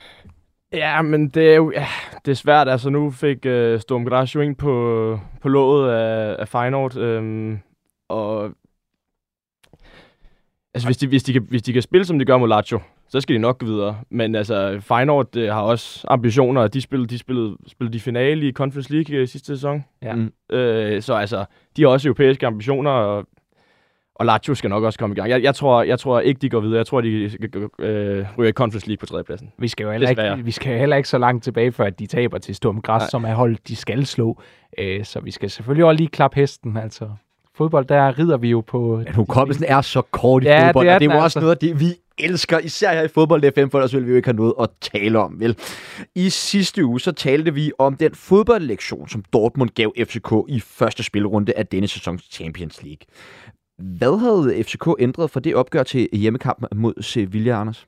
Ja, 0.72 1.02
men 1.02 1.28
det 1.28 1.50
er 1.50 1.54
jo 1.54 1.72
ja, 1.72 1.86
det 2.24 2.30
er 2.30 2.34
svært. 2.34 2.68
Altså, 2.68 2.90
nu 2.90 3.10
fik 3.10 3.36
uh, 3.36 3.80
Storm 3.80 4.04
Graz 4.04 4.34
jo 4.34 4.40
ind 4.40 4.56
på, 4.56 5.20
på 5.40 5.48
låget 5.48 5.92
af, 5.92 6.36
af 6.38 6.48
Feyenoord, 6.48 6.96
øhm, 6.96 7.58
og 8.08 8.50
altså, 10.74 10.88
hvis 10.88 10.96
de, 10.96 11.06
hvis, 11.06 11.22
de 11.22 11.32
kan, 11.32 11.46
hvis 11.50 11.62
de 11.62 11.72
kan 11.72 11.82
spille, 11.82 12.04
som 12.04 12.18
de 12.18 12.24
gør 12.24 12.36
mod 12.36 12.48
Lazio, 12.48 12.80
så 13.08 13.20
skal 13.20 13.34
de 13.34 13.40
nok 13.40 13.58
gå 13.58 13.66
videre. 13.66 14.00
Men 14.10 14.34
altså, 14.34 14.80
Feyenoord 14.80 15.36
uh, 15.36 15.42
har 15.42 15.62
også 15.62 16.06
ambitioner, 16.08 16.68
de 16.68 16.80
spillede, 16.80 17.08
de 17.08 17.18
spillede, 17.18 17.56
spillede 17.66 17.92
de 17.92 18.00
finale 18.00 18.48
i 18.48 18.52
Conference 18.52 18.92
League 18.92 19.22
uh, 19.22 19.28
sidste 19.28 19.46
sæson. 19.46 19.84
Ja. 20.02 20.14
Mm. 20.14 20.32
Uh, 20.52 21.00
så 21.00 21.14
altså, 21.20 21.44
de 21.76 21.82
har 21.82 21.88
også 21.88 22.08
europæiske 22.08 22.46
ambitioner, 22.46 22.90
og 22.90 23.26
og 24.18 24.26
Lazio 24.26 24.54
skal 24.54 24.70
nok 24.70 24.84
også 24.84 24.98
komme 24.98 25.14
i 25.14 25.16
gang. 25.16 25.30
Jeg, 25.30 25.42
jeg, 25.42 25.54
tror, 25.54 25.82
jeg 25.82 25.98
tror 25.98 26.20
ikke, 26.20 26.38
de 26.38 26.50
går 26.50 26.60
videre. 26.60 26.76
Jeg 26.76 26.86
tror, 26.86 27.00
de 27.00 27.30
øh, 27.78 28.26
ryger 28.38 28.48
i 28.48 28.52
Conference 28.52 28.86
League 28.88 28.98
på 29.00 29.06
tredjepladsen. 29.06 29.52
Vi 29.58 29.68
skal 29.68 29.84
jo 29.84 29.90
heller 29.90 30.08
ikke, 30.08 30.44
vi 30.44 30.50
skal 30.50 30.78
heller 30.78 30.96
ikke 30.96 31.08
så 31.08 31.18
langt 31.18 31.44
tilbage, 31.44 31.72
før 31.72 31.84
at 31.84 31.98
de 31.98 32.06
taber 32.06 32.38
til 32.38 32.54
Sturm 32.54 32.80
Græs, 32.80 33.10
som 33.10 33.24
er 33.24 33.34
holdt, 33.34 33.68
de 33.68 33.76
skal 33.76 34.06
slå. 34.06 34.42
Øh, 34.78 35.04
så 35.04 35.20
vi 35.20 35.30
skal 35.30 35.50
selvfølgelig 35.50 35.84
også 35.84 35.96
lige 35.96 36.08
klappe 36.08 36.40
hesten. 36.40 36.76
Altså, 36.76 37.08
fodbold, 37.54 37.86
der 37.86 38.18
rider 38.18 38.36
vi 38.36 38.50
jo 38.50 38.60
på... 38.60 39.02
Ja, 39.06 39.12
hukommelsen 39.12 39.64
er 39.68 39.80
så 39.80 40.02
kort 40.02 40.42
i 40.42 40.46
ja, 40.46 40.68
fodbold, 40.68 40.86
det 40.86 40.90
er 40.90 40.94
og 40.94 41.00
det 41.00 41.10
er 41.10 41.14
jo 41.14 41.16
også 41.16 41.24
altså. 41.24 41.40
noget 41.40 41.50
af 41.50 41.58
det, 41.58 41.80
vi 41.80 41.94
elsker, 42.18 42.58
især 42.58 42.92
her 42.92 43.02
i 43.02 43.08
fodbold 43.08 43.52
FM, 43.52 43.70
for 43.70 43.78
ellers 43.78 43.94
ville 43.94 44.06
vi 44.06 44.10
jo 44.10 44.16
ikke 44.16 44.28
have 44.28 44.36
noget 44.36 44.54
at 44.60 44.68
tale 44.80 45.18
om, 45.18 45.40
vel? 45.40 45.56
I 46.14 46.30
sidste 46.30 46.84
uge, 46.84 47.00
så 47.00 47.12
talte 47.12 47.54
vi 47.54 47.72
om 47.78 47.96
den 47.96 48.14
fodboldlektion, 48.14 49.08
som 49.08 49.24
Dortmund 49.32 49.70
gav 49.70 49.92
FCK 50.04 50.32
i 50.48 50.60
første 50.60 51.02
spilrunde 51.02 51.52
af 51.56 51.66
denne 51.66 51.88
sæsons 51.88 52.22
Champions 52.30 52.82
League. 52.82 53.06
Hvad 53.78 54.18
havde 54.18 54.64
FCK 54.64 54.88
ændret 54.98 55.30
fra 55.30 55.40
det 55.40 55.54
opgør 55.54 55.82
til 55.82 56.08
hjemmekamp 56.12 56.64
mod 56.74 57.02
Sevilla, 57.02 57.60
Anders? 57.60 57.86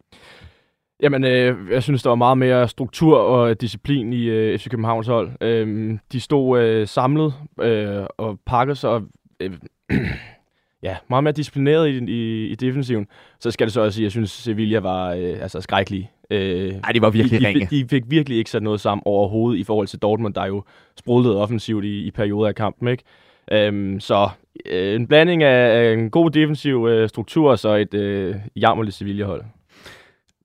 Jamen, 1.02 1.24
øh, 1.24 1.56
jeg 1.70 1.82
synes, 1.82 2.02
der 2.02 2.10
var 2.10 2.16
meget 2.16 2.38
mere 2.38 2.68
struktur 2.68 3.18
og 3.18 3.60
disciplin 3.60 4.12
i 4.12 4.24
øh, 4.24 4.58
FC 4.58 4.68
Københavns 4.68 5.06
hold. 5.06 5.30
Øh, 5.40 5.98
de 6.12 6.20
stod 6.20 6.60
øh, 6.60 6.88
samlet 6.88 7.34
øh, 7.60 8.06
og 8.18 8.38
pakket 8.46 8.78
sig 8.78 9.00
øh, 9.40 9.52
ja, 10.82 10.96
meget 11.10 11.24
mere 11.24 11.32
disciplineret 11.32 11.88
i, 11.88 12.04
i, 12.04 12.46
i 12.46 12.54
defensiven. 12.54 13.06
Så 13.40 13.50
skal 13.50 13.66
det 13.66 13.74
så 13.74 13.80
også 13.80 13.96
sige, 13.96 14.02
at 14.02 14.04
jeg 14.04 14.10
synes, 14.10 14.30
Sevilla 14.30 14.78
var 14.78 15.12
øh, 15.12 15.42
altså 15.42 15.60
skrækkelige. 15.60 16.10
Øh, 16.30 16.74
Ej, 16.84 16.92
det 16.92 17.02
var 17.02 17.10
virkelig 17.10 17.40
de, 17.40 17.46
ringe. 17.46 17.66
De, 17.70 17.82
de 17.82 17.88
fik 17.88 18.02
virkelig 18.06 18.38
ikke 18.38 18.50
sat 18.50 18.62
noget 18.62 18.80
sammen 18.80 19.02
overhovedet 19.06 19.58
i 19.58 19.64
forhold 19.64 19.86
til 19.86 19.98
Dortmund, 19.98 20.34
der 20.34 20.46
jo 20.46 20.64
sprudlede 20.98 21.36
offensivt 21.36 21.84
i, 21.84 22.06
i 22.06 22.10
perioder 22.10 22.48
af 22.48 22.54
kampen. 22.54 22.88
Ikke? 22.88 23.02
Øhm, 23.52 24.00
så 24.00 24.28
øh, 24.66 24.94
en 24.94 25.06
blanding 25.06 25.42
af 25.42 25.92
en 25.92 26.10
god 26.10 26.30
defensiv 26.30 26.86
øh, 26.90 27.08
struktur 27.08 27.50
og 27.50 27.58
så 27.58 27.74
et 27.74 27.94
øh, 27.94 28.34
jammerligt 28.56 28.96
Sevilla-hold. 28.96 29.44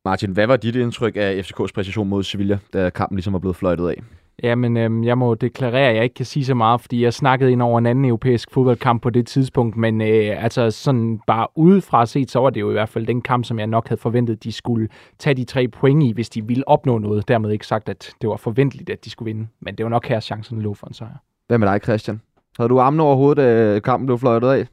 Martin, 0.05 0.31
hvad 0.31 0.47
var 0.47 0.57
dit 0.57 0.75
indtryk 0.75 1.15
af 1.15 1.41
FCK's 1.41 1.71
præcision 1.75 2.09
mod 2.09 2.23
Sevilla, 2.23 2.57
da 2.73 2.89
kampen 2.89 3.15
ligesom 3.15 3.33
var 3.33 3.39
blevet 3.39 3.55
fløjtet 3.55 3.89
af? 3.89 4.01
Jamen, 4.43 4.77
øhm, 4.77 5.03
jeg 5.03 5.17
må 5.17 5.35
deklarere, 5.35 5.89
at 5.89 5.95
jeg 5.95 6.03
ikke 6.03 6.13
kan 6.13 6.25
sige 6.25 6.45
så 6.45 6.53
meget, 6.53 6.81
fordi 6.81 7.03
jeg 7.03 7.13
snakkede 7.13 7.51
ind 7.51 7.61
over 7.61 7.79
en 7.79 7.85
anden 7.85 8.05
europæisk 8.05 8.51
fodboldkamp 8.51 9.01
på 9.01 9.09
det 9.09 9.27
tidspunkt, 9.27 9.77
men 9.77 10.01
øh, 10.01 10.43
altså 10.43 10.71
sådan 10.71 11.19
bare 11.27 11.47
udefra 11.55 12.05
set, 12.05 12.31
så 12.31 12.39
var 12.39 12.49
det 12.49 12.61
jo 12.61 12.69
i 12.69 12.73
hvert 12.73 12.89
fald 12.89 13.07
den 13.07 13.21
kamp, 13.21 13.45
som 13.45 13.59
jeg 13.59 13.67
nok 13.67 13.87
havde 13.87 14.01
forventet, 14.01 14.43
de 14.43 14.51
skulle 14.51 14.89
tage 15.19 15.33
de 15.33 15.43
tre 15.43 15.67
point 15.67 16.03
i, 16.03 16.11
hvis 16.11 16.29
de 16.29 16.47
ville 16.47 16.67
opnå 16.67 16.97
noget. 16.97 17.27
Dermed 17.27 17.51
ikke 17.51 17.67
sagt, 17.67 17.89
at 17.89 18.11
det 18.21 18.29
var 18.29 18.37
forventeligt, 18.37 18.89
at 18.89 19.05
de 19.05 19.09
skulle 19.09 19.33
vinde, 19.33 19.47
men 19.59 19.75
det 19.75 19.83
var 19.83 19.89
nok 19.89 20.07
her, 20.07 20.19
chancen 20.19 20.61
lå 20.61 20.73
for 20.73 20.87
en 20.87 20.93
sejr. 20.93 21.17
Hvad 21.47 21.57
med 21.57 21.67
dig, 21.67 21.79
Christian? 21.83 22.21
Havde 22.57 22.69
du 22.69 22.79
armene 22.79 23.03
over 23.03 23.15
hovedet, 23.15 23.37
da 23.37 23.79
kampen 23.79 24.05
blev 24.05 24.19
fløjtet 24.19 24.47
af? 24.47 24.67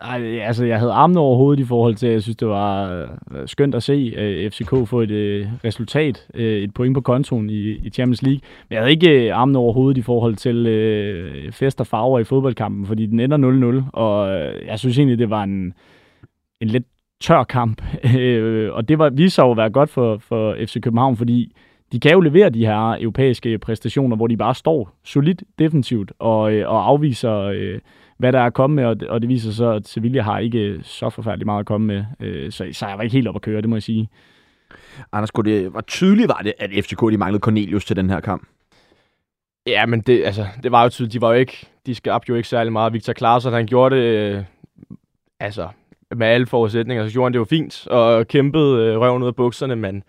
Ej, 0.00 0.38
altså, 0.38 0.64
jeg 0.64 0.78
havde 0.78 0.92
armene 0.92 1.20
over 1.20 1.36
hovedet 1.36 1.62
i 1.62 1.66
forhold 1.66 1.94
til, 1.94 2.06
at 2.06 2.12
jeg 2.12 2.22
synes, 2.22 2.36
det 2.36 2.48
var 2.48 2.90
øh, 3.32 3.48
skønt 3.48 3.74
at 3.74 3.82
se 3.82 4.14
øh, 4.16 4.50
FCK 4.50 4.88
få 4.88 5.00
et 5.00 5.10
øh, 5.10 5.48
resultat, 5.64 6.26
øh, 6.34 6.62
et 6.62 6.74
point 6.74 6.94
på 6.94 7.00
kontoen 7.00 7.50
i, 7.50 7.70
i 7.70 7.90
Champions 7.90 8.22
League. 8.22 8.40
Men 8.68 8.74
jeg 8.74 8.80
havde 8.82 8.90
ikke 8.90 9.30
uh, 9.30 9.38
armene 9.38 9.58
over 9.58 9.72
hovedet 9.72 9.98
i 9.98 10.02
forhold 10.02 10.36
til 10.36 10.66
uh, 10.66 11.52
fest 11.52 11.80
og 11.80 11.86
farver 11.86 12.18
i 12.18 12.24
fodboldkampen, 12.24 12.86
fordi 12.86 13.06
den 13.06 13.20
ender 13.20 13.82
0-0, 13.82 13.90
og 13.92 14.28
jeg 14.66 14.78
synes 14.78 14.98
egentlig, 14.98 15.18
det 15.18 15.30
var 15.30 15.42
en, 15.42 15.74
en 16.60 16.68
lidt 16.68 16.84
tør 17.20 17.44
kamp. 17.44 17.82
og 18.76 18.88
det 18.88 18.98
var, 18.98 19.10
viste 19.10 19.34
sig 19.34 19.42
jo 19.42 19.50
at 19.50 19.56
være 19.56 19.70
godt 19.70 19.90
for, 19.90 20.18
for 20.18 20.56
FC 20.66 20.80
København, 20.80 21.16
fordi 21.16 21.52
de 21.92 22.00
kan 22.00 22.12
jo 22.12 22.20
levere 22.20 22.50
de 22.50 22.66
her 22.66 22.96
europæiske 23.00 23.58
præstationer, 23.58 24.16
hvor 24.16 24.26
de 24.26 24.36
bare 24.36 24.54
står 24.54 24.90
solidt 25.04 25.42
defensivt 25.58 26.12
og, 26.18 26.52
øh, 26.52 26.70
og 26.70 26.88
afviser, 26.88 27.36
øh, 27.38 27.78
hvad 28.18 28.32
der 28.32 28.40
er 28.40 28.50
kommet 28.50 28.74
med, 28.74 28.84
og 28.84 29.00
det, 29.00 29.08
og 29.08 29.20
det 29.20 29.28
viser 29.28 29.52
så, 29.52 29.70
at 29.70 29.88
Sevilla 29.88 30.22
har 30.22 30.38
ikke 30.38 30.78
så 30.82 31.10
forfærdeligt 31.10 31.46
meget 31.46 31.60
at 31.60 31.66
komme 31.66 31.86
med. 31.86 32.04
Øh, 32.20 32.52
så, 32.52 32.68
så 32.72 32.86
jeg 32.86 32.96
var 32.96 33.02
ikke 33.02 33.16
helt 33.16 33.28
op 33.28 33.36
at 33.36 33.42
køre, 33.42 33.60
det 33.60 33.68
må 33.68 33.76
jeg 33.76 33.82
sige. 33.82 34.08
Anders, 35.12 35.30
det, 35.30 35.70
hvor 35.70 35.80
tydeligt 35.80 36.28
var 36.28 36.40
det, 36.44 36.52
at 36.58 36.70
FCK 36.84 37.00
de 37.00 37.18
manglede 37.18 37.40
Cornelius 37.40 37.84
til 37.84 37.96
den 37.96 38.10
her 38.10 38.20
kamp? 38.20 38.46
Ja, 39.66 39.86
men 39.86 40.00
det, 40.00 40.24
altså, 40.24 40.46
det 40.62 40.72
var 40.72 40.82
jo 40.82 40.88
tydeligt. 40.88 41.12
De 41.12 41.20
var 41.20 41.28
jo 41.28 41.38
ikke, 41.38 41.66
de 41.86 41.94
skabte 41.94 42.30
jo 42.30 42.34
ikke 42.34 42.48
særlig 42.48 42.72
meget. 42.72 42.92
Victor 42.92 43.12
Klaarsson, 43.12 43.52
han 43.52 43.66
gjorde 43.66 43.96
det, 43.96 44.02
øh, 44.02 44.44
altså, 45.40 45.68
med 46.16 46.26
alle 46.26 46.46
forudsætninger, 46.46 47.06
så 47.06 47.12
gjorde 47.12 47.26
han 47.26 47.32
det 47.32 47.38
jo 47.38 47.44
fint, 47.44 47.86
og 47.86 48.28
kæmpede 48.28 48.84
øh, 48.84 49.00
røven 49.00 49.22
ud 49.22 49.28
af 49.28 49.36
bukserne, 49.36 49.76
men 49.76 50.02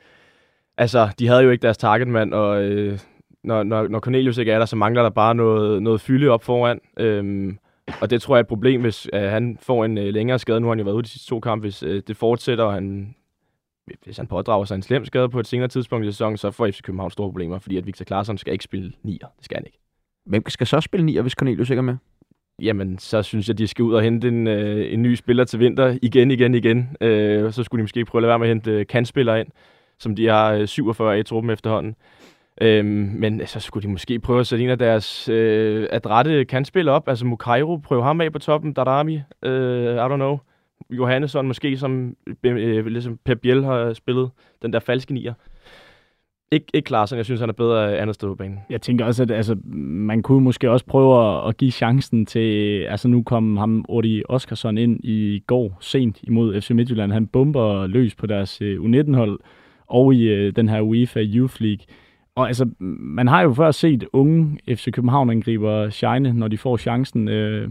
altså, 0.77 1.09
de 1.19 1.27
havde 1.27 1.41
jo 1.41 1.49
ikke 1.49 1.61
deres 1.61 1.77
targetmand, 1.77 2.33
og 2.33 2.63
øh, 2.63 2.99
når, 3.43 3.63
når, 3.63 3.87
når 3.87 3.99
Cornelius 3.99 4.37
ikke 4.37 4.51
er 4.51 4.59
der, 4.59 4.65
så 4.65 4.75
mangler 4.75 5.03
der 5.03 5.09
bare 5.09 5.35
noget, 5.35 5.83
noget 5.83 6.01
fylde 6.01 6.29
op 6.29 6.43
foran. 6.43 6.79
Øhm, 6.97 7.57
og 8.01 8.09
det 8.09 8.21
tror 8.21 8.35
jeg 8.35 8.39
er 8.39 8.43
et 8.43 8.47
problem, 8.47 8.81
hvis 8.81 9.07
øh, 9.13 9.21
han 9.21 9.57
får 9.61 9.85
en 9.85 9.97
øh, 9.97 10.13
længere 10.13 10.39
skade. 10.39 10.59
Nu 10.59 10.67
har 10.67 10.71
han 10.71 10.79
jo 10.79 10.85
været 10.85 10.95
ude 10.95 11.03
de 11.03 11.09
sidste 11.09 11.29
to 11.29 11.39
kampe. 11.39 11.63
Hvis 11.63 11.83
øh, 11.83 12.01
det 12.07 12.17
fortsætter, 12.17 12.63
og 12.63 12.73
han, 12.73 13.15
hvis 14.03 14.17
han 14.17 14.27
pådrager 14.27 14.65
sig 14.65 14.75
en 14.75 14.81
slem 14.81 15.05
skade 15.05 15.29
på 15.29 15.39
et 15.39 15.47
senere 15.47 15.67
tidspunkt 15.67 16.05
i 16.05 16.11
sæsonen, 16.11 16.37
så 16.37 16.51
får 16.51 16.67
FC 16.67 16.81
København 16.81 17.11
store 17.11 17.29
problemer, 17.29 17.59
fordi 17.59 17.77
at 17.77 17.85
Victor 17.85 18.05
Klaarsson 18.05 18.37
skal 18.37 18.53
ikke 18.53 18.63
spille 18.63 18.91
nier. 19.03 19.27
Det 19.37 19.45
skal 19.45 19.57
han 19.57 19.65
ikke. 19.65 19.79
Hvem 20.25 20.49
skal 20.49 20.67
så 20.67 20.81
spille 20.81 21.05
nier, 21.05 21.21
hvis 21.21 21.33
Cornelius 21.33 21.69
ikke 21.69 21.79
er 21.79 21.83
med? 21.83 21.95
Jamen, 22.61 22.99
så 22.99 23.23
synes 23.23 23.47
jeg, 23.47 23.53
at 23.53 23.57
de 23.57 23.67
skal 23.67 23.83
ud 23.83 23.93
og 23.93 24.01
hente 24.01 24.27
en, 24.27 24.47
øh, 24.47 24.93
en 24.93 25.01
ny 25.01 25.15
spiller 25.15 25.43
til 25.43 25.59
vinter 25.59 25.97
igen, 26.01 26.31
igen, 26.31 26.55
igen. 26.55 26.97
Øh, 27.01 27.51
så 27.51 27.63
skulle 27.63 27.79
de 27.79 27.83
måske 27.83 28.05
prøve 28.05 28.19
at 28.19 28.23
lade 28.23 28.29
være 28.29 28.39
med 28.39 28.47
at 28.47 28.49
hente 28.49 28.71
øh, 28.71 28.87
kandspillere 28.87 29.39
ind 29.39 29.47
som 29.99 30.15
de 30.15 30.27
har 30.27 30.65
47 30.65 31.13
øh, 31.13 31.19
i 31.19 31.23
truppen 31.23 31.49
efterhånden. 31.49 31.95
Øhm, 32.61 33.11
men 33.15 33.41
øh, 33.41 33.47
så 33.47 33.59
skulle 33.59 33.83
de 33.83 33.91
måske 33.91 34.19
prøve 34.19 34.39
at 34.39 34.47
sætte 34.47 34.63
en 34.63 34.69
af 34.69 34.79
deres 34.79 35.29
øh, 35.29 35.87
adrette 35.91 36.45
kantspil 36.45 36.89
op. 36.89 37.09
Altså 37.09 37.25
Mukairo, 37.25 37.77
prøve 37.77 38.03
ham 38.03 38.21
af 38.21 38.33
på 38.33 38.39
toppen. 38.39 38.73
Darami, 38.73 39.21
øh, 39.43 39.95
I 39.95 39.99
don't 39.99 40.15
know. 40.15 40.37
Johannesson 40.89 41.47
måske, 41.47 41.77
som 41.77 42.15
øh, 42.43 42.77
øh 42.77 42.85
ligesom 42.85 43.19
Pep 43.25 43.39
Biel 43.41 43.63
har 43.63 43.93
spillet 43.93 44.29
den 44.61 44.73
der 44.73 44.79
falske 44.79 45.13
nier. 45.13 45.33
Ikke, 46.51 46.65
ikke 46.73 46.91
Larsen, 46.91 47.17
jeg 47.17 47.25
synes, 47.25 47.39
han 47.39 47.49
er 47.49 47.53
bedre 47.53 47.97
andet 47.97 48.15
sted 48.15 48.27
på 48.27 48.35
banen. 48.35 48.59
Jeg 48.69 48.81
tænker 48.81 49.05
også, 49.05 49.23
at 49.23 49.31
altså, 49.31 49.55
man 49.65 50.21
kunne 50.21 50.43
måske 50.43 50.71
også 50.71 50.85
prøve 50.85 51.37
at, 51.37 51.49
at 51.49 51.57
give 51.57 51.71
chancen 51.71 52.25
til, 52.25 52.81
altså 52.81 53.07
nu 53.07 53.23
kom 53.23 53.57
ham 53.57 53.85
Odi 53.89 54.23
Oskarsson 54.29 54.77
ind 54.77 54.99
i 55.03 55.43
går 55.47 55.77
sent 55.79 56.19
imod 56.23 56.61
FC 56.61 56.69
Midtjylland. 56.69 57.11
Han 57.11 57.27
bomber 57.27 57.87
løs 57.87 58.15
på 58.15 58.27
deres 58.27 58.61
øh, 58.61 58.79
U19-hold 58.79 59.39
og 59.87 60.15
i 60.15 60.23
øh, 60.23 60.55
den 60.55 60.69
her 60.69 60.81
UEFA 60.81 61.23
Youth 61.23 61.61
League. 61.61 61.85
Og 62.35 62.47
altså, 62.47 62.69
man 62.99 63.27
har 63.27 63.41
jo 63.41 63.53
før 63.53 63.71
set 63.71 64.05
unge 64.13 64.57
FC 64.69 64.91
København-angriber 64.91 65.89
shine, 65.89 66.33
når 66.33 66.47
de 66.47 66.57
får 66.57 66.77
chancen. 66.77 67.27
Øh, 67.27 67.69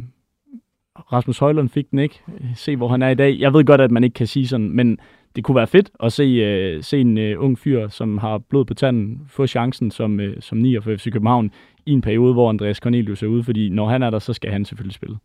Rasmus 1.13 1.39
Højlund 1.39 1.69
fik 1.69 1.91
den 1.91 1.99
ikke. 1.99 2.21
Se, 2.55 2.77
hvor 2.77 2.89
han 2.89 3.03
er 3.03 3.09
i 3.09 3.15
dag. 3.15 3.39
Jeg 3.39 3.53
ved 3.53 3.65
godt, 3.65 3.81
at 3.81 3.91
man 3.91 4.05
ikke 4.05 4.15
kan 4.15 4.27
sige 4.27 4.49
sådan, 4.49 4.71
men 4.71 4.99
det 5.37 5.45
kunne 5.45 5.57
være 5.57 5.67
fedt 5.67 5.91
at 6.03 6.13
se, 6.13 6.23
øh, 6.23 6.83
se 6.83 7.01
en 7.01 7.19
øh, 7.19 7.45
ung 7.45 7.59
fyr, 7.59 7.89
som 7.89 8.19
har 8.19 8.39
blod 8.39 8.65
på 8.65 8.75
tanden, 8.75 9.21
få 9.29 9.47
chancen 9.47 9.91
som, 9.91 10.21
øh, 10.21 10.37
som 10.41 10.59
nier 10.59 10.81
for 10.81 10.97
FC 10.97 11.13
København 11.13 11.51
i 11.87 11.93
en 11.93 12.01
periode, 12.01 12.33
hvor 12.33 12.49
Andreas 12.49 12.77
Cornelius 12.77 13.23
er 13.23 13.27
ude, 13.27 13.45
fordi 13.45 13.69
når 13.69 13.89
han 13.89 14.03
er 14.03 14.11
der, 14.11 14.19
så 14.19 14.33
skal 14.33 14.51
han 14.51 14.65
selvfølgelig 14.65 14.95
spille. 14.95 15.17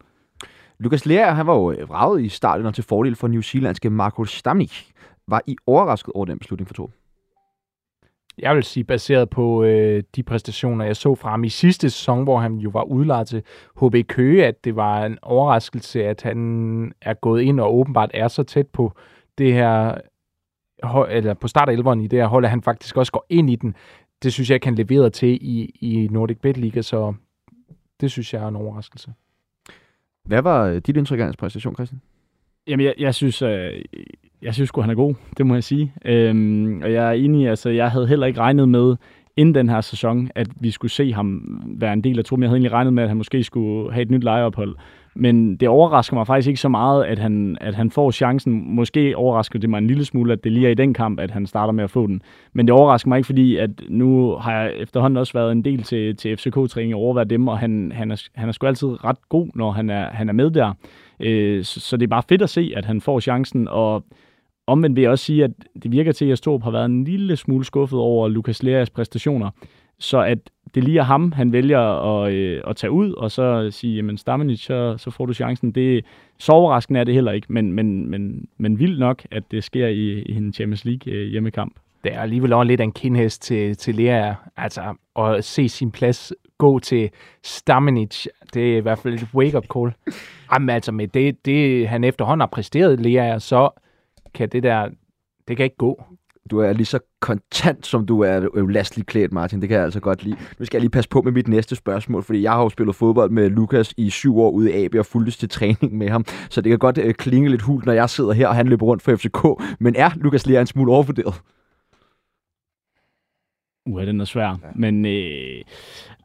Lukas 0.79 1.05
Lea, 1.05 1.33
han 1.33 1.47
var 1.47 1.53
jo 1.53 1.75
vraget 1.87 2.21
i 2.23 2.29
starten 2.29 2.65
og 2.65 2.73
til 2.73 2.83
fordel 2.83 3.15
for 3.15 3.27
New 3.27 3.41
Zealandske 3.41 3.89
Marco 3.89 4.25
Stamnik. 4.25 4.91
Var 5.31 5.41
I 5.47 5.55
overrasket 5.67 6.13
over 6.13 6.25
den 6.25 6.39
beslutning 6.39 6.67
for 6.67 6.73
to? 6.73 6.91
Jeg 8.37 8.55
vil 8.55 8.63
sige, 8.63 8.83
baseret 8.83 9.29
på 9.29 9.63
øh, 9.63 10.03
de 10.15 10.23
præstationer, 10.23 10.85
jeg 10.85 10.95
så 10.95 11.15
fra 11.15 11.29
ham 11.29 11.43
i 11.43 11.49
sidste 11.49 11.89
sæson, 11.89 12.23
hvor 12.23 12.39
han 12.39 12.55
jo 12.55 12.69
var 12.69 12.83
udlejet 12.83 13.27
til 13.27 13.43
HB 13.81 13.95
Køge, 14.07 14.45
at 14.45 14.63
det 14.63 14.75
var 14.75 15.05
en 15.05 15.17
overraskelse, 15.21 16.03
at 16.05 16.21
han 16.21 16.93
er 17.01 17.13
gået 17.13 17.41
ind 17.41 17.59
og 17.59 17.75
åbenbart 17.75 18.11
er 18.13 18.27
så 18.27 18.43
tæt 18.43 18.67
på 18.67 18.93
det 19.37 19.53
her, 19.53 19.95
eller 21.09 21.33
på 21.33 21.47
start 21.47 21.69
af 21.69 21.73
elveren 21.73 22.01
i 22.01 22.07
det 22.07 22.19
her 22.19 22.27
hold, 22.27 22.45
at 22.45 22.49
han 22.51 22.61
faktisk 22.61 22.97
også 22.97 23.11
går 23.11 23.25
ind 23.29 23.49
i 23.49 23.55
den. 23.55 23.75
Det 24.23 24.33
synes 24.33 24.49
jeg 24.49 24.55
ikke, 24.55 24.67
han 24.67 24.75
leverede 24.75 25.09
til 25.09 25.39
i, 25.41 25.65
i 25.65 26.07
Nordic 26.11 26.37
Bet 26.37 26.57
Liga, 26.57 26.81
så 26.81 27.13
det 28.01 28.11
synes 28.11 28.33
jeg 28.33 28.43
er 28.43 28.47
en 28.47 28.55
overraskelse. 28.55 29.13
Hvad 30.25 30.41
var 30.41 30.79
dit 30.79 30.97
indtryk 30.97 31.19
af 31.19 31.25
hans 31.25 31.37
præstation, 31.37 31.75
Christian? 31.75 32.01
Jamen, 32.67 32.85
jeg, 32.85 32.93
jeg 32.99 33.15
synes, 33.15 33.41
øh, 33.41 33.71
jeg 34.41 34.53
synes 34.53 34.67
sgu, 34.67 34.81
han 34.81 34.89
er 34.89 34.95
god, 34.95 35.13
det 35.37 35.45
må 35.45 35.53
jeg 35.53 35.63
sige. 35.63 35.93
Øhm, 36.05 36.81
og 36.83 36.93
jeg 36.93 37.07
er 37.07 37.11
enig, 37.11 37.49
altså, 37.49 37.69
jeg 37.69 37.91
havde 37.91 38.07
heller 38.07 38.27
ikke 38.27 38.39
regnet 38.39 38.69
med, 38.69 38.95
inden 39.37 39.55
den 39.55 39.69
her 39.69 39.81
sæson, 39.81 40.29
at 40.35 40.47
vi 40.59 40.71
skulle 40.71 40.91
se 40.91 41.13
ham 41.13 41.61
være 41.65 41.93
en 41.93 42.03
del 42.03 42.19
af 42.19 42.25
truppen. 42.25 42.43
Jeg 42.43 42.49
havde 42.49 42.57
egentlig 42.57 42.71
regnet 42.71 42.93
med, 42.93 43.03
at 43.03 43.09
han 43.09 43.17
måske 43.17 43.43
skulle 43.43 43.93
have 43.93 44.01
et 44.01 44.11
nyt 44.11 44.23
lejeophold. 44.23 44.75
Men 45.15 45.55
det 45.55 45.67
overrasker 45.67 46.15
mig 46.15 46.27
faktisk 46.27 46.47
ikke 46.47 46.59
så 46.59 46.69
meget, 46.69 47.05
at 47.05 47.19
han, 47.19 47.57
at 47.61 47.75
han 47.75 47.91
får 47.91 48.11
chancen. 48.11 48.75
Måske 48.75 49.17
overrasker 49.17 49.59
det 49.59 49.69
mig 49.69 49.77
en 49.77 49.87
lille 49.87 50.05
smule, 50.05 50.33
at 50.33 50.43
det 50.43 50.51
lige 50.51 50.67
er 50.67 50.71
i 50.71 50.73
den 50.73 50.93
kamp, 50.93 51.19
at 51.19 51.31
han 51.31 51.45
starter 51.45 51.73
med 51.73 51.83
at 51.83 51.89
få 51.89 52.07
den. 52.07 52.21
Men 52.53 52.67
det 52.67 52.73
overrasker 52.73 53.09
mig 53.09 53.17
ikke, 53.17 53.25
fordi 53.25 53.57
at 53.57 53.69
nu 53.89 54.35
har 54.35 54.61
jeg 54.61 54.73
efterhånden 54.77 55.17
også 55.17 55.33
været 55.33 55.51
en 55.51 55.65
del 55.65 55.83
til, 55.83 56.15
til 56.15 56.37
FCK-træning 56.37 56.95
og 56.95 57.01
overværet 57.01 57.29
dem, 57.29 57.47
og 57.47 57.59
han, 57.59 57.91
han, 57.95 58.11
er, 58.11 58.27
han 58.35 58.49
er 58.49 58.53
sgu 58.53 58.67
altid 58.67 59.03
ret 59.03 59.29
god, 59.29 59.47
når 59.55 59.71
han 59.71 59.89
er, 59.89 60.09
han 60.09 60.29
er 60.29 60.33
med 60.33 60.51
der. 60.51 60.73
Øh, 61.21 61.63
så, 61.63 61.79
så 61.79 61.97
det 61.97 62.03
er 62.03 62.09
bare 62.09 62.23
fedt 62.29 62.41
at 62.41 62.49
se, 62.49 62.73
at 62.75 62.85
han 62.85 63.01
får 63.01 63.19
chancen, 63.19 63.67
og 63.67 64.03
omvendt 64.67 64.95
vil 64.95 65.01
jeg 65.01 65.11
også 65.11 65.25
sige, 65.25 65.43
at 65.43 65.51
det 65.83 65.91
virker 65.91 66.11
til, 66.11 66.25
at 66.25 66.37
Storp 66.37 66.63
har 66.63 66.71
været 66.71 66.85
en 66.85 67.03
lille 67.03 67.35
smule 67.35 67.65
skuffet 67.65 67.99
over 67.99 68.27
Lukas 68.27 68.63
Leas 68.63 68.89
præstationer. 68.89 69.49
Så 69.99 70.21
at 70.21 70.37
det 70.75 70.83
lige 70.83 70.99
er 70.99 71.03
ham, 71.03 71.31
han 71.31 71.51
vælger 71.51 71.79
at, 71.79 72.33
øh, 72.33 72.61
at 72.67 72.75
tage 72.75 72.91
ud, 72.91 73.11
og 73.11 73.31
så 73.31 73.71
sige, 73.71 73.95
jamen 73.95 74.17
Stamenic, 74.17 74.59
så, 74.59 74.95
så 74.97 75.11
får 75.11 75.25
du 75.25 75.33
chancen. 75.33 75.71
Det, 75.71 76.05
så 76.39 76.51
overraskende 76.51 76.99
er 76.99 77.03
det 77.03 77.13
heller 77.13 77.31
ikke, 77.31 77.53
men, 77.53 77.73
men, 77.73 78.09
men, 78.09 78.47
men 78.57 78.79
vildt 78.79 78.99
nok, 78.99 79.23
at 79.31 79.43
det 79.51 79.63
sker 79.63 79.87
i, 79.87 80.21
i 80.21 80.35
en 80.35 80.53
Champions 80.53 80.85
League 80.85 81.13
øh, 81.13 81.27
hjemmekamp. 81.27 81.75
Det 82.03 82.13
er 82.13 82.19
alligevel 82.19 82.53
også 82.53 82.67
lidt 82.67 82.79
af 82.79 82.83
en 82.83 82.91
kindhest 82.91 83.41
til, 83.41 83.77
til 83.77 83.95
Lea. 83.95 84.33
Altså, 84.57 84.81
at 85.19 85.43
se 85.43 85.69
sin 85.69 85.91
plads 85.91 86.33
gå 86.61 86.79
til 86.79 87.09
Stamenic, 87.43 88.25
det 88.53 88.73
er 88.73 88.77
i 88.77 88.79
hvert 88.79 88.99
fald 88.99 89.13
et 89.13 89.27
wake-up 89.33 89.65
call. 89.73 89.93
Jamen 90.53 90.69
altså, 90.69 90.91
med 90.91 91.07
det, 91.07 91.45
det 91.45 91.87
han 91.87 92.03
efterhånden 92.03 92.41
har 92.41 92.47
præsteret, 92.47 92.99
Lea, 92.99 93.39
så 93.39 93.69
kan 94.33 94.49
det 94.49 94.63
der, 94.63 94.89
det 95.47 95.57
kan 95.57 95.63
ikke 95.63 95.77
gå. 95.77 96.03
Du 96.51 96.59
er 96.59 96.73
lige 96.73 96.85
så 96.85 96.99
kontant, 97.19 97.85
som 97.85 98.05
du 98.05 98.21
er 98.21 98.69
lastligt 98.69 99.07
klædt, 99.07 99.31
Martin. 99.31 99.61
Det 99.61 99.69
kan 99.69 99.75
jeg 99.75 99.85
altså 99.85 99.99
godt 99.99 100.23
lide. 100.23 100.37
Nu 100.59 100.65
skal 100.65 100.77
jeg 100.77 100.81
lige 100.81 100.91
passe 100.91 101.09
på 101.09 101.21
med 101.21 101.31
mit 101.31 101.47
næste 101.47 101.75
spørgsmål, 101.75 102.23
fordi 102.23 102.41
jeg 102.41 102.51
har 102.51 102.61
jo 102.61 102.69
spillet 102.69 102.95
fodbold 102.95 103.31
med 103.31 103.49
Lukas 103.49 103.93
i 103.97 104.09
syv 104.09 104.39
år 104.39 104.49
ude 104.49 104.71
i 104.71 104.85
AB 104.85 104.95
og 104.95 105.05
fuldtes 105.05 105.37
til 105.37 105.49
træning 105.49 105.97
med 105.97 106.09
ham. 106.09 106.25
Så 106.49 106.61
det 106.61 106.69
kan 106.69 106.79
godt 106.79 106.97
øh, 106.97 107.13
klinge 107.13 107.49
lidt 107.49 107.61
hult, 107.61 107.85
når 107.85 107.93
jeg 107.93 108.09
sidder 108.09 108.31
her 108.31 108.47
og 108.47 108.55
han 108.55 108.67
løber 108.67 108.85
rundt 108.85 109.03
for 109.03 109.15
FCK. 109.15 109.47
Men 109.79 109.95
er 109.95 110.09
Lukas 110.15 110.47
Lea 110.47 110.61
en 110.61 110.67
smule 110.67 110.91
overvurderet? 110.91 111.41
Uh, 113.85 114.01
den 114.01 114.21
er 114.21 114.25
svær. 114.25 114.47
Ja. 114.47 114.55
Men 114.75 115.05
øh, 115.05 115.61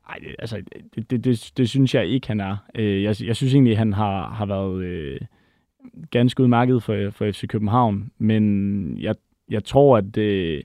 ej, 0.09 0.19
altså, 0.39 0.63
det, 0.95 1.11
det, 1.11 1.25
det, 1.25 1.53
det 1.57 1.69
synes 1.69 1.95
jeg 1.95 2.07
ikke, 2.07 2.29
han 2.29 2.41
er. 2.41 2.57
Øh, 2.75 3.03
jeg, 3.03 3.15
jeg 3.23 3.37
synes 3.37 3.55
egentlig, 3.55 3.79
han 3.79 3.93
har, 3.93 4.29
har 4.29 4.47
været 4.47 4.83
øh, 4.83 5.21
ganske 6.11 6.43
udmærket 6.43 6.83
for, 6.83 7.11
for 7.11 7.31
FC 7.31 7.47
København. 7.49 8.11
Men 8.19 8.99
jeg, 9.01 9.15
jeg 9.51 9.65
tror, 9.65 9.97
at 9.97 10.05
det, 10.15 10.63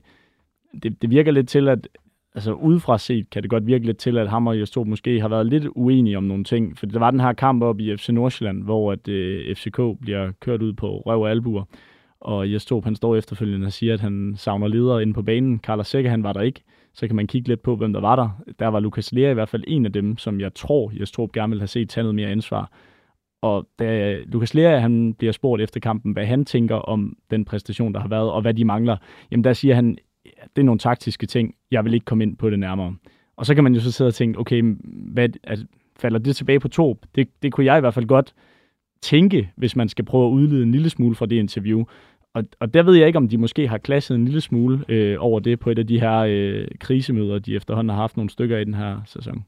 det, 0.82 1.02
det 1.02 1.10
virker 1.10 1.32
lidt 1.32 1.48
til, 1.48 1.68
at 1.68 1.88
altså 2.34 2.52
udefra 2.52 2.98
set 2.98 3.30
kan 3.30 3.42
det 3.42 3.50
godt 3.50 3.66
virke 3.66 3.86
lidt 3.86 3.98
til, 3.98 4.18
at 4.18 4.30
ham 4.30 4.46
og 4.46 4.60
Jesper 4.60 4.84
måske 4.84 5.20
har 5.20 5.28
været 5.28 5.46
lidt 5.46 5.66
uenige 5.74 6.16
om 6.16 6.24
nogle 6.24 6.44
ting. 6.44 6.78
For 6.78 6.86
der 6.86 6.98
var 6.98 7.10
den 7.10 7.20
her 7.20 7.32
kamp 7.32 7.62
op 7.62 7.80
i 7.80 7.96
FC 7.96 8.08
Nordsjælland, 8.08 8.62
hvor 8.62 8.92
at, 8.92 9.08
øh, 9.08 9.54
FCK 9.54 9.80
bliver 10.00 10.32
kørt 10.40 10.62
ud 10.62 10.72
på 10.72 11.02
røv 11.06 11.20
og 11.20 11.30
albuer. 11.30 11.64
Og 12.20 12.52
Jesper, 12.52 12.80
han 12.84 12.96
står 12.96 13.16
efterfølgende 13.16 13.66
og 13.66 13.72
siger, 13.72 13.94
at 13.94 14.00
han 14.00 14.34
savner 14.36 14.68
ledere 14.68 15.02
inde 15.02 15.12
på 15.12 15.22
banen. 15.22 15.58
Carlos 15.58 15.86
Sækker, 15.86 16.10
han 16.10 16.22
var 16.22 16.32
der 16.32 16.40
ikke 16.40 16.62
så 16.94 17.06
kan 17.06 17.16
man 17.16 17.26
kigge 17.26 17.48
lidt 17.48 17.62
på, 17.62 17.76
hvem 17.76 17.92
der 17.92 18.00
var 18.00 18.16
der. 18.16 18.42
Der 18.58 18.66
var 18.68 18.80
Lukas 18.80 19.12
Lea 19.12 19.30
i 19.30 19.34
hvert 19.34 19.48
fald 19.48 19.64
en 19.66 19.86
af 19.86 19.92
dem, 19.92 20.18
som 20.18 20.40
jeg 20.40 20.54
tror, 20.54 20.92
jeg 20.96 21.08
tror 21.08 21.30
gerne 21.32 21.50
vil 21.50 21.60
have 21.60 21.68
set 21.68 21.88
tage 21.88 22.02
noget 22.02 22.14
mere 22.14 22.28
ansvar. 22.28 22.70
Og 23.42 23.68
da 23.78 24.16
Lukas 24.26 24.54
Lea 24.54 24.78
han 24.78 25.14
bliver 25.14 25.32
spurgt 25.32 25.62
efter 25.62 25.80
kampen, 25.80 26.12
hvad 26.12 26.26
han 26.26 26.44
tænker 26.44 26.76
om 26.76 27.16
den 27.30 27.44
præstation, 27.44 27.94
der 27.94 28.00
har 28.00 28.08
været, 28.08 28.30
og 28.30 28.42
hvad 28.42 28.54
de 28.54 28.64
mangler, 28.64 28.96
jamen 29.30 29.44
der 29.44 29.52
siger 29.52 29.74
han, 29.74 29.98
det 30.56 30.62
er 30.62 30.66
nogle 30.66 30.78
taktiske 30.78 31.26
ting, 31.26 31.54
jeg 31.70 31.84
vil 31.84 31.94
ikke 31.94 32.04
komme 32.04 32.24
ind 32.24 32.36
på 32.36 32.50
det 32.50 32.58
nærmere. 32.58 32.96
Og 33.36 33.46
så 33.46 33.54
kan 33.54 33.64
man 33.64 33.74
jo 33.74 33.80
så 33.80 33.92
sidde 33.92 34.08
og 34.08 34.14
tænke, 34.14 34.38
okay, 34.38 34.62
hvad, 34.84 35.28
altså, 35.44 35.66
falder 35.96 36.18
det 36.18 36.36
tilbage 36.36 36.60
på 36.60 36.68
to? 36.68 36.98
Det, 37.14 37.28
det 37.42 37.52
kunne 37.52 37.66
jeg 37.66 37.76
i 37.76 37.80
hvert 37.80 37.94
fald 37.94 38.06
godt 38.06 38.34
tænke, 39.02 39.50
hvis 39.56 39.76
man 39.76 39.88
skal 39.88 40.04
prøve 40.04 40.26
at 40.26 40.30
udlede 40.30 40.62
en 40.62 40.72
lille 40.72 40.90
smule 40.90 41.14
fra 41.14 41.26
det 41.26 41.36
interview. 41.36 41.84
Og, 42.34 42.44
og 42.60 42.74
der 42.74 42.82
ved 42.82 42.94
jeg 42.94 43.06
ikke, 43.06 43.16
om 43.16 43.28
de 43.28 43.38
måske 43.38 43.68
har 43.68 43.78
klasset 43.78 44.14
en 44.14 44.24
lille 44.24 44.40
smule 44.40 44.84
øh, 44.88 45.16
over 45.18 45.40
det 45.40 45.60
på 45.60 45.70
et 45.70 45.78
af 45.78 45.86
de 45.86 46.00
her 46.00 46.18
øh, 46.18 46.68
krisemøder, 46.80 47.38
de 47.38 47.56
efterhånden 47.56 47.88
har 47.88 47.96
haft 47.96 48.16
nogle 48.16 48.30
stykker 48.30 48.58
i 48.58 48.64
den 48.64 48.74
her 48.74 49.00
sæson. 49.06 49.44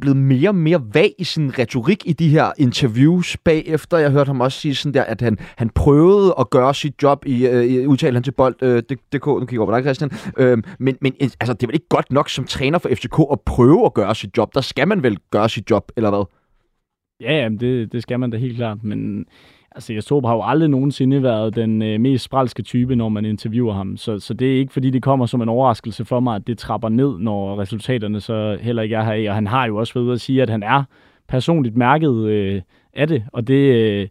blevet 0.00 0.16
mere 0.16 0.48
og 0.48 0.54
mere 0.54 0.82
vag 0.94 1.14
i 1.18 1.24
sin 1.24 1.58
retorik 1.58 2.02
i 2.06 2.12
de 2.12 2.28
her 2.28 2.52
interviews 2.58 3.36
bagefter. 3.36 3.98
Jeg 3.98 4.10
hørte 4.10 4.28
ham 4.28 4.40
også 4.40 4.60
sige 4.60 4.74
sådan 4.74 4.94
der, 4.94 5.02
at 5.02 5.20
han, 5.20 5.38
han 5.56 5.70
prøvede 5.70 6.34
at 6.40 6.50
gøre 6.50 6.74
sit 6.74 7.02
job 7.02 7.26
i, 7.26 7.46
øh, 7.46 7.64
i 7.64 7.96
han 8.02 8.22
til 8.22 8.32
bold, 8.32 8.62
øh, 8.62 8.82
DK, 9.12 9.26
nu 9.26 9.46
kigger 9.46 9.64
over 9.64 9.72
på 9.72 9.76
dig, 9.76 9.84
Christian. 9.84 10.10
Øh, 10.36 10.62
men, 10.78 10.96
men 11.00 11.12
altså, 11.20 11.52
det 11.52 11.62
er 11.62 11.66
vel 11.66 11.74
ikke 11.74 11.88
godt 11.88 12.12
nok 12.12 12.28
som 12.28 12.44
træner 12.44 12.78
for 12.78 12.88
FCK 12.88 13.18
at 13.32 13.40
prøve 13.40 13.86
at 13.86 13.94
gøre 13.94 14.14
sit 14.14 14.36
job. 14.36 14.54
Der 14.54 14.60
skal 14.60 14.88
man 14.88 15.02
vel 15.02 15.18
gøre 15.30 15.48
sit 15.48 15.70
job, 15.70 15.92
eller 15.96 16.10
hvad? 16.10 16.24
Ja, 17.20 17.32
jamen, 17.32 17.60
det, 17.60 17.92
det 17.92 18.02
skal 18.02 18.20
man 18.20 18.30
da 18.30 18.36
helt 18.36 18.56
klart, 18.56 18.84
men 18.84 19.26
Altså, 19.78 19.92
jeg 19.92 20.02
har 20.24 20.34
jo 20.34 20.42
aldrig 20.42 20.70
nogensinde 20.70 21.22
været 21.22 21.56
den 21.56 21.82
øh, 21.82 22.00
mest 22.00 22.24
spralske 22.24 22.62
type, 22.62 22.96
når 22.96 23.08
man 23.08 23.24
interviewer 23.24 23.72
ham. 23.72 23.96
Så, 23.96 24.18
så 24.18 24.34
det 24.34 24.54
er 24.54 24.58
ikke, 24.58 24.72
fordi 24.72 24.90
det 24.90 25.02
kommer 25.02 25.26
som 25.26 25.42
en 25.42 25.48
overraskelse 25.48 26.04
for 26.04 26.20
mig, 26.20 26.36
at 26.36 26.46
det 26.46 26.58
trapper 26.58 26.88
ned, 26.88 27.18
når 27.18 27.60
resultaterne 27.60 28.20
så 28.20 28.58
heller 28.60 28.82
ikke 28.82 28.94
er 28.94 29.02
her. 29.02 29.30
Og 29.30 29.34
han 29.34 29.46
har 29.46 29.66
jo 29.66 29.76
også 29.76 29.94
været 29.94 30.04
ude 30.04 30.12
at 30.12 30.20
sige, 30.20 30.42
at 30.42 30.50
han 30.50 30.62
er 30.62 30.84
personligt 31.28 31.76
mærket 31.76 32.26
øh, 32.26 32.62
af 32.92 33.08
det. 33.08 33.24
Og 33.32 33.48
det, 33.48 33.74
øh, 33.74 34.08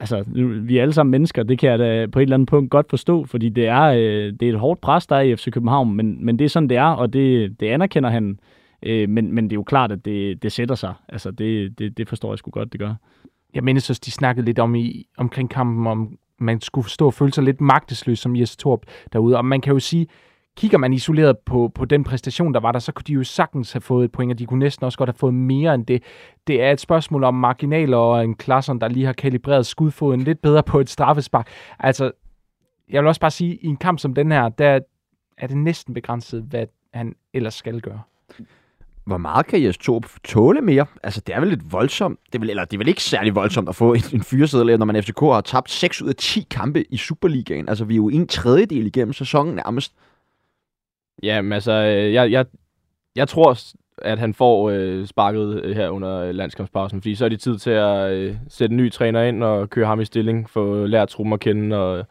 altså, 0.00 0.24
vi 0.62 0.78
er 0.78 0.82
alle 0.82 0.94
sammen 0.94 1.10
mennesker, 1.10 1.42
det 1.42 1.58
kan 1.58 1.70
jeg 1.70 1.78
da 1.78 2.06
på 2.06 2.18
et 2.18 2.22
eller 2.22 2.36
andet 2.36 2.48
punkt 2.48 2.70
godt 2.70 2.86
forstå, 2.90 3.24
fordi 3.24 3.48
det 3.48 3.66
er, 3.66 3.82
øh, 3.82 4.32
det 4.40 4.42
er 4.42 4.52
et 4.52 4.58
hårdt 4.58 4.80
pres, 4.80 5.06
der 5.06 5.16
er 5.16 5.20
i 5.20 5.36
FC 5.36 5.50
København, 5.50 5.94
men, 5.94 6.24
men 6.24 6.38
det 6.38 6.44
er 6.44 6.48
sådan, 6.48 6.68
det 6.68 6.76
er, 6.76 6.90
og 6.90 7.12
det, 7.12 7.60
det 7.60 7.66
anerkender 7.66 8.10
han. 8.10 8.38
Øh, 8.82 9.08
men, 9.08 9.34
men 9.34 9.44
det 9.44 9.52
er 9.52 9.58
jo 9.58 9.62
klart, 9.62 9.92
at 9.92 10.04
det, 10.04 10.42
det 10.42 10.52
sætter 10.52 10.74
sig. 10.74 10.94
Altså, 11.08 11.30
det, 11.30 11.78
det, 11.78 11.98
det 11.98 12.08
forstår 12.08 12.32
jeg 12.32 12.38
sgu 12.38 12.50
godt, 12.50 12.72
det 12.72 12.80
gør 12.80 12.94
jeg 13.54 13.64
mindes 13.64 13.90
også, 13.90 14.02
de 14.04 14.10
snakkede 14.10 14.44
lidt 14.44 14.58
om 14.58 14.74
i, 14.74 15.08
omkring 15.16 15.50
kampen, 15.50 15.86
om 15.86 16.18
man 16.38 16.60
skulle 16.60 16.90
stå 16.90 17.06
og 17.06 17.14
føle 17.14 17.32
sig 17.32 17.44
lidt 17.44 17.60
magtesløs 17.60 18.18
som 18.18 18.36
Jes 18.36 18.56
Torp 18.56 18.80
derude. 19.12 19.36
Og 19.36 19.44
man 19.44 19.60
kan 19.60 19.72
jo 19.72 19.78
sige, 19.78 20.06
kigger 20.56 20.78
man 20.78 20.92
isoleret 20.92 21.38
på, 21.38 21.72
på 21.74 21.84
den 21.84 22.04
præstation, 22.04 22.54
der 22.54 22.60
var 22.60 22.72
der, 22.72 22.78
så 22.78 22.92
kunne 22.92 23.04
de 23.06 23.12
jo 23.12 23.24
sagtens 23.24 23.72
have 23.72 23.80
fået 23.80 24.04
et 24.04 24.12
point, 24.12 24.32
og 24.32 24.38
de 24.38 24.46
kunne 24.46 24.58
næsten 24.58 24.84
også 24.84 24.98
godt 24.98 25.08
have 25.08 25.18
fået 25.18 25.34
mere 25.34 25.74
end 25.74 25.86
det. 25.86 26.02
Det 26.46 26.62
er 26.62 26.70
et 26.70 26.80
spørgsmål 26.80 27.24
om 27.24 27.34
marginaler 27.34 27.96
og 27.96 28.24
en 28.24 28.34
klasse, 28.34 28.72
der 28.72 28.88
lige 28.88 29.06
har 29.06 29.12
kalibreret 29.12 29.66
skudfoden 29.66 30.20
lidt 30.20 30.42
bedre 30.42 30.62
på 30.62 30.80
et 30.80 30.90
straffespark. 30.90 31.48
Altså, 31.78 32.10
jeg 32.88 33.02
vil 33.02 33.08
også 33.08 33.20
bare 33.20 33.30
sige, 33.30 33.56
i 33.56 33.66
en 33.66 33.76
kamp 33.76 33.98
som 33.98 34.14
den 34.14 34.32
her, 34.32 34.48
der, 34.48 34.80
er 35.38 35.46
det 35.46 35.56
næsten 35.56 35.94
begrænset, 35.94 36.42
hvad 36.42 36.66
han 36.94 37.14
ellers 37.32 37.54
skal 37.54 37.80
gøre. 37.80 38.00
Hvor 39.04 39.16
meget 39.16 39.46
kan 39.46 39.62
Jes 39.62 39.78
Torp 39.78 40.06
tåle 40.24 40.60
mere? 40.60 40.86
Altså, 41.02 41.22
det 41.26 41.34
er 41.34 41.40
vel 41.40 41.48
lidt 41.48 41.72
voldsomt. 41.72 42.18
Det 42.26 42.34
er 42.34 42.38
vel, 42.38 42.50
eller 42.50 42.64
det 42.64 42.76
er 42.76 42.78
vel 42.78 42.88
ikke 42.88 43.02
særlig 43.02 43.34
voldsomt 43.34 43.68
at 43.68 43.74
få 43.74 43.92
en, 43.94 44.02
en 44.12 44.22
fyreseddel, 44.22 44.78
når 44.78 44.86
man 44.86 45.02
FCK 45.02 45.20
har 45.20 45.40
tabt 45.40 45.70
6 45.70 46.02
ud 46.02 46.08
af 46.08 46.14
10 46.14 46.46
kampe 46.50 46.84
i 46.92 46.96
Superligaen. 46.96 47.68
Altså, 47.68 47.84
vi 47.84 47.94
er 47.94 47.96
jo 47.96 48.08
en 48.08 48.26
tredjedel 48.26 48.86
igennem 48.86 49.12
sæsonen 49.12 49.54
nærmest. 49.54 49.92
Jamen 51.22 51.52
altså, 51.52 51.72
øh, 51.72 52.12
jeg, 52.12 52.30
jeg, 52.30 52.46
jeg 53.16 53.28
tror, 53.28 53.56
at 53.98 54.18
han 54.18 54.34
får 54.34 54.70
øh, 54.70 55.06
sparket 55.06 55.60
øh, 55.64 55.76
her 55.76 55.88
under 55.88 56.18
øh, 56.18 56.34
landskampspausen, 56.34 57.00
fordi 57.00 57.14
så 57.14 57.24
er 57.24 57.28
det 57.28 57.40
tid 57.40 57.58
til 57.58 57.70
at 57.70 58.12
øh, 58.12 58.36
sætte 58.48 58.72
en 58.72 58.76
ny 58.76 58.92
træner 58.92 59.22
ind 59.22 59.44
og 59.44 59.70
køre 59.70 59.86
ham 59.86 60.00
i 60.00 60.04
stilling, 60.04 60.50
få 60.50 60.76
øh, 60.76 60.84
lært 60.84 61.08
truppen 61.08 61.32
at 61.32 61.40
kende 61.40 61.76
og, 61.76 62.06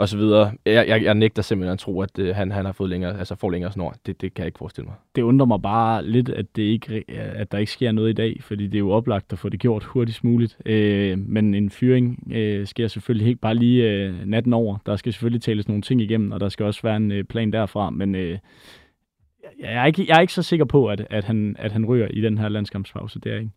og 0.00 0.08
så 0.08 0.16
videre. 0.16 0.52
Jeg, 0.66 0.88
jeg, 0.88 1.02
jeg 1.02 1.14
nægter 1.14 1.42
simpelthen 1.42 1.72
at 1.72 1.78
tro, 1.78 2.00
at 2.00 2.18
øh, 2.18 2.36
han, 2.36 2.52
han 2.52 2.64
har 2.64 2.72
fået 2.72 2.90
længere, 2.90 3.18
altså 3.18 3.34
får 3.34 3.50
længere 3.50 3.72
snor. 3.72 3.94
Det, 4.06 4.20
det 4.20 4.34
kan 4.34 4.42
jeg 4.42 4.46
ikke 4.46 4.58
forestille 4.58 4.86
mig. 4.86 4.94
Det 5.16 5.22
undrer 5.22 5.46
mig 5.46 5.62
bare 5.62 6.06
lidt, 6.06 6.28
at, 6.28 6.56
det 6.56 6.62
ikke, 6.62 7.04
at 7.08 7.52
der 7.52 7.58
ikke 7.58 7.72
sker 7.72 7.92
noget 7.92 8.10
i 8.10 8.12
dag, 8.12 8.40
fordi 8.40 8.66
det 8.66 8.74
er 8.74 8.78
jo 8.78 8.90
oplagt 8.90 9.32
at 9.32 9.38
få 9.38 9.48
det 9.48 9.60
gjort 9.60 9.84
hurtigst 9.84 10.24
muligt. 10.24 10.58
Øh, 10.66 11.18
men 11.18 11.54
en 11.54 11.70
fyring 11.70 12.32
øh, 12.32 12.66
sker 12.66 12.88
selvfølgelig 12.88 13.28
ikke 13.28 13.40
bare 13.40 13.54
lige 13.54 13.90
øh, 13.90 14.14
natten 14.26 14.52
over. 14.52 14.78
Der 14.86 14.96
skal 14.96 15.12
selvfølgelig 15.12 15.42
tales 15.42 15.68
nogle 15.68 15.82
ting 15.82 16.00
igennem, 16.00 16.32
og 16.32 16.40
der 16.40 16.48
skal 16.48 16.66
også 16.66 16.82
være 16.82 16.96
en 16.96 17.12
øh, 17.12 17.24
plan 17.24 17.52
derfra, 17.52 17.90
men... 17.90 18.14
Øh, 18.14 18.38
jeg 19.60 19.82
er 19.82 19.86
ikke, 19.86 20.04
jeg 20.08 20.16
er 20.16 20.20
ikke 20.20 20.32
så 20.32 20.42
sikker 20.42 20.64
på, 20.64 20.86
at, 20.86 21.06
at, 21.10 21.24
han, 21.24 21.56
at 21.58 21.72
han 21.72 21.86
ryger 21.86 22.08
i 22.10 22.20
den 22.20 22.38
her 22.38 22.48
landskampspause. 22.48 23.20
Det 23.20 23.32
er 23.32 23.38
ikke. 23.38 23.50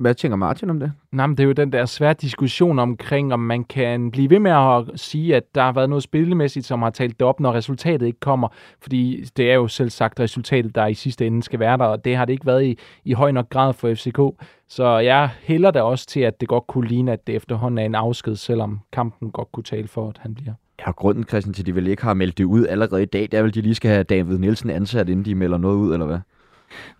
Hvad 0.00 0.14
tænker 0.14 0.36
Martin 0.36 0.70
om 0.70 0.80
det? 0.80 0.92
Nej, 1.12 1.26
men 1.26 1.36
det 1.36 1.42
er 1.42 1.46
jo 1.46 1.52
den 1.52 1.72
der 1.72 1.84
svære 1.84 2.14
diskussion 2.14 2.78
omkring, 2.78 3.32
om 3.32 3.40
man 3.40 3.64
kan 3.64 4.10
blive 4.10 4.30
ved 4.30 4.38
med 4.38 4.50
at 4.50 5.00
sige, 5.00 5.36
at 5.36 5.54
der 5.54 5.62
har 5.62 5.72
været 5.72 5.88
noget 5.88 6.02
spillemæssigt, 6.02 6.66
som 6.66 6.82
har 6.82 6.90
talt 6.90 7.20
det 7.20 7.26
op, 7.26 7.40
når 7.40 7.52
resultatet 7.52 8.06
ikke 8.06 8.20
kommer. 8.20 8.48
Fordi 8.82 9.24
det 9.36 9.50
er 9.50 9.54
jo 9.54 9.68
selv 9.68 9.90
sagt 9.90 10.20
resultatet, 10.20 10.74
der 10.74 10.86
i 10.86 10.94
sidste 10.94 11.26
ende 11.26 11.42
skal 11.42 11.60
være 11.60 11.78
der, 11.78 11.84
og 11.84 12.04
det 12.04 12.16
har 12.16 12.24
det 12.24 12.32
ikke 12.32 12.46
været 12.46 12.64
i, 12.64 12.78
i 13.04 13.12
høj 13.12 13.30
nok 13.30 13.48
grad 13.48 13.72
for 13.72 13.94
FCK. 13.94 14.44
Så 14.68 14.98
jeg 14.98 15.30
hælder 15.42 15.70
da 15.70 15.82
også 15.82 16.06
til, 16.06 16.20
at 16.20 16.40
det 16.40 16.48
godt 16.48 16.66
kunne 16.66 16.88
ligne, 16.88 17.12
at 17.12 17.26
det 17.26 17.34
efterhånden 17.34 17.78
er 17.78 17.84
en 17.84 17.94
afsked, 17.94 18.36
selvom 18.36 18.80
kampen 18.92 19.30
godt 19.30 19.52
kunne 19.52 19.64
tale 19.64 19.88
for, 19.88 20.08
at 20.08 20.18
han 20.18 20.34
bliver. 20.34 20.52
Ja, 20.86 20.90
grunden, 20.90 21.24
Christian, 21.24 21.54
til 21.54 21.62
at 21.62 21.66
de 21.66 21.74
vel 21.74 21.86
ikke 21.86 22.02
har 22.02 22.14
meldt 22.14 22.38
det 22.38 22.44
ud 22.44 22.66
allerede 22.66 23.02
i 23.02 23.06
dag, 23.06 23.22
det 23.22 23.34
er 23.34 23.42
vel, 23.42 23.48
at 23.48 23.54
de 23.54 23.60
lige 23.60 23.74
skal 23.74 23.90
have 23.90 24.04
David 24.04 24.38
Nielsen 24.38 24.70
ansat, 24.70 25.08
inden 25.08 25.24
de 25.24 25.34
melder 25.34 25.58
noget 25.58 25.76
ud, 25.76 25.92
eller 25.92 26.06
hvad? 26.06 26.18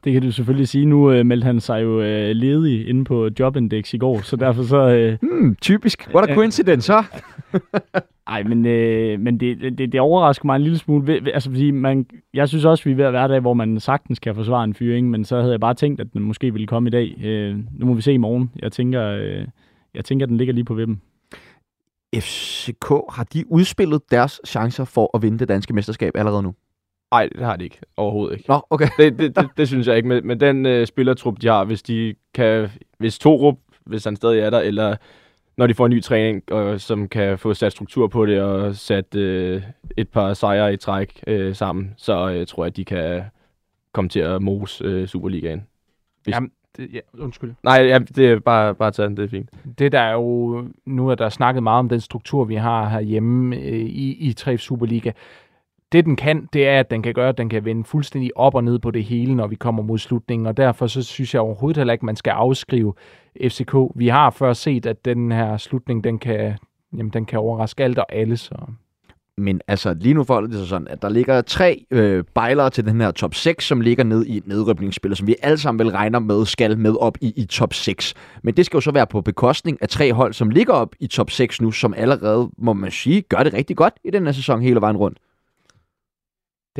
Det 0.04 0.12
kan 0.12 0.22
du 0.22 0.32
selvfølgelig 0.32 0.68
sige. 0.68 0.86
Nu 0.86 1.12
øh, 1.12 1.26
meldte 1.26 1.44
han 1.44 1.60
sig 1.60 1.82
jo 1.82 2.00
øh, 2.00 2.30
ledig 2.30 2.88
inde 2.88 3.04
på 3.04 3.28
Jobindex 3.40 3.94
i 3.94 3.98
går, 3.98 4.20
så 4.20 4.36
derfor 4.36 4.62
så... 4.62 4.88
Øh, 4.88 5.18
hmm, 5.22 5.56
typisk. 5.60 6.08
What 6.14 6.30
a 6.30 6.34
coincidence, 6.34 6.86
så? 6.86 7.04
Nej, 8.30 8.42
men, 8.42 8.66
øh, 8.66 9.20
men 9.20 9.40
det, 9.40 9.78
det, 9.78 9.92
det 9.92 10.00
overrasker 10.00 10.46
mig 10.46 10.56
en 10.56 10.62
lille 10.62 10.78
smule. 10.78 11.32
Altså, 11.34 11.50
fordi 11.50 11.70
man, 11.70 12.06
jeg 12.34 12.48
synes 12.48 12.64
også, 12.64 12.84
vi 12.84 12.90
er 12.90 12.96
ved 12.96 13.04
at 13.04 13.12
være 13.12 13.28
der, 13.28 13.40
hvor 13.40 13.54
man 13.54 13.80
sagtens 13.80 14.18
kan 14.18 14.34
forsvare 14.34 14.64
en 14.64 14.74
fyring, 14.74 15.10
men 15.10 15.24
så 15.24 15.36
havde 15.40 15.52
jeg 15.52 15.60
bare 15.60 15.74
tænkt, 15.74 16.00
at 16.00 16.06
den 16.12 16.22
måske 16.22 16.52
ville 16.52 16.66
komme 16.66 16.88
i 16.88 16.90
dag. 16.90 17.24
Øh, 17.24 17.58
nu 17.78 17.86
må 17.86 17.94
vi 17.94 18.02
se 18.02 18.12
i 18.12 18.16
morgen. 18.16 18.50
Jeg 18.62 18.72
tænker, 18.72 19.06
øh, 19.06 19.46
jeg 19.94 20.04
tænker, 20.04 20.26
at 20.26 20.30
den 20.30 20.36
ligger 20.36 20.54
lige 20.54 20.64
på 20.64 20.74
vippen. 20.74 21.00
FCK, 22.14 22.88
har 23.10 23.26
de 23.32 23.44
udspillet 23.52 24.10
deres 24.10 24.40
chancer 24.46 24.84
for 24.84 25.10
at 25.16 25.22
vinde 25.22 25.38
det 25.38 25.48
danske 25.48 25.74
mesterskab 25.74 26.16
allerede 26.16 26.42
nu? 26.42 26.54
Nej, 27.12 27.28
det 27.32 27.44
har 27.44 27.56
de 27.56 27.64
ikke. 27.64 27.78
Overhovedet 27.96 28.36
ikke. 28.36 28.48
Nå, 28.48 28.66
okay. 28.70 28.88
det, 28.98 29.18
det, 29.18 29.36
det, 29.36 29.48
det 29.56 29.68
synes 29.68 29.86
jeg 29.86 29.96
ikke. 29.96 30.08
Men, 30.08 30.26
men 30.26 30.40
den 30.40 30.66
øh, 30.66 30.86
spillertrup, 30.86 31.36
de 31.42 31.46
har, 31.46 31.64
hvis 31.64 31.82
de 31.82 32.14
kan... 32.34 32.68
Hvis 32.98 33.18
Torup, 33.18 33.56
hvis 33.86 34.04
han 34.04 34.16
stadig 34.16 34.40
er 34.40 34.50
der, 34.50 34.60
eller 34.60 34.96
når 35.56 35.66
de 35.66 35.74
får 35.74 35.86
en 35.86 35.90
ny 35.90 36.02
træning, 36.02 36.52
og, 36.52 36.80
som 36.80 37.08
kan 37.08 37.38
få 37.38 37.54
sat 37.54 37.72
struktur 37.72 38.06
på 38.06 38.26
det, 38.26 38.42
og 38.42 38.76
sat 38.76 39.14
øh, 39.14 39.62
et 39.96 40.08
par 40.08 40.34
sejre 40.34 40.72
i 40.72 40.76
træk 40.76 41.24
øh, 41.26 41.54
sammen, 41.54 41.94
så 41.96 42.30
øh, 42.30 42.46
tror 42.46 42.64
jeg, 42.64 42.66
at 42.66 42.76
de 42.76 42.84
kan 42.84 43.22
komme 43.92 44.08
til 44.08 44.20
at 44.20 44.42
mose 44.42 44.84
øh, 44.84 45.08
Superligaen. 45.08 45.66
Hvis... 46.22 46.34
Jamen, 46.34 46.50
det, 46.76 46.88
ja, 46.92 47.00
undskyld. 47.18 47.54
Nej, 47.62 47.74
ja, 47.74 47.98
det 47.98 48.30
er 48.30 48.38
bare, 48.38 48.74
bare 48.74 48.90
taget, 48.90 49.16
det 49.16 49.24
er 49.24 49.28
fint. 49.28 49.50
Det 49.78 49.92
der 49.92 50.00
er 50.00 50.12
jo, 50.12 50.64
nu 50.86 51.08
er 51.08 51.14
der 51.14 51.28
snakket 51.28 51.62
meget 51.62 51.78
om 51.78 51.88
den 51.88 52.00
struktur, 52.00 52.44
vi 52.44 52.54
har 52.54 52.88
herhjemme 52.88 53.56
øh, 53.56 53.80
i, 53.80 54.28
i 54.28 54.32
3 54.32 54.58
Superliga. 54.58 55.12
Det 55.92 56.04
den 56.04 56.16
kan, 56.16 56.48
det 56.52 56.68
er, 56.68 56.80
at 56.80 56.90
den 56.90 57.02
kan 57.02 57.14
gøre, 57.14 57.28
at 57.28 57.38
den 57.38 57.48
kan 57.48 57.64
vende 57.64 57.84
fuldstændig 57.84 58.36
op 58.36 58.54
og 58.54 58.64
ned 58.64 58.78
på 58.78 58.90
det 58.90 59.04
hele, 59.04 59.34
når 59.34 59.46
vi 59.46 59.54
kommer 59.54 59.82
mod 59.82 59.98
slutningen, 59.98 60.46
og 60.46 60.56
derfor 60.56 60.86
så 60.86 61.02
synes 61.02 61.34
jeg 61.34 61.42
overhovedet 61.42 61.76
heller 61.76 61.92
ikke, 61.92 62.06
man 62.06 62.16
skal 62.16 62.30
afskrive 62.30 62.94
FCK. 63.42 63.74
Vi 63.94 64.08
har 64.08 64.30
før 64.30 64.52
set, 64.52 64.86
at 64.86 65.04
den 65.04 65.32
her 65.32 65.56
slutning, 65.56 66.04
den 66.04 66.18
kan, 66.18 66.58
jamen, 66.96 67.12
den 67.12 67.26
kan 67.26 67.38
overraske 67.38 67.84
alt 67.84 67.98
og 67.98 68.06
alle, 68.14 68.36
så 68.36 68.56
men 69.40 69.60
altså, 69.68 69.94
lige 70.00 70.14
nu 70.14 70.24
forholder 70.24 70.48
det 70.48 70.58
sig 70.58 70.68
sådan, 70.68 70.88
at 70.88 71.02
der 71.02 71.08
ligger 71.08 71.40
tre 71.42 71.84
øh, 71.90 72.24
bejlere 72.34 72.70
til 72.70 72.84
den 72.84 73.00
her 73.00 73.10
top 73.10 73.34
6, 73.34 73.64
som 73.64 73.80
ligger 73.80 74.04
ned 74.04 74.26
i 74.26 74.36
et 74.36 74.46
nedrykningsspil, 74.46 75.16
som 75.16 75.26
vi 75.26 75.36
alle 75.42 75.58
sammen 75.58 75.78
vel 75.78 75.92
regner 75.92 76.18
med 76.18 76.46
skal 76.46 76.78
med 76.78 76.96
op 77.00 77.18
i, 77.20 77.32
i 77.36 77.44
top 77.44 77.74
6. 77.74 78.14
Men 78.42 78.54
det 78.56 78.66
skal 78.66 78.76
jo 78.76 78.80
så 78.80 78.90
være 78.90 79.06
på 79.06 79.20
bekostning 79.20 79.78
af 79.80 79.88
tre 79.88 80.12
hold, 80.12 80.32
som 80.32 80.50
ligger 80.50 80.72
op 80.72 80.94
i 81.00 81.06
top 81.06 81.30
6 81.30 81.60
nu, 81.60 81.70
som 81.70 81.94
allerede, 81.96 82.50
må 82.58 82.72
man 82.72 82.90
sige, 82.90 83.22
gør 83.22 83.42
det 83.42 83.54
rigtig 83.54 83.76
godt 83.76 83.94
i 84.04 84.10
den 84.10 84.24
her 84.24 84.32
sæson 84.32 84.62
hele 84.62 84.80
vejen 84.80 84.96
rundt. 84.96 85.18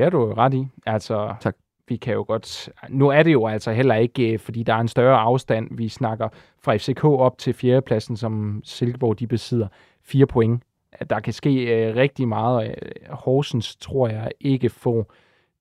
Det 0.01 0.07
er 0.07 0.11
du 0.11 0.21
jo 0.21 0.35
ret 0.35 0.55
i. 0.55 0.67
Altså, 0.87 1.35
tak. 1.41 1.57
Vi 1.89 1.97
kan 1.97 2.15
jo 2.15 2.25
godt... 2.29 2.71
Nu 2.89 3.09
er 3.09 3.23
det 3.23 3.33
jo 3.33 3.47
altså 3.47 3.73
heller 3.73 3.95
ikke, 3.95 4.33
øh, 4.33 4.39
fordi 4.39 4.63
der 4.63 4.75
er 4.75 4.79
en 4.79 4.89
større 4.89 5.19
afstand. 5.19 5.69
Vi 5.71 5.89
snakker 5.89 6.29
fra 6.63 6.77
FCK 6.77 7.05
op 7.05 7.39
til 7.39 7.55
fjerdepladsen, 7.55 8.17
som 8.17 8.61
Silkeborg 8.65 9.19
de 9.19 9.27
besidder. 9.27 9.69
Fire 10.03 10.27
point 10.27 10.63
der 11.11 11.21
kan 11.21 11.33
ske 11.33 11.51
øh, 11.65 11.97
rigtig 11.97 12.29
meget. 12.29 12.75
Horsens 13.11 13.77
tror 13.77 14.09
jeg 14.09 14.31
ikke 14.41 14.69
får 14.69 15.13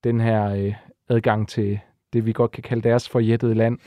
den 0.04 0.20
her 0.20 0.52
øh, 0.52 0.74
adgang 1.10 1.48
til 1.48 1.80
det, 2.14 2.26
vi 2.26 2.34
godt 2.34 2.52
kan 2.52 2.64
kalde 2.64 2.90
deres 2.90 3.10
forjættede 3.10 3.56
land. 3.56 3.78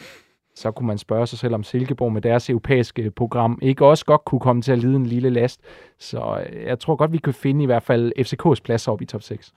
Så 0.55 0.71
kunne 0.71 0.87
man 0.87 0.99
spørge 0.99 1.27
sig 1.27 1.39
selv, 1.39 1.55
om 1.55 1.63
Silkeborg 1.63 2.13
med 2.13 2.23
deres 2.23 2.51
europæiske 2.51 3.11
program 3.11 3.59
ikke 3.63 3.87
også 3.87 4.05
godt 4.05 4.25
kunne 4.25 4.41
komme 4.41 4.63
til 4.63 4.73
at 4.73 4.79
lide 4.79 4.97
en 4.97 5.07
lille 5.07 5.31
last. 5.31 5.61
Så 5.99 6.45
øh, 6.47 6.63
jeg 6.63 6.79
tror 6.79 6.97
godt, 6.97 7.13
vi 7.13 7.19
kan 7.19 7.35
finde 7.35 7.63
i 7.63 7.67
hvert 7.67 7.83
fald 7.83 8.13
FCK's 8.19 8.63
plads 8.65 8.89
op 8.89 9.03
i 9.03 9.07
top 9.07 9.23
6. 9.23 9.53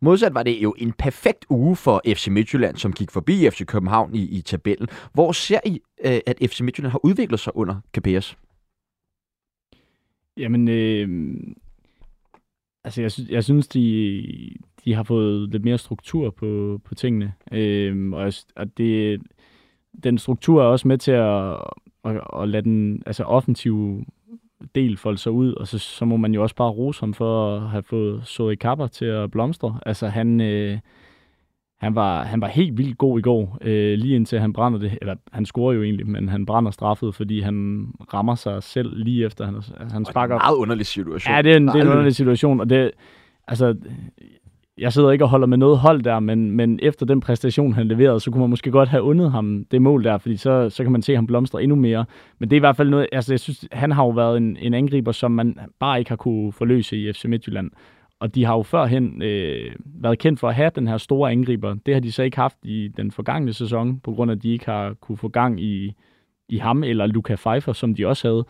Modsat 0.00 0.34
var 0.34 0.42
det 0.42 0.62
jo 0.62 0.74
en 0.78 0.92
perfekt 0.92 1.44
uge 1.50 1.76
for 1.76 2.02
FC 2.06 2.28
Midtjylland, 2.28 2.76
som 2.76 2.92
gik 2.92 3.10
forbi 3.10 3.50
FC 3.50 3.66
København 3.66 4.14
i, 4.14 4.38
i 4.38 4.40
tabellen. 4.40 4.88
Hvor 5.12 5.32
ser 5.32 5.60
I, 5.66 5.80
øh, 6.04 6.20
at 6.26 6.36
FC 6.50 6.60
Midtjylland 6.60 6.90
har 6.90 7.04
udviklet 7.04 7.40
sig 7.40 7.56
under 7.56 7.80
KPS? 7.92 8.36
Jamen, 10.36 10.68
øh, 10.68 11.34
altså 12.84 13.00
jeg, 13.00 13.12
sy- 13.12 13.30
jeg 13.30 13.44
synes, 13.44 13.68
de, 13.68 14.24
de 14.84 14.94
har 14.94 15.02
fået 15.02 15.50
lidt 15.50 15.64
mere 15.64 15.78
struktur 15.78 16.30
på, 16.30 16.80
på 16.84 16.94
tingene. 16.94 17.32
Øh, 17.52 18.12
og, 18.12 18.32
og 18.56 18.78
det, 18.78 19.22
den 20.04 20.18
struktur 20.18 20.62
er 20.62 20.66
også 20.66 20.88
med 20.88 20.98
til 20.98 21.12
at, 21.12 21.56
at, 22.04 22.20
at 22.42 22.48
lade 22.48 22.62
den 22.64 23.02
altså 23.06 23.24
offensive 23.24 24.04
del 24.74 24.96
folde 24.96 25.18
sig 25.18 25.32
ud, 25.32 25.52
og 25.52 25.68
så, 25.68 25.78
så 25.78 26.04
må 26.04 26.16
man 26.16 26.34
jo 26.34 26.42
også 26.42 26.54
bare 26.54 26.70
rose 26.70 27.00
ham 27.00 27.14
for 27.14 27.56
at 27.56 27.70
have 27.70 27.82
fået 27.82 28.26
Zoe 28.26 28.56
Kapper 28.56 28.86
til 28.86 29.04
at 29.04 29.30
blomstre. 29.30 29.78
Altså 29.86 30.08
han, 30.08 30.40
øh, 30.40 30.78
han 31.80 31.94
var, 31.94 32.22
han 32.22 32.40
var 32.40 32.48
helt 32.48 32.78
vildt 32.78 32.98
god 32.98 33.18
i 33.18 33.22
går, 33.22 33.58
øh, 33.60 33.98
lige 33.98 34.16
indtil 34.16 34.40
han 34.40 34.52
brænder 34.52 34.78
det. 34.78 34.98
Eller 35.00 35.14
han 35.32 35.46
scorer 35.46 35.74
jo 35.74 35.82
egentlig, 35.82 36.06
men 36.06 36.28
han 36.28 36.46
brænder 36.46 36.70
straffet, 36.70 37.14
fordi 37.14 37.40
han 37.40 37.86
rammer 38.14 38.34
sig 38.34 38.62
selv 38.62 38.96
lige 38.96 39.26
efter. 39.26 39.44
Han, 39.44 39.54
han 39.90 40.04
sparker... 40.04 40.34
Det 40.34 40.42
er 40.42 40.46
en 40.46 40.54
meget 40.54 40.56
underlig 40.56 40.86
situation. 40.86 41.34
Ja, 41.34 41.42
det 41.42 41.52
er 41.52 41.56
en, 41.56 41.68
det 41.68 41.76
er 41.76 41.82
en 41.82 41.88
underlig 41.88 42.14
situation, 42.14 42.60
og 42.60 42.70
det, 42.70 42.90
altså, 43.48 43.76
jeg 44.78 44.92
sidder 44.92 45.10
ikke 45.10 45.24
og 45.24 45.28
holder 45.28 45.46
med 45.46 45.58
noget 45.58 45.78
hold 45.78 46.02
der, 46.02 46.20
men, 46.20 46.50
men 46.50 46.78
efter 46.82 47.06
den 47.06 47.20
præstation, 47.20 47.72
han 47.72 47.88
leverede, 47.88 48.20
så 48.20 48.30
kunne 48.30 48.40
man 48.40 48.50
måske 48.50 48.70
godt 48.70 48.88
have 48.88 49.02
undet 49.02 49.30
ham 49.30 49.66
det 49.70 49.82
mål 49.82 50.04
der, 50.04 50.18
fordi 50.18 50.36
så, 50.36 50.70
så 50.70 50.82
kan 50.82 50.92
man 50.92 51.02
se 51.02 51.14
ham 51.14 51.26
blomstre 51.26 51.62
endnu 51.62 51.76
mere. 51.76 52.04
Men 52.38 52.50
det 52.50 52.56
er 52.56 52.58
i 52.58 52.60
hvert 52.60 52.76
fald 52.76 52.90
noget, 52.90 53.06
altså 53.12 53.32
jeg 53.32 53.40
synes, 53.40 53.64
han 53.72 53.92
har 53.92 54.04
jo 54.04 54.10
været 54.10 54.36
en, 54.36 54.56
en 54.56 54.74
angriber, 54.74 55.12
som 55.12 55.30
man 55.30 55.58
bare 55.80 55.98
ikke 55.98 56.10
har 56.10 56.16
kunne 56.16 56.52
forløse 56.52 56.96
i 56.96 57.12
FC 57.12 57.24
Midtjylland. 57.24 57.70
Og 58.20 58.34
de 58.34 58.44
har 58.44 58.56
jo 58.56 58.62
førhen 58.62 59.22
øh, 59.22 59.72
været 59.84 60.18
kendt 60.18 60.40
for 60.40 60.48
at 60.48 60.54
have 60.54 60.70
den 60.74 60.88
her 60.88 60.98
store 60.98 61.30
angriber. 61.30 61.74
Det 61.86 61.94
har 61.94 62.00
de 62.00 62.12
så 62.12 62.22
ikke 62.22 62.36
haft 62.36 62.56
i 62.62 62.88
den 62.96 63.10
forgangne 63.10 63.52
sæson, 63.52 64.00
på 64.00 64.12
grund 64.12 64.30
af, 64.30 64.34
at 64.34 64.42
de 64.42 64.52
ikke 64.52 64.64
har 64.64 64.94
kunne 65.00 65.18
få 65.18 65.28
gang 65.28 65.60
i, 65.60 65.94
i 66.48 66.58
ham 66.58 66.84
eller 66.84 67.06
Luca 67.06 67.36
Pfeiffer, 67.36 67.72
som 67.72 67.94
de 67.94 68.06
også 68.06 68.28
havde. 68.28 68.44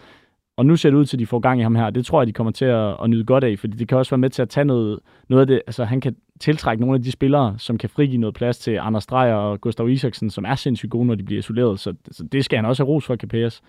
Og 0.57 0.67
nu 0.67 0.77
ser 0.77 0.91
det 0.91 0.97
ud 0.97 1.05
til, 1.05 1.17
at 1.17 1.21
de 1.21 1.27
får 1.27 1.39
gang 1.39 1.61
i 1.61 1.63
ham 1.63 1.75
her. 1.75 1.91
Det 1.91 2.07
tror 2.07 2.21
jeg, 2.21 2.27
de 2.27 2.33
kommer 2.33 2.51
til 2.51 2.65
at, 2.65 2.97
at 3.03 3.11
nyde 3.11 3.25
godt 3.25 3.45
af, 3.45 3.59
fordi 3.59 3.77
det 3.77 3.89
kan 3.89 3.99
også 3.99 4.11
være 4.11 4.19
med 4.19 4.31
til 4.31 4.43
at 4.43 4.49
tage 4.49 4.65
noget, 4.65 5.01
noget 5.29 5.41
af 5.41 5.47
det. 5.47 5.63
Altså, 5.67 5.85
han 5.85 6.01
kan 6.01 6.17
tiltrække 6.41 6.81
nogle 6.81 6.97
af 6.97 7.03
de 7.03 7.13
spillere, 7.13 7.55
som 7.59 7.79
kan 7.79 7.91
frigive 7.91 8.19
noget 8.19 8.35
plads 8.35 8.59
til 8.59 8.79
Anders 8.83 9.07
Dreyer 9.07 9.35
og 9.35 9.61
Gustav 9.61 9.89
Isaksen, 9.89 10.31
som 10.31 10.45
er 10.45 10.55
sindssygt 10.55 10.91
gode, 10.91 11.07
når 11.07 11.15
de 11.15 11.23
bliver 11.23 11.39
isoleret. 11.39 11.81
Så, 11.81 11.95
så 12.11 12.25
det 12.33 12.45
skal 12.45 12.57
han 12.57 12.67
også 12.67 12.85
have 12.85 12.89
ros 12.89 13.07
for, 13.07 13.17
KPS. 13.17 13.63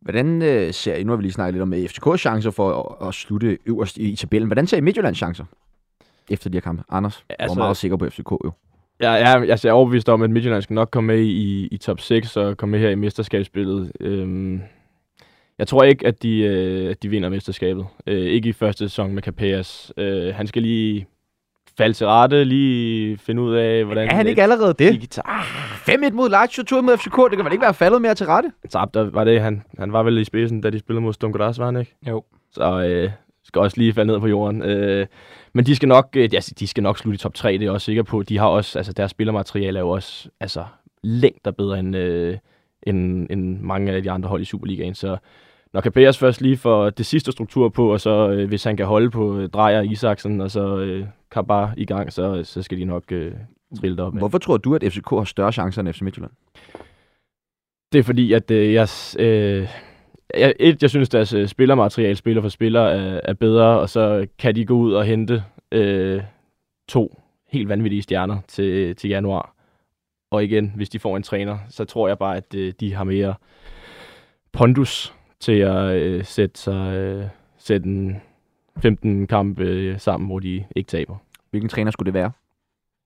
Hvordan 0.00 0.42
øh, 0.42 0.72
ser 0.72 0.94
I, 0.94 1.04
nu 1.04 1.12
har 1.12 1.16
vi 1.16 1.22
lige 1.22 1.32
snakket 1.32 1.54
lidt 1.54 1.62
om 1.62 1.72
FCK's 1.72 2.16
chancer 2.16 2.50
for 2.50 2.96
at, 3.00 3.08
at 3.08 3.14
slutte 3.14 3.58
øverst 3.66 3.96
i, 3.96 4.12
i 4.12 4.16
tabellen. 4.16 4.46
Hvordan 4.48 4.66
ser 4.66 4.76
I 4.76 4.80
Midtjyllands 4.80 5.18
chancer 5.18 5.44
efter 6.30 6.50
de 6.50 6.56
her 6.56 6.60
kampe? 6.60 6.82
Anders, 6.88 7.24
altså, 7.38 7.56
var 7.56 7.64
meget 7.64 7.76
sikker 7.76 7.96
på 7.96 8.10
FCK 8.10 8.30
jo. 8.30 8.52
Ja, 9.00 9.12
ja, 9.12 9.44
altså, 9.44 9.68
jeg 9.68 9.72
er 9.72 9.76
overbevist 9.76 10.08
om, 10.08 10.22
at 10.22 10.30
Midtjylland 10.30 10.62
skal 10.62 10.74
nok 10.74 10.88
komme 10.90 11.06
med 11.06 11.20
i, 11.20 11.66
i 11.66 11.76
top 11.76 12.00
6 12.00 12.36
og 12.36 12.56
komme 12.56 12.70
med 12.70 12.80
her 12.80 12.90
i 12.90 12.94
mesterskabsspillet. 12.94 13.92
Øhm, 14.00 14.60
jeg 15.62 15.68
tror 15.68 15.82
ikke, 15.82 16.06
at 16.06 16.22
de, 16.22 16.38
øh, 16.38 16.90
at 16.90 17.02
de 17.02 17.08
vinder 17.08 17.28
mesterskabet. 17.28 17.86
Øh, 18.06 18.26
ikke 18.26 18.48
i 18.48 18.52
første 18.52 18.88
sæson 18.88 19.12
med 19.12 19.22
Capellas. 19.22 19.92
Øh, 19.96 20.34
han 20.34 20.46
skal 20.46 20.62
lige 20.62 21.06
falde 21.78 21.94
til 21.94 22.06
rette, 22.06 22.44
lige 22.44 23.18
finde 23.18 23.42
ud 23.42 23.54
af, 23.54 23.84
hvordan... 23.84 24.08
Er 24.08 24.14
han 24.14 24.26
ikke 24.26 24.42
allerede 24.42 24.74
det? 24.78 24.92
Digital... 24.92 25.24
5-1 25.24 26.12
mod 26.12 26.28
Lazio, 26.28 26.62
2 26.62 26.80
mod 26.80 26.96
FCK. 26.96 27.16
Det 27.16 27.36
kan 27.36 27.44
vel 27.44 27.52
ikke 27.52 27.62
være 27.62 27.74
faldet 27.74 28.02
mere 28.02 28.14
til 28.14 28.26
rette? 28.26 28.52
Tabte, 28.70 29.14
var 29.14 29.24
det, 29.24 29.40
han, 29.40 29.62
han 29.78 29.92
var 29.92 30.02
vel 30.02 30.18
i 30.18 30.24
spidsen, 30.24 30.60
da 30.60 30.70
de 30.70 30.78
spillede 30.78 31.02
mod 31.02 31.12
Sturm 31.12 31.32
Graz, 31.32 31.58
var 31.58 31.64
han 31.64 31.76
ikke? 31.76 31.96
Jo. 32.08 32.24
Så 32.52 32.82
øh, 32.82 33.10
skal 33.44 33.60
også 33.60 33.76
lige 33.76 33.92
falde 33.92 34.12
ned 34.12 34.20
på 34.20 34.26
jorden. 34.26 34.62
Øh, 34.62 35.06
men 35.52 35.66
de 35.66 35.76
skal 35.76 35.88
nok, 35.88 36.08
øh, 36.16 36.30
de 36.58 36.66
skal 36.66 36.82
nok 36.82 36.98
slutte 36.98 37.14
i 37.14 37.18
top 37.18 37.34
3, 37.34 37.52
det 37.52 37.58
er 37.58 37.62
jeg 37.62 37.72
også 37.72 37.84
sikker 37.84 38.02
på. 38.02 38.22
De 38.22 38.38
har 38.38 38.46
også, 38.46 38.78
altså 38.78 38.92
deres 38.92 39.10
spillermateriale 39.10 39.78
er 39.78 39.82
jo 39.82 39.90
også 39.90 40.28
altså, 40.40 40.64
længder 41.02 41.50
bedre 41.50 41.78
end, 41.78 41.96
øh, 41.96 42.38
end, 42.82 43.26
end 43.30 43.60
mange 43.60 43.92
af 43.92 44.02
de 44.02 44.10
andre 44.10 44.28
hold 44.28 44.42
i 44.42 44.44
Superligaen. 44.44 44.94
Så 44.94 45.16
når 45.72 45.80
Capellas 45.80 46.18
først 46.18 46.40
lige 46.40 46.56
får 46.56 46.90
det 46.90 47.06
sidste 47.06 47.32
struktur 47.32 47.68
på, 47.68 47.92
og 47.92 48.00
så 48.00 48.30
øh, 48.30 48.48
hvis 48.48 48.64
han 48.64 48.76
kan 48.76 48.86
holde 48.86 49.10
på 49.10 49.38
øh, 49.38 49.48
Drejer 49.48 49.78
og 49.78 49.86
Isaksen, 49.86 50.40
og 50.40 50.50
så 50.50 50.78
øh, 50.78 51.06
Kabar 51.30 51.74
i 51.76 51.84
gang, 51.84 52.12
så, 52.12 52.44
så 52.44 52.62
skal 52.62 52.78
de 52.78 52.84
nok 52.84 53.12
øh, 53.12 53.32
trille 53.80 53.96
det 53.96 54.04
op. 54.04 54.18
Hvorfor 54.18 54.38
tror 54.38 54.56
du, 54.56 54.74
at 54.74 54.84
FCK 54.92 55.10
har 55.10 55.24
større 55.24 55.52
chancer 55.52 55.82
end 55.82 55.92
FC 55.92 56.00
Midtjylland? 56.00 56.32
Det 57.92 57.98
er 57.98 58.02
fordi, 58.02 58.32
at 58.32 58.50
øh, 58.50 58.72
jeg, 58.72 58.88
øh, 59.18 59.68
jeg, 60.36 60.54
et, 60.60 60.82
jeg 60.82 60.90
synes, 60.90 61.08
deres 61.08 61.32
øh, 61.32 61.48
spillermateriale, 61.48 62.16
spiller 62.16 62.42
for 62.42 62.48
spiller, 62.48 62.80
er, 62.80 63.20
er 63.24 63.34
bedre, 63.34 63.80
og 63.80 63.88
så 63.88 64.26
kan 64.38 64.54
de 64.54 64.64
gå 64.64 64.74
ud 64.74 64.92
og 64.92 65.04
hente 65.04 65.44
øh, 65.72 66.22
to 66.88 67.20
helt 67.52 67.68
vanvittige 67.68 68.02
stjerner 68.02 68.38
til, 68.48 68.96
til 68.96 69.10
januar. 69.10 69.54
Og 70.30 70.44
igen, 70.44 70.72
hvis 70.76 70.90
de 70.90 70.98
får 70.98 71.16
en 71.16 71.22
træner, 71.22 71.58
så 71.68 71.84
tror 71.84 72.08
jeg 72.08 72.18
bare, 72.18 72.36
at 72.36 72.54
øh, 72.54 72.72
de 72.80 72.94
har 72.94 73.04
mere 73.04 73.34
pondus 74.52 75.14
til 75.42 75.52
at 75.52 75.92
øh, 75.96 76.24
sætte, 76.24 76.60
sig, 76.60 76.94
øh, 76.96 77.24
sætte 77.58 77.86
en 77.88 78.16
15 78.82 79.26
kamp 79.26 79.60
øh, 79.60 79.98
sammen, 79.98 80.26
hvor 80.28 80.38
de 80.38 80.64
ikke 80.76 80.88
taber. 80.88 81.16
Hvilken 81.50 81.68
træner 81.68 81.90
skulle 81.90 82.06
det 82.06 82.14
være? 82.14 82.32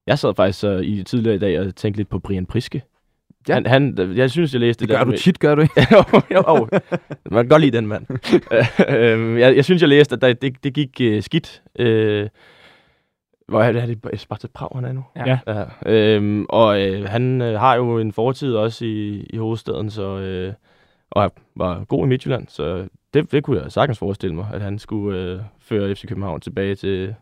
Jeg 0.06 0.18
sad 0.18 0.34
faktisk 0.34 0.64
øh, 0.64 0.80
i 0.80 1.02
tidligere 1.02 1.36
i 1.36 1.38
dag 1.38 1.60
og 1.60 1.74
tænkte 1.76 1.98
lidt 1.98 2.08
på 2.08 2.18
Brian 2.18 2.46
Priske. 2.46 2.82
Ja. 3.48 3.54
Han, 3.54 3.66
han, 3.66 4.12
jeg 4.16 4.30
synes, 4.30 4.52
jeg 4.52 4.60
læste 4.60 4.80
Det 4.80 4.88
gør 4.88 4.96
der 4.96 5.04
du 5.04 5.10
med- 5.10 5.18
tit, 5.18 5.38
gør 5.38 5.54
du 5.54 5.60
ikke? 5.60 5.86
jo, 5.92 6.20
jo, 6.34 6.42
jo. 6.48 6.68
Man 7.30 7.44
kan 7.44 7.48
godt 7.48 7.60
lide 7.62 7.76
den 7.76 7.86
mand. 7.86 8.06
øh, 8.96 9.40
jeg, 9.40 9.56
jeg 9.56 9.64
synes, 9.64 9.82
jeg 9.82 9.88
læste, 9.88 10.14
at 10.14 10.20
der, 10.20 10.32
det, 10.32 10.64
det 10.64 10.74
gik 10.74 11.00
øh, 11.00 11.22
skidt. 11.22 11.62
Øh, 11.78 12.28
hvor 13.48 13.62
er 13.62 13.72
det, 13.72 13.82
er 13.82 13.86
det 13.86 14.20
Sparta 14.20 14.46
Prag, 14.54 14.68
han 14.74 14.84
er 14.84 14.92
nu? 14.92 15.04
Ja. 15.16 15.38
ja. 15.46 15.64
Øhm, 15.92 16.46
og 16.48 16.80
øh, 16.82 17.04
han 17.08 17.42
øh, 17.42 17.60
har 17.60 17.76
jo 17.76 17.98
en 17.98 18.12
fortid 18.12 18.54
også 18.54 18.84
i, 18.84 19.26
i 19.30 19.36
hovedstaden, 19.36 19.90
så, 19.90 20.18
øh, 20.18 20.52
og 21.10 21.32
var 21.56 21.84
god 21.84 22.04
i 22.06 22.08
Midtjylland, 22.08 22.48
så 22.48 22.88
det, 23.14 23.32
det 23.32 23.44
kunne 23.44 23.62
jeg 23.62 23.72
sagtens 23.72 23.98
forestille 23.98 24.34
mig, 24.36 24.46
at 24.52 24.62
han 24.62 24.78
skulle 24.78 25.20
øh, 25.20 25.40
føre 25.60 25.94
FC 25.94 26.06
København 26.08 26.40
tilbage 26.40 26.74
til, 26.74 27.14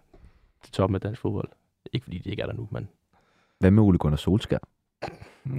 til 0.62 0.72
toppen 0.72 0.94
af 0.94 1.00
dansk 1.00 1.20
fodbold. 1.20 1.48
Ikke 1.92 2.04
fordi 2.04 2.18
det 2.18 2.30
ikke 2.30 2.42
er 2.42 2.46
der 2.46 2.52
nu, 2.54 2.68
men 2.70 2.88
Hvad 3.60 3.70
med 3.70 3.82
Ole 3.82 3.98
Gunnar 3.98 4.16
Solskjaer? 4.16 4.58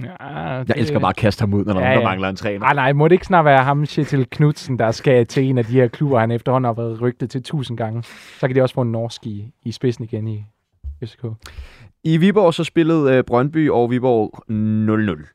Ja, 0.02 0.24
Jeg 0.24 0.64
elsker 0.76 0.98
bare 0.98 1.08
at 1.10 1.16
kaste 1.16 1.40
ham 1.42 1.54
ud, 1.54 1.64
når 1.64 1.72
der 1.72 1.80
Ja, 1.80 1.86
ja, 1.86 1.92
ja. 1.92 1.98
ja. 1.98 2.04
mangler 2.04 2.28
en 2.28 2.36
træner. 2.36 2.58
Nej, 2.58 2.74
nej, 2.74 2.92
må 2.92 3.08
det 3.08 3.12
ikke 3.12 3.26
snart 3.26 3.44
være 3.44 3.64
ham, 3.64 3.86
Kjetil 3.86 4.26
Knudsen, 4.30 4.78
der 4.78 4.90
skal 4.90 5.26
til 5.26 5.44
en 5.44 5.58
af 5.58 5.64
de 5.64 5.72
her 5.72 5.88
klubber, 5.88 6.18
han 6.18 6.30
efterhånden 6.30 6.64
har 6.66 6.72
været 6.72 7.00
rygtet 7.00 7.30
til 7.30 7.42
tusind 7.42 7.76
gange. 7.78 8.02
Så 8.40 8.46
kan 8.46 8.56
de 8.56 8.62
også 8.62 8.74
få 8.74 8.80
en 8.82 8.92
norsk 8.92 9.26
i, 9.26 9.52
i 9.64 9.72
spidsen 9.72 10.04
igen 10.04 10.28
i 10.28 10.44
FCK. 11.04 11.24
I 12.04 12.16
Viborg 12.16 12.54
så 12.54 12.64
spillede 12.64 13.12
øh, 13.12 13.24
Brøndby 13.24 13.70
og 13.70 13.90
Viborg 13.90 14.30
0-0. 15.20 15.26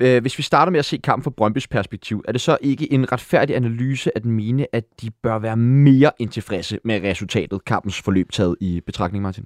Øh, 0.00 0.20
hvis 0.20 0.38
vi 0.38 0.42
starter 0.42 0.72
med 0.72 0.78
at 0.78 0.84
se 0.84 0.96
kampen 0.96 1.24
fra 1.24 1.30
Brøndbys 1.30 1.68
perspektiv, 1.68 2.24
er 2.28 2.32
det 2.32 2.40
så 2.40 2.58
ikke 2.60 2.92
en 2.92 3.12
retfærdig 3.12 3.56
analyse 3.56 4.16
at 4.16 4.24
mene, 4.24 4.66
at 4.72 4.84
de 5.02 5.10
bør 5.10 5.38
være 5.38 5.56
mere 5.56 6.10
end 6.18 6.30
tilfredse 6.30 6.78
med 6.84 7.02
resultatet, 7.02 7.64
kampens 7.64 8.00
forløb 8.00 8.32
taget 8.32 8.56
i 8.60 8.80
betragtning, 8.86 9.22
Martin? 9.22 9.44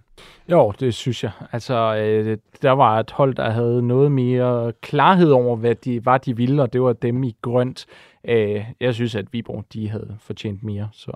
Jo, 0.51 0.73
det 0.81 0.95
synes 0.95 1.25
jeg. 1.25 1.31
Altså, 1.53 1.97
øh, 1.97 2.39
der 2.63 2.71
var 2.71 3.01
et 3.01 3.11
hold, 3.11 3.35
der 3.35 3.51
havde 3.51 3.83
noget 3.83 4.13
mere 4.13 4.73
klarhed 4.83 5.31
over, 5.31 5.57
hvad 5.57 5.75
de 5.75 6.05
var, 6.05 6.19
de 6.19 6.37
ville, 6.37 6.63
og 6.63 6.73
det 6.73 6.83
var 6.83 6.93
dem 6.93 7.23
i 7.23 7.37
grønt. 7.43 7.87
Øh, 8.29 8.65
jeg 8.81 8.95
synes, 8.95 9.15
at 9.15 9.33
Viborg, 9.33 9.65
de 9.73 9.91
havde 9.91 10.17
fortjent 10.21 10.63
mere, 10.63 10.89
så... 10.93 11.13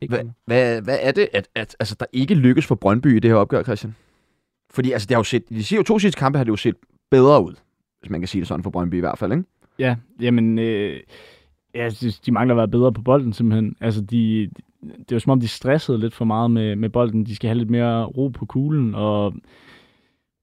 Ikke 0.00 0.14
Hvad, 0.14 0.24
hvad, 0.46 0.82
hvad 0.82 0.98
er 1.02 1.12
det, 1.12 1.28
at, 1.32 1.48
at 1.54 1.76
altså, 1.80 1.96
der 2.00 2.06
ikke 2.12 2.34
lykkes 2.34 2.66
for 2.66 2.74
Brøndby 2.74 3.16
i 3.16 3.18
det 3.18 3.30
her 3.30 3.36
opgør, 3.36 3.62
Christian? 3.62 3.94
Fordi 4.70 4.92
altså, 4.92 5.06
det 5.06 5.14
har 5.14 5.18
jo 5.18 5.24
set, 5.24 5.48
de 5.48 5.64
siger 5.64 5.80
jo 5.80 5.82
to 5.82 5.98
sidste 5.98 6.18
kampe 6.18 6.38
har 6.38 6.44
det 6.44 6.50
jo 6.50 6.56
set 6.56 6.74
bedre 7.10 7.44
ud, 7.44 7.54
hvis 8.00 8.10
man 8.10 8.20
kan 8.20 8.28
sige 8.28 8.40
det 8.40 8.48
sådan 8.48 8.62
for 8.62 8.70
Brøndby 8.70 8.94
i 8.94 9.00
hvert 9.00 9.18
fald, 9.18 9.32
ikke? 9.32 9.44
Ja, 9.78 9.96
jamen, 10.20 10.58
øh, 10.58 11.00
jeg 11.74 11.92
synes, 11.92 12.20
de 12.20 12.32
mangler 12.32 12.54
at 12.54 12.58
være 12.58 12.68
bedre 12.68 12.92
på 12.92 13.02
bolden 13.02 13.32
simpelthen. 13.32 13.76
Altså, 13.80 14.00
de, 14.00 14.50
det 14.82 15.12
er 15.12 15.16
jo 15.16 15.18
som 15.18 15.30
om, 15.30 15.40
de 15.40 15.48
stressede 15.48 15.98
lidt 15.98 16.14
for 16.14 16.24
meget 16.24 16.50
med, 16.50 16.76
med 16.76 16.88
bolden. 16.88 17.26
De 17.26 17.36
skal 17.36 17.48
have 17.48 17.58
lidt 17.58 17.70
mere 17.70 18.04
ro 18.04 18.28
på 18.28 18.46
kuglen, 18.46 18.94
og 18.94 19.34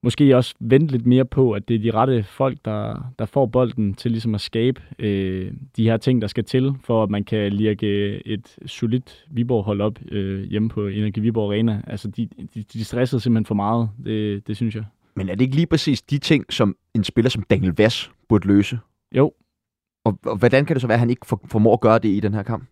måske 0.03 0.37
også 0.37 0.55
vente 0.59 0.91
lidt 0.91 1.05
mere 1.05 1.25
på, 1.25 1.51
at 1.51 1.67
det 1.67 1.75
er 1.75 1.79
de 1.79 1.91
rette 1.91 2.23
folk, 2.23 2.57
der, 2.65 3.13
der 3.19 3.25
får 3.25 3.45
bolden 3.45 3.93
til 3.93 4.11
ligesom 4.11 4.35
at 4.35 4.41
skabe 4.41 4.81
øh, 4.99 5.51
de 5.77 5.83
her 5.83 5.97
ting, 5.97 6.21
der 6.21 6.27
skal 6.27 6.43
til, 6.43 6.73
for 6.83 7.03
at 7.03 7.09
man 7.09 7.23
kan 7.23 7.53
lirke 7.53 7.87
et 8.27 8.57
solidt 8.65 9.25
Viborg-hold 9.31 9.81
op 9.81 9.99
øh, 10.11 10.43
hjemme 10.43 10.69
på 10.69 10.87
Energi 10.87 11.19
Viborg 11.19 11.53
Arena. 11.53 11.81
Altså, 11.87 12.07
de, 12.07 12.29
de, 12.55 12.63
de 12.73 12.83
stressede 12.83 13.21
simpelthen 13.21 13.45
for 13.45 13.55
meget, 13.55 13.89
det, 14.05 14.47
det 14.47 14.55
synes 14.55 14.75
jeg. 14.75 14.83
Men 15.15 15.29
er 15.29 15.35
det 15.35 15.41
ikke 15.41 15.55
lige 15.55 15.67
præcis 15.67 16.01
de 16.01 16.17
ting, 16.17 16.53
som 16.53 16.75
en 16.93 17.03
spiller 17.03 17.29
som 17.29 17.43
Daniel 17.43 17.73
Vass 17.77 18.11
burde 18.29 18.47
løse? 18.47 18.79
Jo, 19.15 19.33
Og, 20.05 20.19
og 20.25 20.37
hvordan 20.37 20.65
kan 20.65 20.75
det 20.75 20.81
så 20.81 20.87
være, 20.87 20.95
at 20.95 20.99
han 20.99 21.09
ikke 21.09 21.25
for, 21.25 21.41
formår 21.45 21.73
at 21.73 21.81
gøre 21.81 21.99
det 21.99 22.09
i 22.09 22.19
den 22.19 22.33
her 22.33 22.43
kamp? 22.43 22.65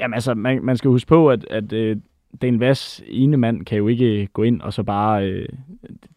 Jamen 0.00 0.14
altså, 0.14 0.34
man, 0.34 0.64
man 0.64 0.76
skal 0.76 0.90
huske 0.90 1.08
på, 1.08 1.30
at, 1.30 1.44
at 1.50 1.72
øh, 1.72 1.96
Dan 2.42 2.60
Vass, 2.60 3.02
ene 3.06 3.36
mand, 3.36 3.64
kan 3.64 3.78
jo 3.78 3.88
ikke 3.88 4.26
gå 4.32 4.42
ind 4.42 4.60
og 4.60 4.72
så 4.72 4.82
bare 4.82 5.30
øh, 5.30 5.48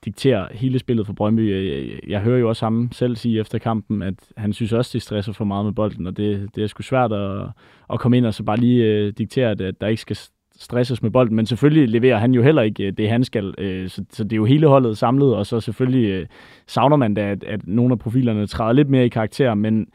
diktere 0.05 0.47
hele 0.51 0.79
spillet 0.79 1.05
for 1.05 1.13
Brøndby. 1.13 1.51
Jeg, 1.51 1.99
jeg 2.09 2.21
hører 2.21 2.39
jo 2.39 2.49
også 2.49 2.65
ham 2.65 2.89
selv 2.91 3.15
sige 3.15 3.39
efter 3.39 3.57
kampen, 3.59 4.01
at 4.01 4.13
han 4.37 4.53
synes 4.53 4.73
også, 4.73 4.89
det 4.93 5.01
stresser 5.01 5.33
for 5.33 5.45
meget 5.45 5.65
med 5.65 5.73
bolden, 5.73 6.07
og 6.07 6.17
det, 6.17 6.55
det 6.55 6.63
er 6.63 6.67
sgu 6.67 6.83
svært 6.83 7.13
at, 7.13 7.47
at 7.93 7.99
komme 7.99 8.17
ind 8.17 8.25
og 8.25 8.33
så 8.33 8.43
bare 8.43 8.57
lige 8.57 8.85
øh, 8.85 9.13
diktere, 9.17 9.51
at, 9.51 9.61
at 9.61 9.81
der 9.81 9.87
ikke 9.87 10.01
skal 10.01 10.17
stresses 10.58 11.03
med 11.03 11.12
bolden. 11.12 11.36
Men 11.36 11.45
selvfølgelig 11.45 11.89
leverer 11.89 12.18
han 12.18 12.34
jo 12.34 12.41
heller 12.41 12.62
ikke 12.62 12.88
øh, 12.88 12.93
det, 12.97 13.10
han 13.10 13.24
skal. 13.24 13.53
Øh, 13.58 13.89
så, 13.89 14.03
så 14.10 14.24
det 14.24 14.34
er 14.34 14.38
jo 14.38 14.45
hele 14.45 14.68
holdet 14.68 14.97
samlet, 14.97 15.36
og 15.36 15.45
så 15.45 15.60
selvfølgelig 15.60 16.10
øh, 16.10 16.26
savner 16.68 16.95
man 16.95 17.14
da, 17.14 17.22
at, 17.22 17.43
at 17.43 17.68
nogle 17.68 17.91
af 17.91 17.99
profilerne 17.99 18.47
træder 18.47 18.74
lidt 18.74 18.89
mere 18.89 19.05
i 19.05 19.10
karakter, 19.10 19.53
men 19.53 19.88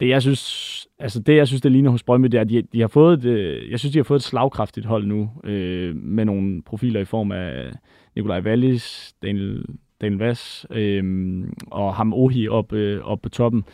det 0.00 0.08
jeg 0.08 0.22
synes, 0.22 0.86
altså 0.98 1.20
det 1.20 1.36
jeg 1.36 1.46
synes, 1.46 1.60
det 1.60 1.72
ligner 1.72 1.90
hos 1.90 2.02
Brøndby, 2.02 2.26
det 2.26 2.38
er, 2.38 2.40
at 2.40 2.48
de, 2.48 2.62
de 2.62 2.80
har 2.80 2.88
fået 2.88 3.24
et, 3.24 3.70
jeg 3.70 3.78
synes, 3.78 3.92
de 3.92 3.98
har 3.98 4.04
fået 4.04 4.18
et 4.18 4.24
slagkraftigt 4.24 4.86
hold 4.86 5.06
nu, 5.06 5.30
øh, 5.44 5.96
med 5.96 6.24
nogle 6.24 6.62
profiler 6.62 7.00
i 7.00 7.04
form 7.04 7.32
af 7.32 7.72
Nikolaj 8.16 8.40
Wallis, 8.40 9.14
Daniel, 9.22 9.64
Daniel 10.00 10.18
Vass, 10.18 10.66
øh, 10.70 11.44
og 11.70 11.94
ham 11.94 12.14
Ohi 12.14 12.48
op, 12.48 12.72
øh, 12.72 13.00
op 13.04 13.22
på 13.22 13.28
toppen. 13.28 13.64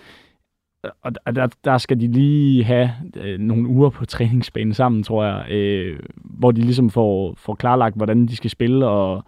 Og 1.02 1.12
der- 1.34 1.48
der, 1.64 1.78
skal 1.78 2.00
de 2.00 2.12
lige 2.12 2.64
have 2.64 2.90
øh, 3.16 3.38
nogle 3.38 3.68
uger 3.68 3.90
på 3.90 4.06
træningsbanen 4.06 4.74
sammen, 4.74 5.02
tror 5.02 5.24
jeg, 5.24 5.50
øh, 5.50 5.98
hvor 6.24 6.50
de 6.50 6.60
ligesom 6.60 6.90
får, 6.90 7.34
får 7.38 7.54
klarlagt, 7.54 7.96
hvordan 7.96 8.26
de 8.26 8.36
skal 8.36 8.50
spille, 8.50 8.86
og 8.86 9.24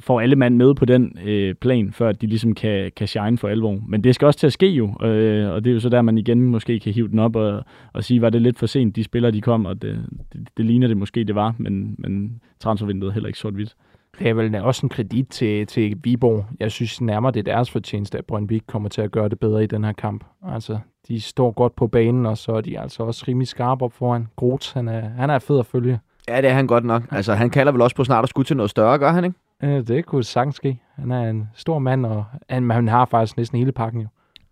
får 0.00 0.20
alle 0.20 0.36
mand 0.36 0.56
med 0.56 0.74
på 0.74 0.84
den 0.84 1.18
øh, 1.24 1.54
plan, 1.54 1.92
før 1.92 2.12
de 2.12 2.26
ligesom 2.26 2.54
kan, 2.54 2.92
kan 2.96 3.08
shine 3.08 3.38
for 3.38 3.48
alvor. 3.48 3.80
Men 3.88 4.04
det 4.04 4.14
skal 4.14 4.26
også 4.26 4.38
til 4.38 4.46
at 4.46 4.52
ske 4.52 4.66
jo, 4.68 4.84
øh, 5.06 5.50
og 5.50 5.64
det 5.64 5.70
er 5.70 5.74
jo 5.74 5.80
så 5.80 5.88
der, 5.88 6.02
man 6.02 6.18
igen 6.18 6.42
måske 6.42 6.80
kan 6.80 6.92
hive 6.92 7.08
den 7.08 7.18
op 7.18 7.36
og, 7.36 7.64
og 7.92 8.04
sige, 8.04 8.20
var 8.22 8.30
det 8.30 8.42
lidt 8.42 8.58
for 8.58 8.66
sent, 8.66 8.96
de 8.96 9.04
spillere 9.04 9.32
de 9.32 9.40
kom, 9.40 9.66
og 9.66 9.82
det, 9.82 10.06
det, 10.32 10.48
det 10.56 10.64
ligner 10.64 10.86
det 10.88 10.96
måske, 10.96 11.24
det 11.24 11.34
var, 11.34 11.54
men, 11.58 11.94
men 11.98 12.40
transfervinduet 12.60 13.10
er 13.10 13.14
heller 13.14 13.26
ikke 13.26 13.38
sort-hvidt. 13.38 13.74
Det 14.18 14.28
er 14.28 14.34
vel 14.34 14.54
også 14.54 14.86
en 14.86 14.90
kredit 14.90 15.28
til, 15.28 15.66
til 15.66 15.96
Viborg. 16.04 16.46
Jeg 16.60 16.70
synes 16.70 17.00
nærmere, 17.00 17.32
det 17.32 17.40
er 17.48 17.52
deres 17.54 17.70
fortjeneste, 17.70 18.18
at 18.18 18.24
Brøndby 18.24 18.62
kommer 18.66 18.88
til 18.88 19.02
at 19.02 19.10
gøre 19.12 19.28
det 19.28 19.38
bedre 19.40 19.64
i 19.64 19.66
den 19.66 19.84
her 19.84 19.92
kamp. 19.92 20.24
Altså, 20.48 20.78
de 21.08 21.20
står 21.20 21.50
godt 21.50 21.76
på 21.76 21.86
banen, 21.86 22.26
og 22.26 22.38
så 22.38 22.52
er 22.52 22.60
de 22.60 22.78
altså 22.80 23.02
også 23.02 23.24
rimelig 23.28 23.48
skarpe 23.48 23.84
op 23.84 23.92
foran. 23.92 24.28
Groth, 24.36 24.74
han 24.74 24.88
er, 24.88 25.00
han 25.08 25.30
er 25.30 25.38
fed 25.38 25.58
at 25.58 25.66
følge. 25.66 26.00
Ja, 26.28 26.40
det 26.40 26.50
er 26.50 26.54
han 26.54 26.66
godt 26.66 26.84
nok. 26.84 27.02
Altså, 27.10 27.34
han 27.34 27.50
kalder 27.50 27.72
vel 27.72 27.80
også 27.82 27.96
på 27.96 28.04
snart 28.04 28.22
at 28.24 28.28
skulle 28.28 28.46
til 28.46 28.56
noget 28.56 28.70
større, 28.70 28.98
gør 28.98 29.10
han 29.12 29.24
ikke? 29.24 29.36
Øh, 29.62 29.86
det 29.86 30.06
kunne 30.06 30.24
sagtens 30.24 30.56
ske. 30.56 30.78
Han 30.96 31.10
er 31.10 31.30
en 31.30 31.48
stor 31.54 31.78
mand, 31.78 32.06
og 32.06 32.24
han, 32.48 32.70
han 32.70 32.88
har 32.88 33.04
faktisk 33.04 33.36
næsten 33.36 33.58
hele 33.58 33.72
pakken 33.72 34.00
jo. 34.00 34.08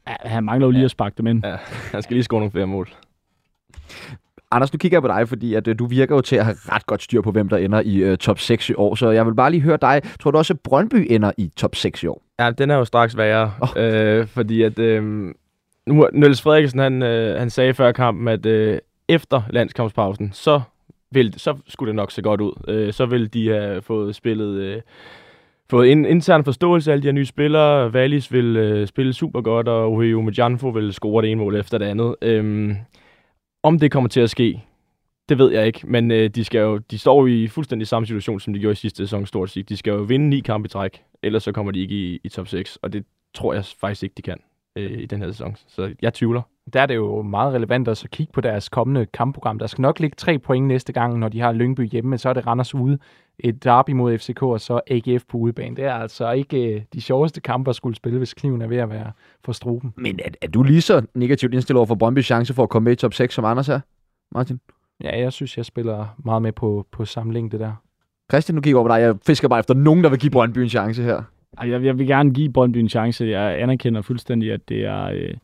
Ja, 0.08 0.14
han 0.20 0.44
mangler 0.44 0.66
jo 0.66 0.70
lige 0.70 0.80
Ja. 0.80 0.84
at 0.84 0.90
sparke 0.90 1.14
dem 1.18 1.26
ind. 1.26 1.46
ja, 1.46 1.56
han 1.92 2.02
skal 2.02 2.14
lige 2.14 2.24
score 2.24 2.40
nogle 2.40 2.50
flere 2.50 2.66
mål. 2.66 2.88
Anders, 4.52 4.72
nu 4.72 4.76
kigger 4.76 4.96
jeg 4.96 5.02
på 5.02 5.08
dig, 5.08 5.28
fordi 5.28 5.54
at, 5.54 5.68
øh, 5.68 5.78
du 5.78 5.86
virker 5.86 6.14
jo 6.14 6.20
til 6.20 6.36
at 6.36 6.44
have 6.44 6.56
ret 6.64 6.86
godt 6.86 7.02
styr 7.02 7.20
på, 7.20 7.30
hvem 7.30 7.48
der 7.48 7.56
ender 7.56 7.80
i 7.84 7.96
øh, 7.96 8.16
top 8.16 8.38
6 8.38 8.70
i 8.70 8.74
år. 8.74 8.94
Så 8.94 9.10
jeg 9.10 9.26
vil 9.26 9.34
bare 9.34 9.50
lige 9.50 9.60
høre 9.60 9.78
dig. 9.80 10.02
Tror 10.20 10.30
du 10.30 10.38
også, 10.38 10.52
at 10.52 10.60
Brøndby 10.60 11.06
ender 11.10 11.32
i 11.38 11.50
top 11.56 11.74
6 11.74 12.02
i 12.02 12.06
år? 12.06 12.22
Ja, 12.38 12.50
den 12.50 12.70
er 12.70 12.76
jo 12.76 12.84
straks 12.84 13.16
værre, 13.16 13.52
oh. 13.60 13.68
øh, 13.76 14.26
fordi 14.26 14.62
at 14.62 14.78
øh, 14.78 15.02
nu, 15.86 16.08
Niels 16.12 16.42
Frederiksen, 16.42 16.80
han, 16.80 17.02
øh, 17.02 17.38
han 17.38 17.50
sagde 17.50 17.74
før 17.74 17.92
kampen, 17.92 18.28
at 18.28 18.46
øh, 18.46 18.78
efter 19.08 19.42
landskampspausen, 19.50 20.30
så, 20.32 20.60
vil, 21.10 21.34
så 21.36 21.56
skulle 21.68 21.88
det 21.88 21.96
nok 21.96 22.10
se 22.10 22.22
godt 22.22 22.40
ud. 22.40 22.52
Øh, 22.68 22.92
så 22.92 23.06
vil 23.06 23.34
de 23.34 23.48
have 23.48 23.82
fået 23.82 24.14
spillet, 24.14 24.54
øh, 24.54 24.80
fået 25.70 25.92
en 25.92 26.04
intern 26.04 26.44
forståelse 26.44 26.90
af 26.90 26.92
alle 26.92 27.02
de 27.02 27.06
her 27.06 27.12
nye 27.12 27.26
spillere. 27.26 27.90
Wallis 27.90 28.32
vil 28.32 28.56
øh, 28.56 28.86
spille 28.86 29.12
super 29.12 29.40
godt, 29.40 29.68
og 29.68 29.92
Ohio 29.92 30.20
Medjanfo 30.20 30.68
vil 30.68 30.92
score 30.92 31.22
det 31.22 31.30
ene 31.30 31.40
mål 31.40 31.56
efter 31.56 31.78
det 31.78 31.86
andet. 31.86 32.14
Øh, 32.22 32.74
om 33.62 33.78
det 33.78 33.90
kommer 33.90 34.08
til 34.08 34.20
at 34.20 34.30
ske, 34.30 34.64
det 35.28 35.38
ved 35.38 35.52
jeg 35.52 35.66
ikke, 35.66 35.80
men 35.84 36.10
øh, 36.10 36.30
de, 36.30 36.44
skal 36.44 36.58
jo, 36.58 36.78
de 36.78 36.98
står 36.98 37.20
jo 37.20 37.26
i 37.26 37.48
fuldstændig 37.48 37.88
samme 37.88 38.06
situation, 38.06 38.40
som 38.40 38.52
de 38.52 38.60
gjorde 38.60 38.72
i 38.72 38.76
sidste 38.76 38.96
sæson, 38.96 39.26
stort 39.26 39.50
set. 39.50 39.68
De 39.68 39.76
skal 39.76 39.90
jo 39.90 40.02
vinde 40.02 40.28
ni 40.28 40.40
kampe 40.40 40.66
i 40.66 40.68
træk, 40.68 41.02
ellers 41.22 41.42
så 41.42 41.52
kommer 41.52 41.72
de 41.72 41.80
ikke 41.80 41.94
i, 41.94 42.20
i 42.24 42.28
top 42.28 42.48
6, 42.48 42.76
og 42.76 42.92
det 42.92 43.04
tror 43.34 43.54
jeg 43.54 43.64
faktisk 43.64 44.02
ikke, 44.02 44.14
de 44.16 44.22
kan 44.22 44.38
øh, 44.76 45.02
i 45.02 45.06
den 45.06 45.20
her 45.20 45.30
sæson. 45.30 45.56
Så 45.66 45.94
jeg 46.02 46.14
tvivler. 46.14 46.42
Der 46.72 46.80
er 46.80 46.86
det 46.86 46.94
jo 46.94 47.22
meget 47.22 47.54
relevant 47.54 47.88
også 47.88 48.04
at 48.04 48.10
kigge 48.10 48.32
på 48.32 48.40
deres 48.40 48.68
kommende 48.68 49.06
kampprogram. 49.06 49.58
Der 49.58 49.66
skal 49.66 49.82
nok 49.82 50.00
ligge 50.00 50.14
tre 50.14 50.38
point 50.38 50.66
næste 50.66 50.92
gang, 50.92 51.18
når 51.18 51.28
de 51.28 51.40
har 51.40 51.52
Lyngby 51.52 51.90
hjemme, 51.90 52.10
men 52.10 52.18
så 52.18 52.28
er 52.28 52.32
det 52.32 52.46
Randers 52.46 52.74
ude, 52.74 52.98
et 53.38 53.64
derby 53.64 53.90
mod 53.90 54.18
FCK 54.18 54.42
og 54.42 54.60
så 54.60 54.80
AGF 54.90 55.24
på 55.28 55.38
udebane. 55.38 55.76
Det 55.76 55.84
er 55.84 55.92
altså 55.92 56.30
ikke 56.30 56.74
øh, 56.74 56.82
de 56.94 57.00
sjoveste 57.00 57.40
kampe 57.40 57.70
at 57.70 57.76
skulle 57.76 57.96
spille, 57.96 58.18
hvis 58.18 58.34
kniven 58.34 58.62
er 58.62 58.66
ved 58.66 58.76
at 58.76 58.90
være 58.90 59.12
for 59.44 59.52
struben. 59.52 59.94
Men 59.96 60.20
er, 60.24 60.28
er 60.42 60.48
du 60.48 60.62
lige 60.62 60.80
så 60.80 61.02
negativt 61.14 61.54
indstillet 61.54 61.78
over 61.78 61.86
for 61.86 61.94
Brøndby's 62.02 62.22
chance 62.22 62.54
for 62.54 62.62
at 62.62 62.68
komme 62.68 62.84
med 62.84 62.92
i 62.92 62.96
top 62.96 63.14
6, 63.14 63.34
som 63.34 63.44
Anders 63.44 63.68
er, 63.68 63.80
Martin? 64.34 64.60
Ja, 65.04 65.20
jeg 65.20 65.32
synes, 65.32 65.56
jeg 65.56 65.64
spiller 65.64 66.06
meget 66.24 66.42
med 66.42 66.52
på, 66.52 66.86
på 66.92 67.04
samme 67.04 67.32
længde 67.32 67.58
der. 67.58 67.72
Christian, 68.30 68.54
nu 68.54 68.60
kigger 68.60 68.80
over 68.80 68.88
på 68.88 68.94
dig. 68.94 69.00
Jeg 69.00 69.14
fisker 69.26 69.48
bare 69.48 69.58
efter 69.58 69.74
nogen, 69.74 70.04
der 70.04 70.10
vil 70.10 70.18
give 70.18 70.30
Brøndby 70.30 70.58
en 70.58 70.68
chance 70.68 71.02
her. 71.02 71.22
Jeg, 71.62 71.84
jeg 71.84 71.98
vil 71.98 72.06
gerne 72.06 72.34
give 72.34 72.52
Brøndby 72.52 72.76
en 72.76 72.88
chance. 72.88 73.24
Jeg 73.24 73.62
anerkender 73.62 74.02
fuldstændig, 74.02 74.52
at 74.52 74.68
det 74.68 74.84
er... 74.84 75.04
Øh, 75.04 75.34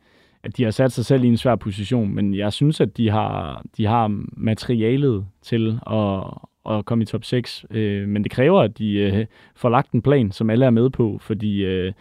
at 0.42 0.56
de 0.56 0.64
har 0.64 0.70
sat 0.70 0.92
sig 0.92 1.04
selv 1.04 1.24
i 1.24 1.28
en 1.28 1.36
svær 1.36 1.54
position, 1.54 2.14
men 2.14 2.34
jeg 2.34 2.52
synes, 2.52 2.80
at 2.80 2.96
de 2.96 3.10
har, 3.10 3.62
de 3.76 3.86
har 3.86 4.22
materialet 4.36 5.26
til 5.42 5.80
at, 5.86 6.22
at 6.68 6.84
komme 6.84 7.02
i 7.02 7.06
top 7.06 7.24
6. 7.24 7.64
Øh, 7.70 8.08
men 8.08 8.24
det 8.24 8.32
kræver, 8.32 8.62
at 8.62 8.78
de 8.78 8.92
øh, 8.92 9.26
får 9.56 9.68
lagt 9.68 9.92
en 9.92 10.02
plan, 10.02 10.32
som 10.32 10.50
alle 10.50 10.66
er 10.66 10.70
med 10.70 10.90
på, 10.90 11.18
fordi 11.20 11.64
øh, 11.64 11.92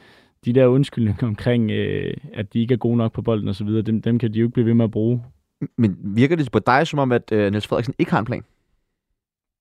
de 0.46 0.54
der 0.54 0.66
undskyldninger 0.66 1.28
omkring, 1.34 1.72
øh, 1.72 2.14
at 2.34 2.54
de 2.54 2.60
ikke 2.60 2.74
er 2.74 2.78
gode 2.78 2.98
nok 2.98 3.14
på 3.14 3.22
bolden 3.22 3.48
osv., 3.48 3.68
dem, 3.68 4.02
dem 4.02 4.20
kan 4.20 4.34
de 4.34 4.40
jo 4.40 4.46
ikke 4.46 4.54
blive 4.54 4.66
ved 4.66 4.74
med 4.74 4.86
at 4.86 4.92
bruge. 4.92 5.24
Men 5.78 5.98
virker 6.04 6.36
det 6.36 6.52
på 6.52 6.60
dig 6.60 6.88
som 6.88 7.00
om, 7.00 7.12
at 7.12 7.32
øh, 7.32 7.52
Niels 7.52 7.68
Frederiksen 7.68 7.96
ikke 8.00 8.12
har 8.12 8.20
en 8.20 8.26
plan? 8.26 8.44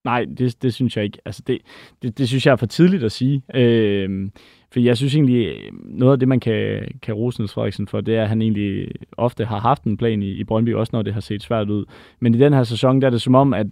Nej, 0.05 0.27
det, 0.39 0.63
det 0.63 0.75
synes 0.75 0.97
jeg 0.97 1.05
ikke. 1.05 1.19
Altså 1.25 1.43
det, 1.47 1.59
det, 2.03 2.19
det 2.19 2.29
synes 2.29 2.47
jeg 2.47 2.53
er 2.53 2.57
for 2.57 2.67
tidligt 2.67 3.05
at 3.05 3.13
sige. 3.13 3.43
Øh, 3.55 4.31
for 4.73 4.81
jeg 4.81 4.97
synes 4.97 5.15
egentlig, 5.15 5.71
noget 5.73 6.13
af 6.13 6.19
det, 6.19 6.29
man 6.29 6.41
kan, 6.41 6.89
kan 7.03 7.15
rose 7.15 7.41
Niels 7.41 7.53
Frederiksen 7.53 7.87
for, 7.87 8.01
det 8.01 8.17
er, 8.17 8.23
at 8.23 8.29
han 8.29 8.43
egentlig 8.43 8.89
ofte 9.17 9.45
har 9.45 9.59
haft 9.59 9.83
en 9.83 9.97
plan 9.97 10.23
i, 10.23 10.31
i 10.31 10.45
Brøndby, 10.45 10.75
også 10.75 10.91
når 10.93 11.03
det 11.03 11.15
har 11.15 11.21
set 11.21 11.43
svært 11.43 11.71
ud. 11.71 11.85
Men 12.21 12.35
i 12.35 12.39
den 12.39 12.53
her 12.53 12.63
sæson, 12.63 13.01
der 13.01 13.07
er 13.07 13.11
det 13.11 13.23
som 13.23 13.35
om, 13.35 13.55
at 13.55 13.67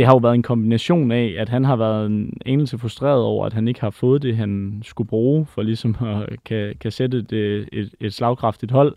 det 0.00 0.06
har 0.06 0.14
jo 0.14 0.18
været 0.18 0.34
en 0.34 0.42
kombination 0.42 1.10
af, 1.10 1.34
at 1.38 1.48
han 1.48 1.64
har 1.64 1.76
været 1.76 2.06
en 2.06 2.32
anelse 2.46 2.78
frustreret 2.78 3.22
over, 3.22 3.46
at 3.46 3.52
han 3.52 3.68
ikke 3.68 3.80
har 3.80 3.90
fået 3.90 4.22
det, 4.22 4.36
han 4.36 4.82
skulle 4.84 5.08
bruge, 5.08 5.46
for 5.46 5.62
ligesom 5.62 5.96
at 6.00 6.44
kan, 6.44 6.74
kan 6.80 6.90
sætte 6.90 7.18
et, 7.18 7.32
øh, 7.32 7.66
et, 7.72 7.94
et 8.00 8.14
slagkraftigt 8.14 8.72
hold. 8.72 8.96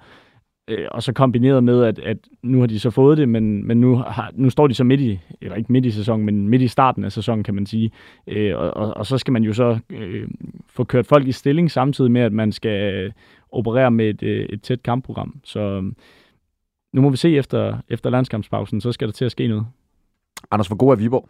Øh, 0.68 0.88
og 0.92 1.04
så 1.04 1.14
kombineret 1.14 1.64
med, 1.64 1.84
at, 1.84 2.00
at 2.00 2.18
nu 2.44 2.60
har 2.60 2.68
de 2.68 2.80
så 2.80 2.90
fået 2.90 3.18
det, 3.18 3.30
men, 3.30 3.68
men 3.68 3.82
nu, 3.82 3.96
har, 3.96 4.32
nu 4.34 4.50
står 4.50 4.68
de 4.68 4.74
så 4.74 4.84
midt 4.84 5.02
i, 5.02 5.20
eller 5.42 5.56
ikke 5.56 5.72
midt 5.72 5.86
i 5.86 5.92
sæsonen, 5.92 6.26
men 6.26 6.50
midt 6.50 6.62
i 6.62 6.68
starten 6.68 7.04
af 7.04 7.12
sæsonen, 7.12 7.44
kan 7.44 7.56
man 7.56 7.66
sige. 7.66 7.92
Øh, 8.28 8.58
og, 8.58 8.78
og, 8.78 8.98
og 8.98 9.06
så 9.06 9.18
skal 9.18 9.32
man 9.32 9.44
jo 9.44 9.54
så 9.54 9.80
øh, 9.90 10.28
få 10.70 10.84
kørt 10.84 11.06
folk 11.06 11.28
i 11.28 11.32
stilling, 11.32 11.72
samtidig 11.72 12.12
med, 12.12 12.22
at 12.22 12.34
man 12.34 12.52
skal 12.52 12.94
øh, 12.94 13.12
operere 13.52 13.92
med 13.92 14.10
et, 14.10 14.24
øh, 14.24 14.46
et 14.46 14.62
tæt 14.62 14.84
kampprogram. 14.84 15.40
Så 15.44 15.60
øh, 15.60 15.84
nu 16.94 17.02
må 17.02 17.10
vi 17.10 17.18
se 17.18 17.36
efter, 17.36 17.78
efter 17.90 18.10
landskampspausen, 18.10 18.82
så 18.82 18.92
skal 18.92 19.08
der 19.08 19.14
til 19.14 19.26
at 19.26 19.32
ske 19.32 19.48
noget. 19.48 19.66
Anders, 20.52 20.68
hvor 20.68 20.76
god 20.76 20.92
er 20.92 20.96
Viborg? 20.96 21.30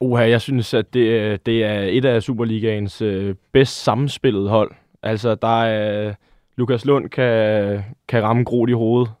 Uha, 0.00 0.28
jeg 0.28 0.40
synes, 0.40 0.74
at 0.74 0.94
det, 0.94 1.18
er- 1.18 1.36
det 1.36 1.64
er 1.64 1.80
et 1.82 2.04
af 2.04 2.22
Superligaens 2.22 3.02
øh, 3.02 3.34
bedst 3.52 3.82
sammenspillede 3.82 4.48
hold. 4.48 4.70
Altså, 5.02 5.34
der 5.34 5.62
er... 5.62 6.14
Lukas 6.56 6.84
Lund 6.84 7.08
kan, 7.08 7.82
kan 8.08 8.22
ramme 8.22 8.44
Groth 8.44 8.70
i 8.70 8.72
hovedet 8.74 9.12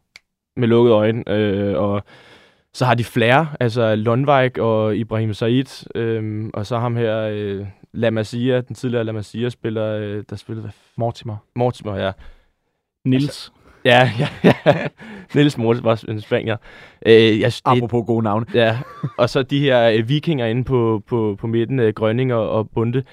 med 0.56 0.68
lukkede 0.68 0.94
øjne, 0.94 1.22
øh, 1.30 1.78
og 1.78 2.02
så 2.74 2.84
har 2.84 2.94
de 2.94 3.04
flere, 3.04 3.46
altså 3.60 3.94
Lundvik 3.94 4.58
og 4.58 4.96
Ibrahim 4.96 5.34
Said, 5.34 5.86
øh, 5.94 6.50
og 6.54 6.66
så 6.66 6.78
ham 6.78 6.96
her, 6.96 7.18
øh, 7.18 7.66
Lamasia, 7.92 8.60
den 8.60 8.74
tidligere 8.74 9.04
Lamasia 9.04 9.48
spiller, 9.48 9.86
øh, 9.86 10.24
der 10.30 10.36
spillede, 10.36 10.62
hvad 10.62 10.72
Mortimer. 10.96 11.36
Mortimer, 11.56 11.96
ja. 11.96 12.12
Nils. 13.04 13.52
Ja, 13.84 14.10
ja, 14.20 14.28
ja. 14.44 14.86
Niels 15.34 15.58
Mortimer 15.58 15.88
var 15.90 16.04
en 16.08 16.20
spanier. 16.20 16.56
Øh, 17.06 17.40
jeg, 17.40 17.52
det, 17.52 17.62
Apropos 17.64 18.06
gode 18.06 18.22
navne. 18.22 18.46
Ja, 18.54 18.78
og 19.18 19.30
så 19.30 19.42
de 19.42 19.60
her 19.60 19.90
øh, 19.90 20.08
vikinger 20.08 20.46
inde 20.46 20.64
på, 20.64 21.02
på, 21.06 21.36
på 21.40 21.46
midten, 21.46 21.80
øh, 21.80 21.94
Grønning 21.94 22.34
og, 22.34 22.50
og 22.50 22.70
Bunde. 22.70 23.04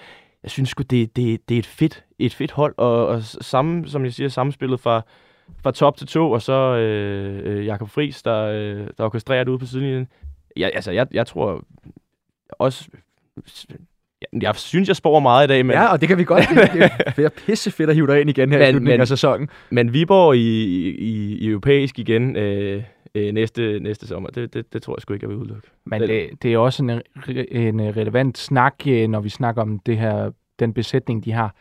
Jeg 0.44 0.52
synes 0.52 0.70
sgu, 0.70 0.84
det, 0.84 1.16
det, 1.16 1.50
det 1.50 1.56
er 1.56 1.60
et 1.60 1.66
fedt, 1.66 2.04
et 2.20 2.34
fedt 2.34 2.52
hold, 2.52 2.74
og, 2.78 3.08
og 3.08 3.24
samme, 3.24 3.88
som 3.88 4.04
jeg 4.06 4.14
siger, 4.14 4.30
samspillet 4.30 4.80
fra, 4.80 5.02
fra 5.64 5.72
top 5.72 5.98
til 5.98 6.08
to, 6.08 6.32
og 6.32 6.42
så 6.42 6.54
øh, 6.54 7.42
øh, 7.44 7.66
Jakob 7.66 7.90
Friis, 7.90 8.24
der, 8.24 8.44
øh, 8.44 8.88
der 8.98 9.06
orkestrerer 9.06 9.44
det 9.44 9.52
ude 9.52 9.60
på 9.60 9.66
sidelinjen. 9.66 10.08
Jeg, 10.58 10.72
altså, 10.76 10.92
jeg, 10.92 11.08
jeg 11.12 11.28
tror 11.28 11.64
også... 12.50 12.90
Jeg, 14.34 14.44
jeg 14.44 14.56
synes, 14.56 14.88
jeg 14.88 14.96
spår 14.96 15.20
meget 15.20 15.48
i 15.48 15.48
dag, 15.48 15.66
men, 15.66 15.74
Ja, 15.74 15.86
og 15.92 16.02
det 16.02 16.10
kan 16.10 16.18
vi 16.18 16.24
godt. 16.24 16.44
Det 17.16 17.26
er 17.26 17.30
pisse 17.46 17.72
fedt 17.72 17.90
at 17.90 17.96
hive 17.96 18.08
dig 18.08 18.22
ind 18.22 18.30
igen 18.30 18.50
her 18.52 18.58
i 18.58 18.62
Men- 18.62 18.72
slutningen 18.72 18.94
men- 18.98 19.02
af 19.02 19.08
sæsonen. 19.08 19.50
men 19.70 19.94
Viborg 19.94 20.36
i, 20.36 20.40
i, 20.90 21.38
i 21.38 21.48
europæisk 21.48 22.00
igen 22.00 22.36
øh, 22.36 22.84
øh, 23.16 23.34
næste, 23.34 23.80
næste 23.80 24.08
sommer, 24.08 24.30
det, 24.30 24.54
det, 24.54 24.74
det 24.74 24.82
tror 24.82 24.96
jeg 24.98 25.02
sgu 25.02 25.14
ikke, 25.14 25.24
jeg 25.24 25.30
vil 25.30 25.38
udelukke. 25.38 25.68
Men 25.86 26.02
det, 26.02 26.30
det 26.44 26.54
er 26.54 26.58
også 26.58 26.84
en, 26.84 26.90
re- 27.18 27.46
en 27.58 27.80
øh, 27.80 27.98
relevant 27.98 28.38
snak, 28.38 28.74
øh, 28.88 29.08
når 29.08 29.20
vi 29.20 29.30
snakker 29.30 29.62
om 29.62 29.80
det 29.80 29.98
her, 29.98 30.32
den 30.60 30.74
besætning, 30.74 31.26
de 31.26 31.32
har. 31.32 31.56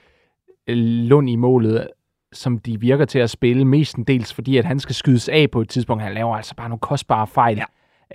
Øh, 0.69 0.77
Lund 0.77 1.31
i 1.31 1.37
målet, 1.37 1.89
som 2.33 2.59
de 2.59 2.81
virker 2.81 3.05
til 3.05 3.19
at 3.19 3.31
spille 3.31 3.65
mestendels, 3.65 4.35
fordi 4.35 4.57
at 4.57 4.65
han 4.65 4.81
skal 4.81 4.95
skydes 4.95 5.29
af 5.29 5.51
på 5.51 5.61
et 5.61 5.69
tidspunkt. 5.69 6.03
Han 6.03 6.15
laver 6.15 6.37
altså 6.37 6.55
bare 6.57 6.69
nogle 6.69 6.81
kostbare 6.81 7.27
fejl. 7.27 7.57
Ja. 7.57 7.65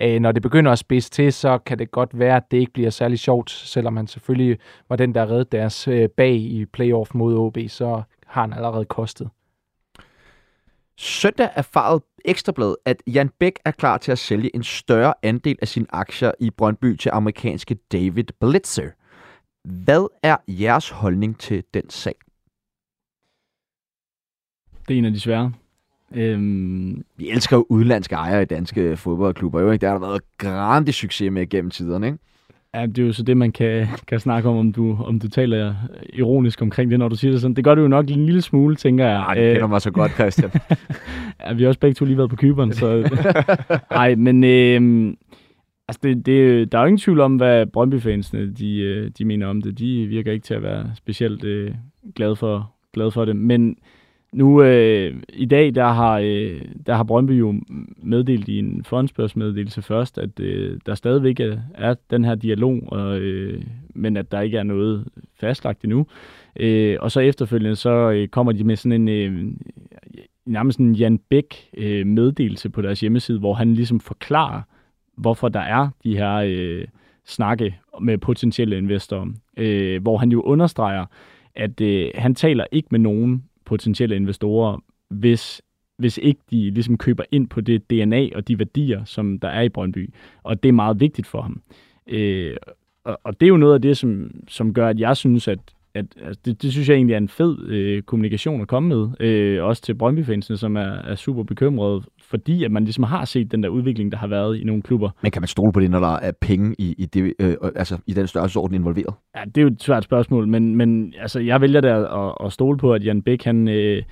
Øh, 0.02 0.20
når 0.20 0.32
det 0.32 0.42
begynder 0.42 0.72
at 0.72 0.78
spidse 0.78 1.10
til, 1.10 1.32
så 1.32 1.58
kan 1.58 1.78
det 1.78 1.90
godt 1.90 2.18
være, 2.18 2.36
at 2.36 2.50
det 2.50 2.56
ikke 2.56 2.72
bliver 2.72 2.90
særlig 2.90 3.18
sjovt, 3.18 3.50
selvom 3.50 3.96
han 3.96 4.06
selvfølgelig 4.06 4.58
var 4.88 4.96
den, 4.96 5.14
der 5.14 5.22
reddede 5.30 5.48
deres 5.52 5.88
øh, 5.88 6.08
bag 6.08 6.34
i 6.34 6.66
playoff 6.66 7.14
mod 7.14 7.36
OB, 7.38 7.58
så 7.68 8.02
har 8.26 8.40
han 8.40 8.52
allerede 8.52 8.84
kostet. 8.84 9.28
Søndag 10.98 11.48
erfarede 11.54 12.04
Ekstrabladet, 12.24 12.76
at 12.84 13.02
Jan 13.06 13.28
Bæk 13.38 13.58
er 13.64 13.70
klar 13.70 13.98
til 13.98 14.12
at 14.12 14.18
sælge 14.18 14.56
en 14.56 14.62
større 14.62 15.14
andel 15.22 15.56
af 15.62 15.68
sine 15.68 15.86
aktier 15.88 16.32
i 16.40 16.50
Brøndby 16.50 16.96
til 16.96 17.10
amerikanske 17.12 17.74
David 17.92 18.24
Blitzer. 18.40 18.90
Hvad 19.84 20.08
er 20.22 20.36
jeres 20.48 20.90
holdning 20.90 21.38
til 21.38 21.64
den 21.74 21.90
sag? 21.90 22.14
Det 24.88 24.94
er 24.94 24.98
en 24.98 25.04
af 25.04 25.12
de 25.12 25.20
svære. 25.20 25.52
Øhm, 26.14 27.02
Vi 27.16 27.30
elsker 27.30 27.56
jo 27.56 27.66
udlandske 27.68 28.14
ejere 28.14 28.42
i 28.42 28.44
danske 28.44 28.96
fodboldklubber. 28.96 29.60
Jo, 29.60 29.70
ikke? 29.70 29.82
Der 29.82 29.92
har 29.92 29.98
der 29.98 30.06
været 30.06 30.22
grande 30.38 30.92
succes 30.92 31.30
med 31.30 31.48
gennem 31.48 31.70
tiderne. 31.70 32.06
Ikke? 32.06 32.18
Ja, 32.74 32.86
det 32.86 32.98
er 32.98 33.06
jo 33.06 33.12
så 33.12 33.22
det, 33.22 33.36
man 33.36 33.52
kan, 33.52 33.86
kan 34.06 34.20
snakke 34.20 34.48
om, 34.48 34.56
om 34.56 34.72
du, 34.72 34.98
om 35.04 35.20
du 35.20 35.28
taler 35.28 35.74
ironisk 36.12 36.62
omkring 36.62 36.90
det, 36.90 36.98
når 36.98 37.08
du 37.08 37.16
siger 37.16 37.32
det 37.32 37.40
sådan. 37.40 37.54
Det 37.54 37.64
gør 37.64 37.74
du 37.74 37.82
jo 37.82 37.88
nok 37.88 38.10
en 38.10 38.26
lille 38.26 38.42
smule, 38.42 38.76
tænker 38.76 39.06
jeg. 39.06 39.16
Ej, 39.16 39.34
det 39.34 39.52
kender 39.52 39.66
mig 39.66 39.80
så 39.80 39.90
godt, 39.90 40.12
Christian. 40.12 40.50
Ja, 41.40 41.52
vi 41.52 41.62
har 41.62 41.68
også 41.68 41.80
begge 41.80 41.94
to 41.94 42.04
lige 42.04 42.16
været 42.18 42.30
på 42.30 42.36
Kyberen, 42.36 42.72
så... 42.72 43.10
Nej, 43.90 44.14
men 44.14 44.44
øh, 44.44 45.14
altså 45.88 46.00
det, 46.02 46.26
det, 46.26 46.72
der 46.72 46.78
er 46.78 46.82
jo 46.82 46.86
ingen 46.86 46.98
tvivl 46.98 47.20
om, 47.20 47.36
hvad 47.36 47.66
Brøndby-fansene 47.66 48.52
de, 48.52 48.78
øh, 48.78 49.10
de 49.18 49.24
mener 49.24 49.46
om 49.46 49.62
det. 49.62 49.78
De 49.78 50.06
virker 50.06 50.32
ikke 50.32 50.44
til 50.44 50.54
at 50.54 50.62
være 50.62 50.90
specielt 50.96 51.44
øh, 51.44 51.74
glade, 52.14 52.36
for, 52.36 52.72
glade 52.92 53.10
for 53.10 53.24
det. 53.24 53.36
Men 53.36 53.76
nu 54.34 54.62
øh, 54.62 55.14
i 55.32 55.44
dag, 55.44 55.74
der 55.74 55.86
har, 55.86 56.18
øh, 56.18 56.60
der 56.86 56.94
har 56.94 57.04
Brøndby 57.04 57.30
jo 57.30 57.54
meddelt 58.02 58.48
i 58.48 58.58
en 58.58 58.84
fondspørgsmeddelelse 58.84 59.82
først, 59.82 60.18
at 60.18 60.40
øh, 60.40 60.78
der 60.86 60.94
stadigvæk 60.94 61.40
er, 61.40 61.58
er 61.74 61.94
den 62.10 62.24
her 62.24 62.34
dialog, 62.34 62.82
og, 62.86 63.18
øh, 63.18 63.62
men 63.94 64.16
at 64.16 64.32
der 64.32 64.40
ikke 64.40 64.58
er 64.58 64.62
noget 64.62 65.04
fastlagt 65.40 65.82
endnu. 65.84 66.06
Øh, 66.60 66.96
og 67.00 67.10
så 67.10 67.20
efterfølgende, 67.20 67.76
så 67.76 68.10
øh, 68.10 68.28
kommer 68.28 68.52
de 68.52 68.64
med 68.64 68.76
sådan 68.76 69.08
en... 69.08 69.08
Øh, 69.08 69.52
nærmest 70.46 70.78
en 70.78 70.94
Jan 70.94 71.18
Bæk 71.18 71.54
øh, 71.76 72.06
meddelelse 72.06 72.70
på 72.70 72.82
deres 72.82 73.00
hjemmeside, 73.00 73.38
hvor 73.38 73.54
han 73.54 73.74
ligesom 73.74 74.00
forklarer, 74.00 74.62
hvorfor 75.16 75.48
der 75.48 75.60
er 75.60 75.88
de 76.04 76.16
her 76.16 76.34
øh, 76.34 76.84
snakke 77.26 77.76
med 78.00 78.18
potentielle 78.18 78.78
investorer. 78.78 79.26
Øh, 79.56 80.02
hvor 80.02 80.16
han 80.16 80.32
jo 80.32 80.40
understreger, 80.40 81.06
at 81.54 81.80
øh, 81.80 82.10
han 82.14 82.34
taler 82.34 82.64
ikke 82.72 82.88
med 82.90 82.98
nogen 82.98 83.44
potentielle 83.74 84.16
investorer, 84.16 84.78
hvis, 85.10 85.62
hvis 85.98 86.18
ikke 86.18 86.40
de 86.50 86.70
ligesom 86.70 86.98
køber 86.98 87.24
ind 87.30 87.48
på 87.48 87.60
det 87.60 87.90
DNA 87.90 88.28
og 88.34 88.48
de 88.48 88.58
værdier, 88.58 89.04
som 89.04 89.38
der 89.38 89.48
er 89.48 89.62
i 89.62 89.68
Brøndby. 89.68 90.14
Og 90.42 90.62
det 90.62 90.68
er 90.68 90.72
meget 90.72 91.00
vigtigt 91.00 91.26
for 91.26 91.42
ham. 91.42 91.62
Øh, 92.06 92.56
og, 93.04 93.20
og 93.24 93.40
det 93.40 93.46
er 93.46 93.48
jo 93.48 93.56
noget 93.56 93.74
af 93.74 93.82
det, 93.82 93.96
som, 93.96 94.30
som 94.48 94.74
gør, 94.74 94.88
at 94.88 95.00
jeg 95.00 95.16
synes, 95.16 95.48
at 95.48 95.58
at, 95.94 96.06
altså, 96.22 96.40
det, 96.44 96.62
det 96.62 96.72
synes 96.72 96.88
jeg 96.88 96.94
egentlig 96.94 97.14
er 97.14 97.18
en 97.18 97.28
fed 97.28 97.68
øh, 97.68 98.02
kommunikation 98.02 98.60
at 98.60 98.68
komme 98.68 98.88
med, 98.88 99.20
øh, 99.20 99.64
også 99.64 99.82
til 99.82 99.94
Brøndby-fansene, 99.94 100.56
som 100.56 100.76
er, 100.76 100.92
er 100.92 101.14
super 101.14 101.42
bekymrede, 101.42 102.02
fordi 102.30 102.64
at 102.64 102.70
man 102.70 102.84
ligesom 102.84 103.04
har 103.04 103.24
set 103.24 103.52
den 103.52 103.62
der 103.62 103.68
udvikling, 103.68 104.12
der 104.12 104.18
har 104.18 104.26
været 104.26 104.56
i 104.56 104.64
nogle 104.64 104.82
klubber. 104.82 105.10
Men 105.22 105.32
kan 105.32 105.42
man 105.42 105.48
stole 105.48 105.72
på 105.72 105.80
det, 105.80 105.90
når 105.90 106.00
der 106.00 106.16
er 106.16 106.32
penge 106.40 106.74
i, 106.78 106.94
i, 106.98 107.06
det, 107.06 107.34
øh, 107.38 107.56
altså, 107.76 107.98
i 108.06 108.12
den 108.12 108.26
størrelsesorden 108.26 108.74
involveret? 108.74 109.14
Ja, 109.36 109.40
det 109.44 109.58
er 109.58 109.62
jo 109.62 109.68
et 109.68 109.82
svært 109.82 110.04
spørgsmål, 110.04 110.48
men, 110.48 110.76
men 110.76 111.14
altså, 111.20 111.40
jeg 111.40 111.60
vælger 111.60 111.80
der 111.80 112.06
at, 112.06 112.46
at 112.46 112.52
stole 112.52 112.78
på, 112.78 112.92
at 112.92 113.04
Jan 113.04 113.22
Bæk, 113.22 113.44
han, 113.44 113.68
øh, 113.68 114.02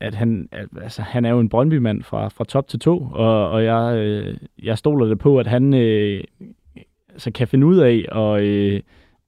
at 0.00 0.14
han, 0.14 0.48
altså, 0.82 1.02
han 1.02 1.24
er 1.24 1.30
jo 1.30 1.40
en 1.40 1.48
Brøndby-mand 1.48 2.02
fra, 2.02 2.28
fra 2.28 2.44
top 2.44 2.68
til 2.68 2.78
to, 2.78 2.98
og, 3.12 3.50
og 3.50 3.64
jeg, 3.64 3.96
øh, 3.96 4.36
jeg 4.62 4.78
stoler 4.78 5.06
det 5.06 5.18
på, 5.18 5.38
at 5.38 5.46
han 5.46 5.74
øh, 5.74 6.24
altså, 7.12 7.30
kan 7.30 7.48
finde 7.48 7.66
ud 7.66 7.78
af 7.78 8.04
at 8.12 8.42
øh, 8.42 8.80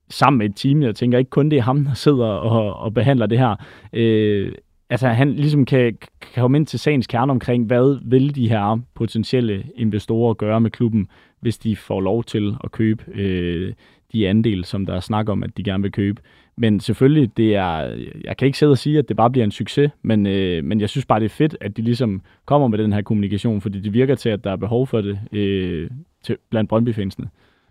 sammen 0.09 0.37
med 0.37 0.49
et 0.49 0.55
team, 0.55 0.81
jeg 0.81 0.95
tænker 0.95 1.17
ikke 1.17 1.29
kun 1.29 1.49
det 1.49 1.57
er 1.57 1.61
ham, 1.61 1.83
der 1.85 1.93
sidder 1.93 2.25
og, 2.25 2.75
og 2.75 2.93
behandler 2.93 3.25
det 3.25 3.39
her, 3.39 3.55
øh, 3.93 4.51
altså 4.91 5.07
han 5.07 5.33
ligesom 5.33 5.65
kan, 5.65 5.97
kan 6.21 6.41
komme 6.41 6.57
ind 6.57 6.65
til 6.65 6.79
sagens 6.79 7.07
kerne 7.07 7.31
omkring, 7.31 7.65
hvad 7.65 7.99
vil 8.03 8.35
de 8.35 8.49
her 8.49 8.79
potentielle 8.93 9.63
investorer 9.75 10.33
gøre 10.33 10.61
med 10.61 10.71
klubben, 10.71 11.07
hvis 11.39 11.57
de 11.57 11.75
får 11.75 12.01
lov 12.01 12.23
til 12.23 12.55
at 12.63 12.71
købe 12.71 13.03
øh, 13.13 13.73
de 14.13 14.29
andel, 14.29 14.65
som 14.65 14.85
der 14.85 14.95
er 14.95 14.99
snak 14.99 15.29
om, 15.29 15.43
at 15.43 15.57
de 15.57 15.63
gerne 15.63 15.83
vil 15.83 15.91
købe. 15.91 16.21
Men 16.57 16.79
selvfølgelig, 16.79 17.37
det 17.37 17.55
er, 17.55 17.97
jeg 18.23 18.37
kan 18.37 18.45
ikke 18.45 18.57
sidde 18.57 18.71
og 18.71 18.77
sige, 18.77 18.97
at 18.97 19.09
det 19.09 19.17
bare 19.17 19.29
bliver 19.29 19.45
en 19.45 19.51
succes, 19.51 19.91
men, 20.01 20.25
øh, 20.27 20.63
men 20.63 20.81
jeg 20.81 20.89
synes 20.89 21.05
bare, 21.05 21.19
det 21.19 21.25
er 21.25 21.29
fedt, 21.29 21.57
at 21.61 21.77
de 21.77 21.81
ligesom 21.81 22.21
kommer 22.45 22.67
med 22.67 22.77
den 22.77 22.93
her 22.93 23.01
kommunikation, 23.01 23.61
fordi 23.61 23.79
det 23.79 23.93
virker 23.93 24.15
til, 24.15 24.29
at 24.29 24.43
der 24.43 24.51
er 24.51 24.55
behov 24.55 24.87
for 24.87 25.01
det 25.01 25.19
øh, 25.31 25.89
til, 26.23 26.37
blandt 26.49 26.69
Brøndby-fansene. 26.69 27.29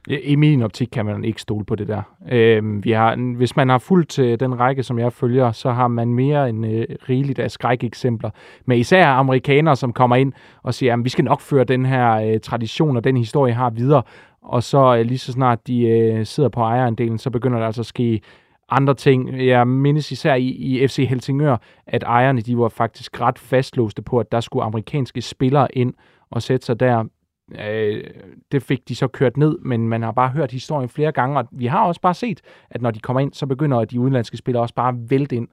I 0.09 0.37
min 0.37 0.63
optik 0.63 0.89
kan 0.93 1.07
man 1.07 1.25
ikke 1.25 1.41
stole 1.41 1.65
på 1.65 1.75
det 1.75 1.89
der. 1.89 2.03
Øh, 2.31 2.85
vi 2.85 2.91
har, 2.91 3.35
hvis 3.37 3.57
man 3.57 3.69
har 3.69 3.79
fulgt 3.79 4.19
øh, 4.19 4.41
den 4.41 4.61
række, 4.61 4.83
som 4.83 4.99
jeg 4.99 5.13
følger, 5.13 5.53
så 5.53 5.71
har 5.71 5.89
man 5.89 6.15
mere 6.15 6.49
end 6.49 6.67
øh, 6.67 6.87
rigeligt 7.09 7.39
af 7.39 7.51
skrækeksempler 7.51 8.31
Men 8.67 8.79
især 8.79 9.07
amerikanere, 9.07 9.77
som 9.77 9.93
kommer 9.93 10.17
ind 10.17 10.33
og 10.63 10.75
siger, 10.75 10.93
at 10.93 11.05
vi 11.05 11.09
skal 11.09 11.25
nok 11.25 11.41
føre 11.41 11.65
den 11.65 11.87
her 11.87 12.15
øh, 12.15 12.41
tradition 12.41 12.97
og 12.97 13.05
den 13.05 13.17
historie 13.17 13.53
har 13.53 13.71
videre. 13.71 14.03
Og 14.43 14.63
så 14.63 14.97
øh, 14.97 15.05
lige 15.05 15.19
så 15.19 15.33
snart 15.33 15.67
de 15.67 15.89
øh, 15.89 16.27
sidder 16.27 16.49
på 16.49 16.61
ejerandelen, 16.61 17.19
så 17.19 17.31
begynder 17.31 17.59
der 17.59 17.67
altså 17.67 17.83
at 17.83 17.87
ske 17.87 18.21
andre 18.71 18.95
ting. 18.95 19.47
Jeg 19.47 19.69
mindes 19.69 20.13
især 20.13 20.35
i, 20.35 20.47
i 20.49 20.87
FC 20.89 21.07
Helsingør, 21.09 21.57
at 21.87 22.03
ejerne 22.03 22.41
de 22.41 22.59
var 22.59 22.69
faktisk 22.69 23.21
ret 23.21 23.39
fastlåste 23.39 24.03
på, 24.03 24.19
at 24.19 24.33
der 24.33 24.41
skulle 24.41 24.65
amerikanske 24.65 25.23
spillere 25.23 25.69
ind 25.77 25.95
og 26.31 26.43
sætte 26.43 26.67
sig 26.67 26.81
der. 26.81 27.05
Øh, 27.59 28.05
det 28.53 28.63
fik 28.63 28.89
de 28.89 28.95
så 28.95 29.09
kørt 29.09 29.37
ned, 29.37 29.59
men 29.59 29.89
man 29.89 30.03
har 30.03 30.13
bare 30.13 30.29
hørt 30.29 30.53
historien 30.53 30.89
flere 30.89 31.13
gange, 31.13 31.39
og 31.39 31.49
vi 31.51 31.67
har 31.67 31.87
også 31.87 32.01
bare 32.01 32.15
set, 32.15 32.41
at 32.71 32.83
når 32.83 32.91
de 32.91 33.01
kommer 33.01 33.21
ind, 33.21 33.33
så 33.33 33.47
begynder 33.47 33.85
de 33.85 34.01
udenlandske 34.01 34.37
spillere 34.37 34.63
også 34.63 34.75
bare 34.75 34.89
at 34.89 35.11
vælte 35.11 35.37
ind. 35.37 35.49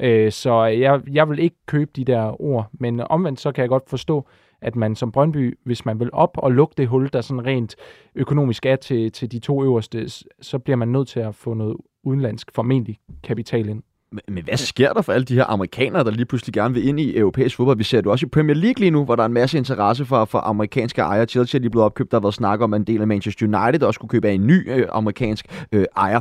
Øh, 0.00 0.32
så 0.32 0.64
jeg, 0.64 1.00
jeg 1.12 1.30
vil 1.30 1.38
ikke 1.38 1.56
købe 1.66 1.90
de 1.96 2.04
der 2.04 2.42
ord, 2.42 2.68
men 2.72 3.00
omvendt 3.00 3.40
så 3.40 3.52
kan 3.52 3.62
jeg 3.62 3.68
godt 3.68 3.90
forstå, 3.90 4.26
at 4.60 4.76
man 4.76 4.96
som 4.96 5.12
Brøndby, 5.12 5.58
hvis 5.64 5.84
man 5.84 6.00
vil 6.00 6.10
op 6.12 6.30
og 6.34 6.52
lukke 6.52 6.74
det 6.76 6.88
hul, 6.88 7.10
der 7.12 7.20
sådan 7.20 7.46
rent 7.46 7.76
økonomisk 8.14 8.66
er 8.66 8.76
til, 8.76 9.12
til 9.12 9.32
de 9.32 9.38
to 9.38 9.64
øverste, 9.64 10.08
så 10.40 10.58
bliver 10.58 10.76
man 10.76 10.88
nødt 10.88 11.08
til 11.08 11.20
at 11.20 11.34
få 11.34 11.54
noget 11.54 11.76
udenlandsk 12.02 12.50
formentlig 12.54 12.98
kapital 13.22 13.68
ind. 13.68 13.82
Men, 14.28 14.44
hvad 14.44 14.56
sker 14.56 14.92
der 14.92 15.02
for 15.02 15.12
alle 15.12 15.24
de 15.24 15.34
her 15.34 15.44
amerikanere, 15.44 16.04
der 16.04 16.10
lige 16.10 16.26
pludselig 16.26 16.54
gerne 16.54 16.74
vil 16.74 16.88
ind 16.88 17.00
i 17.00 17.16
europæisk 17.16 17.56
fodbold? 17.56 17.76
Vi 17.76 17.84
ser 17.84 18.00
det 18.00 18.06
også 18.06 18.26
i 18.26 18.28
Premier 18.28 18.56
League 18.56 18.80
lige 18.80 18.90
nu, 18.90 19.04
hvor 19.04 19.16
der 19.16 19.22
er 19.22 19.26
en 19.26 19.32
masse 19.32 19.58
interesse 19.58 20.04
for, 20.04 20.24
for 20.24 20.38
amerikanske 20.38 21.02
ejere. 21.02 21.26
Chelsea 21.26 21.58
er 21.58 21.60
lige 21.60 21.70
blevet 21.70 21.84
opkøbt, 21.84 22.10
der 22.10 22.16
har 22.16 22.22
været 22.22 22.34
snak 22.34 22.60
om, 22.60 22.74
at 22.74 22.78
en 22.78 22.86
del 22.86 23.00
af 23.00 23.06
Manchester 23.06 23.46
United 23.46 23.82
også 23.82 23.98
skulle 23.98 24.08
købe 24.08 24.28
af 24.28 24.32
en 24.32 24.46
ny 24.46 24.70
øh, 24.70 24.86
amerikansk 24.92 25.66
øh, 25.72 25.84
ejer. 25.96 26.20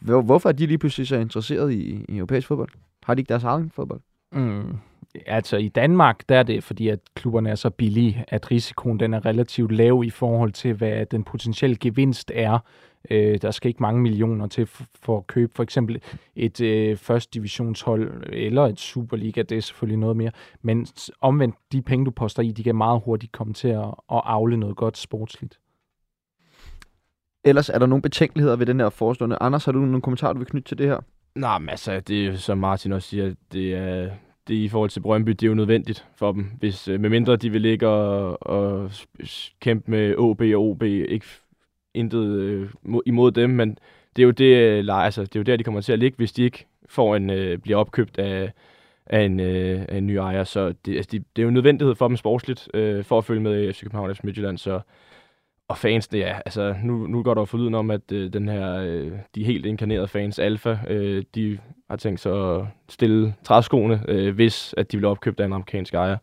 Hvorfor 0.00 0.48
er 0.48 0.52
de 0.52 0.66
lige 0.66 0.78
pludselig 0.78 1.06
så 1.06 1.16
interesseret 1.16 1.72
i, 1.72 2.04
i 2.08 2.16
europæisk 2.16 2.46
fodbold? 2.46 2.70
Har 3.02 3.14
de 3.14 3.20
ikke 3.20 3.28
deres 3.28 3.44
egen 3.44 3.70
fodbold? 3.70 4.00
Mm. 4.32 4.76
Altså 5.26 5.56
i 5.56 5.68
Danmark, 5.68 6.28
der 6.28 6.38
er 6.38 6.42
det 6.42 6.64
fordi, 6.64 6.88
at 6.88 6.98
klubberne 7.14 7.50
er 7.50 7.54
så 7.54 7.70
billige, 7.70 8.24
at 8.28 8.50
risikoen 8.50 9.00
den 9.00 9.14
er 9.14 9.26
relativt 9.26 9.72
lav 9.72 10.02
i 10.04 10.10
forhold 10.10 10.52
til, 10.52 10.74
hvad 10.74 11.06
den 11.06 11.24
potentielle 11.24 11.76
gevinst 11.76 12.32
er. 12.34 12.58
Øh, 13.10 13.38
der 13.42 13.50
skal 13.50 13.68
ikke 13.68 13.82
mange 13.82 14.02
millioner 14.02 14.46
til 14.46 14.66
for 15.02 15.18
at 15.18 15.26
købe 15.26 15.52
for 15.54 15.62
eksempel 15.62 16.02
et 16.36 16.60
øh, 16.60 16.96
første 16.96 17.30
divisionshold 17.34 18.22
eller 18.32 18.62
et 18.62 18.80
Superliga, 18.80 19.42
det 19.42 19.56
er 19.56 19.62
selvfølgelig 19.62 19.98
noget 19.98 20.16
mere. 20.16 20.30
Men 20.62 20.86
omvendt, 21.20 21.56
de 21.72 21.82
penge, 21.82 22.04
du 22.04 22.10
poster 22.10 22.42
i, 22.42 22.52
de 22.52 22.64
kan 22.64 22.76
meget 22.76 23.02
hurtigt 23.04 23.32
komme 23.32 23.54
til 23.54 23.68
at, 23.68 23.86
at 24.12 24.20
afle 24.24 24.56
noget 24.56 24.76
godt 24.76 24.98
sportsligt. 24.98 25.58
Ellers 27.44 27.68
er 27.68 27.78
der 27.78 27.86
nogle 27.86 28.02
betænkeligheder 28.02 28.56
ved 28.56 28.66
den 28.66 28.80
her 28.80 28.88
forestående. 28.88 29.36
Anders, 29.40 29.64
har 29.64 29.72
du 29.72 29.78
nogle 29.78 30.02
kommentarer, 30.02 30.32
du 30.32 30.38
vil 30.38 30.48
knytte 30.48 30.68
til 30.68 30.78
det 30.78 30.86
her? 30.86 31.00
Nej, 31.34 31.58
men 31.58 31.68
altså, 31.68 32.00
det 32.00 32.26
er 32.26 32.34
som 32.34 32.58
Martin 32.58 32.92
også 32.92 33.08
siger, 33.08 33.34
det 33.52 33.74
er, 33.74 34.10
det 34.48 34.54
i 34.54 34.68
forhold 34.68 34.90
til 34.90 35.00
Brøndby, 35.00 35.30
det 35.30 35.42
er 35.42 35.46
jo 35.46 35.54
nødvendigt 35.54 36.06
for 36.16 36.32
dem. 36.32 36.50
Hvis, 36.58 36.88
øh, 36.88 37.00
medmindre 37.00 37.36
de 37.36 37.50
vil 37.50 37.62
ligge 37.62 37.88
og, 37.88 38.46
og 38.46 38.90
kæmpe 39.60 39.90
med 39.90 40.14
OB 40.16 40.40
og 40.40 40.70
OB, 40.70 40.82
ikke 40.82 41.26
intet 41.96 42.26
øh, 42.26 42.68
imod 43.06 43.32
dem, 43.32 43.50
men 43.50 43.78
det 44.16 44.22
er 44.22 44.26
jo 44.26 44.30
det, 44.30 44.56
øh, 44.56 45.04
altså, 45.04 45.22
det 45.22 45.36
er 45.36 45.40
jo 45.40 45.44
der, 45.44 45.56
de 45.56 45.64
kommer 45.64 45.80
til 45.80 45.92
at 45.92 45.98
ligge, 45.98 46.16
hvis 46.16 46.32
de 46.32 46.42
ikke 46.42 46.66
får 46.88 47.16
en, 47.16 47.30
øh, 47.30 47.58
bliver 47.58 47.78
opkøbt 47.78 48.18
af, 48.18 48.52
af, 49.06 49.22
en, 49.22 49.40
øh, 49.40 49.84
af 49.88 49.98
en 49.98 50.06
ny 50.06 50.12
ejer. 50.12 50.44
Så 50.44 50.74
det, 50.84 50.96
altså, 50.96 51.08
de, 51.12 51.18
det 51.18 51.42
er 51.42 51.42
jo 51.42 51.48
en 51.48 51.54
nødvendighed 51.54 51.94
for 51.94 52.08
dem 52.08 52.16
sportsligt, 52.16 52.68
øh, 52.74 53.04
for 53.04 53.18
at 53.18 53.24
følge 53.24 53.40
med 53.40 53.68
i 53.68 53.72
FC 53.72 53.80
København 53.80 54.14
FC 54.14 54.20
Midtjylland. 54.22 54.58
Så, 54.58 54.80
og 55.68 55.78
fans, 55.78 56.08
det 56.08 56.26
er, 56.26 56.34
altså, 56.34 56.74
nu, 56.84 57.06
nu 57.06 57.22
går 57.22 57.34
der 57.34 57.40
jo 57.40 57.44
forlyden 57.44 57.74
om, 57.74 57.90
at 57.90 58.12
øh, 58.12 58.32
den 58.32 58.48
her, 58.48 58.74
øh, 58.74 59.12
de 59.34 59.44
helt 59.44 59.66
inkarnerede 59.66 60.08
fans, 60.08 60.38
Alfa, 60.38 60.76
øh, 60.88 61.24
de 61.34 61.58
har 61.90 61.96
tænkt 61.96 62.20
sig 62.20 62.56
at 62.56 62.66
stille 62.88 63.34
træskoene, 63.44 64.02
øh, 64.08 64.34
hvis 64.34 64.74
at 64.76 64.92
de 64.92 64.96
bliver 64.96 65.10
opkøbt 65.10 65.40
af 65.40 65.44
en 65.44 65.52
amerikansk 65.52 65.94
ejer. 65.94 66.16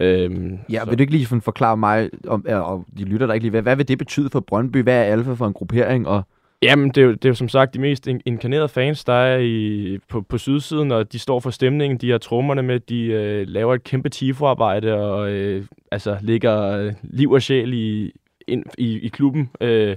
Øhm, 0.00 0.58
ja, 0.70 0.80
så. 0.80 0.88
vil 0.88 0.98
du 0.98 1.02
ikke 1.02 1.12
lige 1.12 1.40
forklare 1.40 1.76
mig, 1.76 2.10
om, 2.26 2.46
og 2.48 2.84
de 2.98 3.04
lytter 3.04 3.26
der 3.26 3.34
ikke 3.34 3.44
lige, 3.44 3.50
hvad, 3.50 3.62
hvad 3.62 3.76
vil 3.76 3.88
det 3.88 3.98
betyde 3.98 4.30
for 4.30 4.40
Brøndby? 4.40 4.82
Hvad 4.82 4.98
er 4.98 5.12
Alfa 5.12 5.32
for 5.32 5.46
en 5.46 5.52
gruppering? 5.52 6.08
Og 6.08 6.22
Jamen, 6.62 6.88
det 6.88 6.98
er, 6.98 7.02
jo, 7.02 7.12
det 7.12 7.24
er 7.24 7.28
jo 7.28 7.34
som 7.34 7.48
sagt 7.48 7.74
de 7.74 7.80
mest 7.80 8.06
inkarnerede 8.06 8.68
fans, 8.68 9.04
der 9.04 9.12
er 9.12 9.38
i, 9.38 9.98
på, 10.08 10.20
på 10.20 10.38
sydsiden, 10.38 10.92
og 10.92 11.12
de 11.12 11.18
står 11.18 11.40
for 11.40 11.50
stemningen, 11.50 11.98
de 11.98 12.10
har 12.10 12.18
trommerne 12.18 12.62
med, 12.62 12.80
de 12.80 13.04
øh, 13.04 13.48
laver 13.48 13.74
et 13.74 13.84
kæmpe 13.84 14.08
tifo-arbejde, 14.08 14.94
og 14.94 15.30
øh, 15.30 15.64
altså 15.92 16.18
ligger 16.20 16.62
øh, 16.62 16.92
liv 17.02 17.30
og 17.30 17.42
sjæl 17.42 17.72
i, 17.72 18.12
ind, 18.46 18.64
i, 18.78 18.98
i 18.98 19.08
klubben. 19.08 19.50
Øh, 19.60 19.96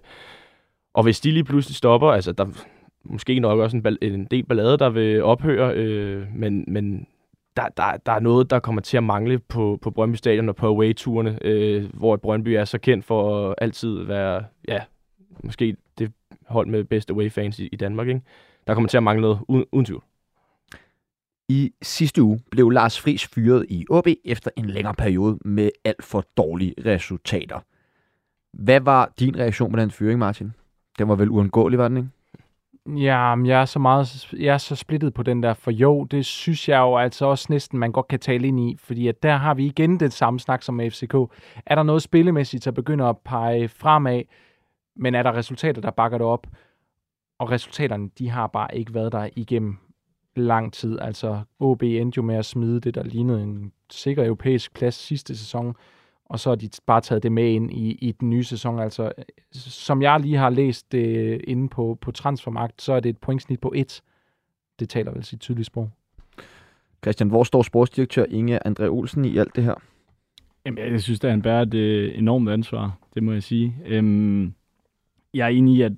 og 0.94 1.04
hvis 1.04 1.20
de 1.20 1.32
lige 1.32 1.44
pludselig 1.44 1.76
stopper, 1.76 2.08
altså 2.08 2.32
der 2.32 2.46
måske 3.04 3.40
nok 3.40 3.60
også 3.60 3.78
en, 3.78 3.98
en 4.02 4.26
del 4.26 4.44
ballade, 4.44 4.78
der 4.78 4.90
vil 4.90 5.24
ophøre, 5.24 5.74
øh, 5.76 6.24
men, 6.36 6.66
men 6.68 7.08
der, 7.58 7.70
der, 7.78 7.98
der 7.98 8.12
er 8.12 8.20
noget, 8.20 8.50
der 8.50 8.60
kommer 8.60 8.82
til 8.82 8.98
at 8.98 9.04
mangle 9.04 9.40
på, 9.40 9.80
på 9.82 9.92
Brøndby 9.92 10.16
Stadion 10.16 10.50
og 10.50 10.56
på 10.56 10.68
away-turene, 10.68 11.40
øh, 11.42 11.90
hvor 11.94 12.16
Brøndby 12.16 12.50
er 12.50 12.66
så 12.66 12.78
kendt 12.78 13.06
for 13.06 13.50
at 13.50 13.56
altid 13.58 14.04
være, 14.04 14.44
ja, 14.68 14.80
måske 15.44 15.78
det 15.98 16.12
hold 16.48 16.68
med 16.68 16.84
bedste 16.84 17.14
away-fans 17.14 17.60
i, 17.60 17.68
i 17.68 17.76
Danmark, 17.76 18.08
ikke? 18.08 18.22
Der 18.68 18.74
kommer 18.74 18.90
til 18.90 18.98
at 18.98 19.04
mangle 19.04 19.22
noget, 19.22 19.40
uden, 19.48 19.66
uden 19.72 19.86
tvivl. 19.86 20.04
I 21.50 21.74
sidste 21.82 22.24
uge 22.24 22.40
blev 22.52 22.70
Lars 22.70 23.02
Friis 23.02 23.28
fyret 23.28 23.66
i 23.70 23.86
OB 23.90 24.08
efter 24.26 24.52
en 24.56 24.66
længere 24.66 24.94
periode 24.94 25.38
med 25.46 25.70
alt 25.86 26.04
for 26.04 26.26
dårlige 26.38 26.74
resultater. 26.86 27.60
Hvad 28.54 28.80
var 28.80 29.14
din 29.20 29.38
reaktion 29.38 29.72
på 29.72 29.80
den 29.80 29.92
fyring, 29.92 30.20
Martin? 30.20 30.54
Den 31.00 31.08
var 31.08 31.16
vel 31.16 31.30
uundgåelig, 31.30 31.80
var 31.80 31.88
den 31.88 31.98
ikke? 31.98 32.10
Ja, 32.96 33.36
men 33.36 33.46
jeg 33.46 33.62
er 33.62 33.66
så 33.66 33.80
meget, 33.80 34.34
jeg 34.40 34.54
er 34.54 34.58
så 34.58 34.76
splittet 34.76 35.14
på 35.14 35.24
den 35.24 35.44
der, 35.44 35.54
for 35.54 35.72
jo, 35.72 36.04
det 36.04 36.26
synes 36.26 36.70
jeg 36.70 36.80
jo 36.80 36.98
altså 36.98 37.26
også 37.26 37.48
næsten, 37.50 37.80
man 37.80 37.92
godt 37.92 38.08
kan 38.08 38.20
tale 38.20 38.48
ind 38.48 38.60
i, 38.60 38.76
fordi 38.80 39.08
at 39.08 39.24
der 39.24 39.36
har 39.36 39.54
vi 39.54 39.66
igen 39.66 40.00
den 40.00 40.12
samme 40.12 40.40
snak 40.40 40.64
som 40.64 40.76
med 40.76 40.92
FCK. 40.92 41.14
Er 41.66 41.76
der 41.76 41.84
noget 41.84 42.02
spillemæssigt, 42.02 42.66
der 42.66 42.72
begynder 42.72 43.06
at 43.06 43.18
pege 43.18 43.68
fremad, 43.68 44.22
men 44.96 45.16
er 45.16 45.24
der 45.24 45.36
resultater, 45.36 45.82
der 45.82 45.92
bakker 45.92 46.18
det 46.18 46.28
op? 46.28 46.48
Og 47.40 47.52
resultaterne, 47.52 48.10
de 48.20 48.30
har 48.30 48.48
bare 48.48 48.78
ikke 48.78 48.94
været 48.94 49.12
der 49.12 49.30
igennem 49.36 49.78
lang 50.36 50.74
tid. 50.74 51.00
Altså, 51.00 51.42
OB 51.60 51.84
endte 51.84 52.18
jo 52.18 52.22
med 52.22 52.36
at 52.36 52.46
smide 52.46 52.80
det, 52.80 52.96
der 52.96 53.04
lignede 53.04 53.44
en 53.44 53.72
sikker 53.90 54.26
europæisk 54.26 54.74
plads 54.74 54.96
sidste 54.96 55.38
sæson, 55.38 55.76
og 56.30 56.40
så 56.40 56.50
har 56.50 56.56
de 56.56 56.70
bare 56.86 57.02
taget 57.02 57.24
det 57.24 57.32
med 57.32 57.52
ind 57.52 57.72
i, 57.72 57.92
i 57.92 58.12
den 58.12 58.30
nye 58.30 58.44
sæson. 58.44 58.80
Altså, 58.80 59.12
som 59.52 60.02
jeg 60.02 60.20
lige 60.20 60.38
har 60.38 60.50
læst 60.50 60.92
det 60.92 61.42
inde 61.44 61.70
på, 61.70 61.98
på 62.02 62.12
Transfermarkt, 62.12 62.82
så 62.82 62.94
er 62.94 63.00
det 63.00 63.10
et 63.10 63.18
pointsnit 63.18 63.60
på 63.60 63.74
1. 63.76 64.02
Det 64.80 64.90
taler 64.90 65.12
vel 65.12 65.24
sit 65.24 65.40
tydelige 65.40 65.66
sprog. 65.66 65.90
Christian, 67.04 67.30
hvor 67.30 67.44
står 67.44 67.62
sportsdirektør 67.62 68.26
Inge 68.30 68.68
André 68.68 68.84
Olsen 68.84 69.26
i 69.26 69.38
alt 69.38 69.56
det 69.56 69.64
her? 69.64 69.76
Jamen, 70.66 70.92
jeg 70.92 71.02
synes, 71.02 71.24
at 71.24 71.30
han 71.30 71.42
bærer 71.42 71.62
et 71.62 71.74
øh, 71.74 72.18
enormt 72.18 72.50
ansvar, 72.50 72.98
det 73.14 73.24
må 73.24 73.34
jeg 73.34 73.44
sige. 73.44 73.76
Øhm, 73.86 74.54
jeg 75.34 75.46
er 75.46 75.50
enig 75.50 75.76
i, 75.76 75.82
at, 75.82 75.92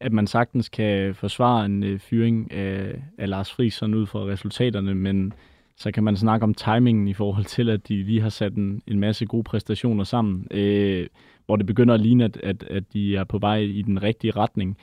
at 0.00 0.12
man 0.12 0.26
sagtens 0.26 0.68
kan 0.68 1.14
forsvare 1.14 1.64
en 1.64 1.82
øh, 1.82 1.98
fyring 1.98 2.52
af, 2.52 3.02
af 3.18 3.28
Lars 3.28 3.52
Friis 3.52 3.74
sådan 3.74 3.94
ud 3.94 4.06
fra 4.06 4.20
resultaterne, 4.20 4.94
men 4.94 5.32
så 5.80 5.92
kan 5.92 6.04
man 6.04 6.16
snakke 6.16 6.44
om 6.44 6.54
timingen 6.54 7.08
i 7.08 7.14
forhold 7.14 7.44
til, 7.44 7.70
at 7.70 7.88
de 7.88 8.02
lige 8.02 8.20
har 8.20 8.28
sat 8.28 8.54
en, 8.54 8.82
en 8.86 9.00
masse 9.00 9.26
gode 9.26 9.44
præstationer 9.44 10.04
sammen, 10.04 10.46
øh, 10.50 11.06
hvor 11.46 11.56
det 11.56 11.66
begynder 11.66 11.94
at 11.94 12.00
ligne, 12.00 12.24
at, 12.24 12.36
at, 12.36 12.62
at 12.62 12.92
de 12.92 13.16
er 13.16 13.24
på 13.24 13.38
vej 13.38 13.56
i 13.58 13.82
den 13.82 14.02
rigtige 14.02 14.30
retning. 14.30 14.76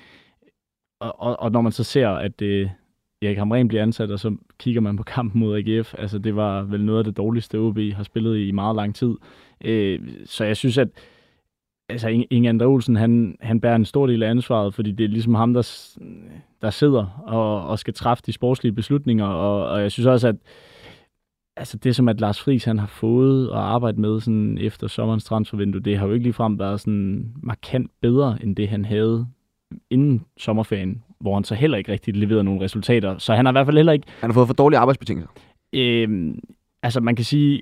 Og, 1.00 1.22
og, 1.22 1.40
og 1.40 1.52
når 1.52 1.62
man 1.62 1.72
så 1.72 1.84
ser, 1.84 2.10
at 2.10 2.42
øh, 2.42 2.70
Erik 3.22 3.38
Hamren 3.38 3.68
bliver 3.68 3.84
ansat, 3.84 4.12
og 4.12 4.20
så 4.20 4.36
kigger 4.60 4.82
man 4.82 4.98
på 4.98 5.04
kampen 5.04 5.40
mod 5.40 5.58
AGF, 5.58 5.94
altså 5.98 6.20
det 6.20 6.36
var 6.36 6.62
vel 6.62 6.86
noget 6.86 7.00
af 7.00 7.06
det 7.06 7.18
dårligste 7.18 7.60
OB 7.60 7.78
har 7.94 8.04
spillet 8.04 8.48
i 8.48 8.52
meget 8.52 8.76
lang 8.76 8.96
tid. 8.96 9.16
Øh, 9.66 10.00
så 10.26 10.44
jeg 10.46 10.58
synes, 10.58 10.78
at 10.78 10.88
altså 11.90 12.08
Inge 12.30 12.50
Andre 12.50 12.66
Olsen, 12.66 12.96
han, 12.96 13.38
han 13.42 13.62
bærer 13.62 13.76
en 13.76 13.86
stor 13.86 14.08
del 14.08 14.24
af 14.24 14.30
ansvaret, 14.30 14.74
fordi 14.74 14.92
det 14.92 15.04
er 15.04 15.08
ligesom 15.08 15.36
ham, 15.36 15.54
der, 15.54 15.96
der 16.62 16.70
sidder 16.70 17.24
og, 17.26 17.68
og 17.68 17.80
skal 17.80 17.94
træffe 17.94 18.24
de 18.26 18.34
sportslige 18.34 18.74
beslutninger, 18.74 19.26
og, 19.26 19.68
og 19.68 19.82
jeg 19.82 19.92
synes 19.92 20.08
også, 20.08 20.28
at 20.28 20.36
altså 21.58 21.78
det, 21.78 21.96
som 21.96 22.10
at 22.10 22.22
Lars 22.22 22.42
Friis 22.42 22.64
han 22.64 22.80
har 22.80 22.88
fået 22.88 23.50
og 23.50 23.74
arbejdet 23.74 24.00
med 24.00 24.20
sådan 24.20 24.58
efter 24.58 24.88
sommerens 24.88 25.24
transfervindue, 25.24 25.82
det 25.82 25.98
har 25.98 26.08
jo 26.08 26.14
ikke 26.14 26.24
ligefrem 26.24 26.60
været 26.60 26.80
sådan 26.80 27.34
markant 27.44 27.92
bedre, 28.02 28.38
end 28.44 28.56
det 28.56 28.70
han 28.70 28.86
havde 28.86 29.28
inden 29.90 30.26
sommerferien, 30.38 31.04
hvor 31.20 31.34
han 31.34 31.44
så 31.44 31.56
heller 31.56 31.78
ikke 31.78 31.92
rigtig 31.92 32.16
leverede 32.16 32.44
nogle 32.44 32.62
resultater. 32.62 33.18
Så 33.18 33.34
han 33.34 33.46
har 33.46 33.52
i 33.52 33.54
hvert 33.54 33.66
fald 33.66 33.78
heller 33.78 33.94
ikke... 33.94 34.08
Han 34.22 34.30
har 34.30 34.34
fået 34.34 34.48
for 34.48 34.54
dårlige 34.54 34.80
arbejdsbetingelser. 34.80 35.30
Øh, 35.74 36.36
altså 36.84 37.02
man 37.02 37.16
kan 37.16 37.26
sige, 37.26 37.62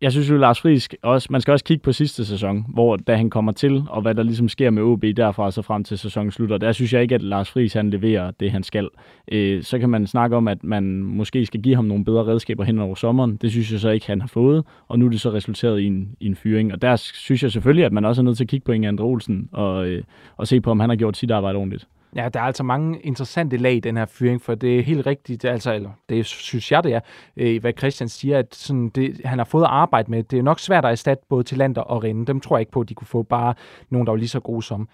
jeg 0.00 0.12
synes 0.12 0.30
jo, 0.30 0.36
Lars 0.36 0.60
Friis, 0.60 0.88
også, 1.02 1.28
man 1.30 1.40
skal 1.40 1.52
også 1.52 1.64
kigge 1.64 1.82
på 1.82 1.92
sidste 1.92 2.24
sæson, 2.24 2.64
hvor 2.68 2.96
da 2.96 3.16
han 3.16 3.30
kommer 3.30 3.52
til, 3.52 3.82
og 3.88 4.02
hvad 4.02 4.14
der 4.14 4.22
ligesom 4.22 4.48
sker 4.48 4.70
med 4.70 4.82
OB 4.82 5.04
derfra 5.16 5.50
så 5.50 5.62
frem 5.62 5.84
til 5.84 5.98
sæsonen 5.98 6.30
slutter. 6.30 6.58
Der 6.58 6.72
synes 6.72 6.92
jeg 6.92 7.02
ikke, 7.02 7.14
at 7.14 7.22
Lars 7.22 7.50
Friis 7.50 7.72
han 7.72 7.90
leverer 7.90 8.30
det, 8.30 8.50
han 8.52 8.62
skal. 8.62 8.88
Øh, 9.32 9.62
så 9.62 9.78
kan 9.78 9.88
man 9.90 10.06
snakke 10.06 10.36
om, 10.36 10.48
at 10.48 10.64
man 10.64 10.84
måske 11.02 11.46
skal 11.46 11.62
give 11.62 11.74
ham 11.74 11.84
nogle 11.84 12.04
bedre 12.04 12.26
redskaber 12.26 12.64
hen 12.64 12.78
over 12.78 12.94
sommeren. 12.94 13.36
Det 13.36 13.50
synes 13.50 13.72
jeg 13.72 13.80
så 13.80 13.90
ikke, 13.90 14.06
han 14.06 14.20
har 14.20 14.28
fået, 14.28 14.64
og 14.88 14.98
nu 14.98 15.06
er 15.06 15.10
det 15.10 15.20
så 15.20 15.32
resulteret 15.32 15.80
i 15.80 15.86
en, 15.86 16.16
i 16.20 16.26
en 16.26 16.36
fyring. 16.36 16.72
Og 16.72 16.82
der 16.82 16.96
synes 16.96 17.42
jeg 17.42 17.52
selvfølgelig, 17.52 17.84
at 17.84 17.92
man 17.92 18.04
også 18.04 18.22
er 18.22 18.24
nødt 18.24 18.36
til 18.36 18.44
at 18.44 18.48
kigge 18.48 18.64
på 18.64 18.72
Inge 18.72 18.88
Andre 18.88 19.04
Olsen 19.04 19.48
og, 19.52 19.88
øh, 19.88 20.02
og 20.36 20.46
se 20.46 20.60
på, 20.60 20.70
om 20.70 20.80
han 20.80 20.90
har 20.90 20.96
gjort 20.96 21.16
sit 21.16 21.30
arbejde 21.30 21.56
ordentligt. 21.56 21.86
Ja, 22.16 22.28
der 22.28 22.40
er 22.40 22.44
altså 22.44 22.62
mange 22.62 23.00
interessante 23.00 23.56
lag 23.56 23.74
i 23.74 23.80
den 23.80 23.96
her 23.96 24.06
fyring, 24.06 24.42
for 24.42 24.54
det 24.54 24.78
er 24.78 24.82
helt 24.82 25.06
rigtigt, 25.06 25.44
altså, 25.44 25.74
eller 25.74 25.90
det 26.08 26.26
synes 26.26 26.72
jeg, 26.72 26.84
det 26.84 26.94
er, 26.94 27.00
øh, 27.36 27.60
hvad 27.60 27.72
Christian 27.78 28.08
siger, 28.08 28.38
at 28.38 28.54
sådan 28.54 28.88
det, 28.88 29.20
han 29.24 29.38
har 29.38 29.44
fået 29.44 29.62
at 29.62 29.70
arbejde 29.70 30.10
med. 30.10 30.22
Det 30.22 30.38
er 30.38 30.42
nok 30.42 30.58
svært 30.58 30.84
at 30.84 30.90
erstatte 30.90 31.24
både 31.28 31.44
Tillander 31.44 31.82
og 31.82 32.02
Rinde. 32.02 32.26
Dem 32.26 32.40
tror 32.40 32.56
jeg 32.56 32.60
ikke 32.60 32.72
på, 32.72 32.80
at 32.80 32.88
de 32.88 32.94
kunne 32.94 33.06
få 33.06 33.22
bare 33.22 33.54
nogen, 33.90 34.06
der 34.06 34.12
var 34.12 34.16
lige 34.16 34.28
så 34.28 34.40
gode 34.40 34.62
som. 34.62 34.88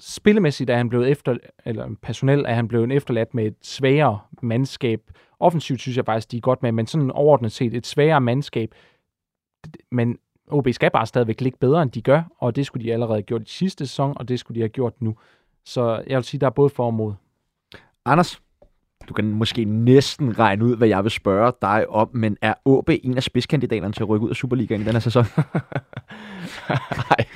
Spillemæssigt 0.00 0.70
er 0.70 0.76
han 0.76 0.88
blevet 0.88 1.10
efter, 1.10 1.36
eller 1.64 1.88
personel 2.02 2.44
er 2.48 2.54
han 2.54 2.68
blevet 2.68 2.92
efterladt 2.92 3.34
med 3.34 3.46
et 3.46 3.56
svagere 3.62 4.18
mandskab. 4.42 5.00
Offensivt 5.40 5.80
synes 5.80 5.96
jeg 5.96 6.04
faktisk, 6.04 6.30
de 6.30 6.36
er 6.36 6.40
godt 6.40 6.62
med, 6.62 6.72
men 6.72 6.86
sådan 6.86 7.10
overordnet 7.10 7.52
set 7.52 7.74
et 7.74 7.86
svagere 7.86 8.20
mandskab. 8.20 8.74
Men 9.92 10.18
OB 10.48 10.68
skal 10.72 10.90
bare 10.90 11.06
stadigvæk 11.06 11.40
ligge 11.40 11.58
bedre, 11.58 11.82
end 11.82 11.90
de 11.90 12.02
gør, 12.02 12.22
og 12.38 12.56
det 12.56 12.66
skulle 12.66 12.86
de 12.86 12.92
allerede 12.92 13.16
have 13.16 13.22
gjort 13.22 13.42
i 13.42 13.52
sidste 13.52 13.86
sæson, 13.86 14.12
og 14.16 14.28
det 14.28 14.40
skulle 14.40 14.54
de 14.54 14.60
have 14.60 14.68
gjort 14.68 15.02
nu. 15.02 15.16
Så 15.66 16.02
jeg 16.06 16.16
vil 16.16 16.24
sige, 16.24 16.40
der 16.40 16.46
er 16.46 16.50
både 16.50 16.70
for 16.70 16.86
og 16.86 16.94
mod. 16.94 17.12
Anders, 18.04 18.42
du 19.08 19.14
kan 19.14 19.24
måske 19.24 19.64
næsten 19.64 20.38
regne 20.38 20.64
ud, 20.64 20.76
hvad 20.76 20.88
jeg 20.88 21.02
vil 21.04 21.10
spørge 21.10 21.52
dig 21.62 21.88
om, 21.88 22.10
men 22.12 22.36
er 22.42 22.54
AB 22.66 22.90
en 23.02 23.16
af 23.16 23.22
spidskandidaterne 23.22 23.92
til 23.92 24.02
at 24.02 24.08
rykke 24.08 24.24
ud 24.24 24.30
af 24.30 24.36
Superligaen 24.36 24.80
i 24.80 24.84
den 24.84 24.92
her 24.92 25.00
sæson? 25.00 25.24
Nej, 27.10 27.26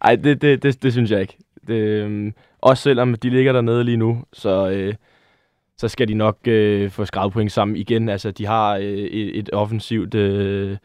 Ej, 0.00 0.16
det, 0.16 0.42
det, 0.42 0.62
det, 0.62 0.82
det 0.82 0.92
synes 0.92 1.10
jeg 1.10 1.20
ikke. 1.20 1.38
Det, 1.66 1.74
øh, 1.74 2.32
også 2.58 2.82
selvom 2.82 3.14
de 3.14 3.30
ligger 3.30 3.52
dernede 3.52 3.84
lige 3.84 3.96
nu, 3.96 4.24
så, 4.32 4.70
øh, 4.70 4.94
så 5.76 5.88
skal 5.88 6.08
de 6.08 6.14
nok 6.14 6.38
øh, 6.46 6.90
få 6.90 7.04
skrevet 7.04 7.32
point 7.32 7.52
sammen 7.52 7.76
igen. 7.76 8.08
Altså, 8.08 8.30
de 8.30 8.46
har 8.46 8.76
øh, 8.76 8.84
et, 8.84 9.38
et 9.38 9.50
offensivt... 9.52 10.14
Øh, 10.14 10.76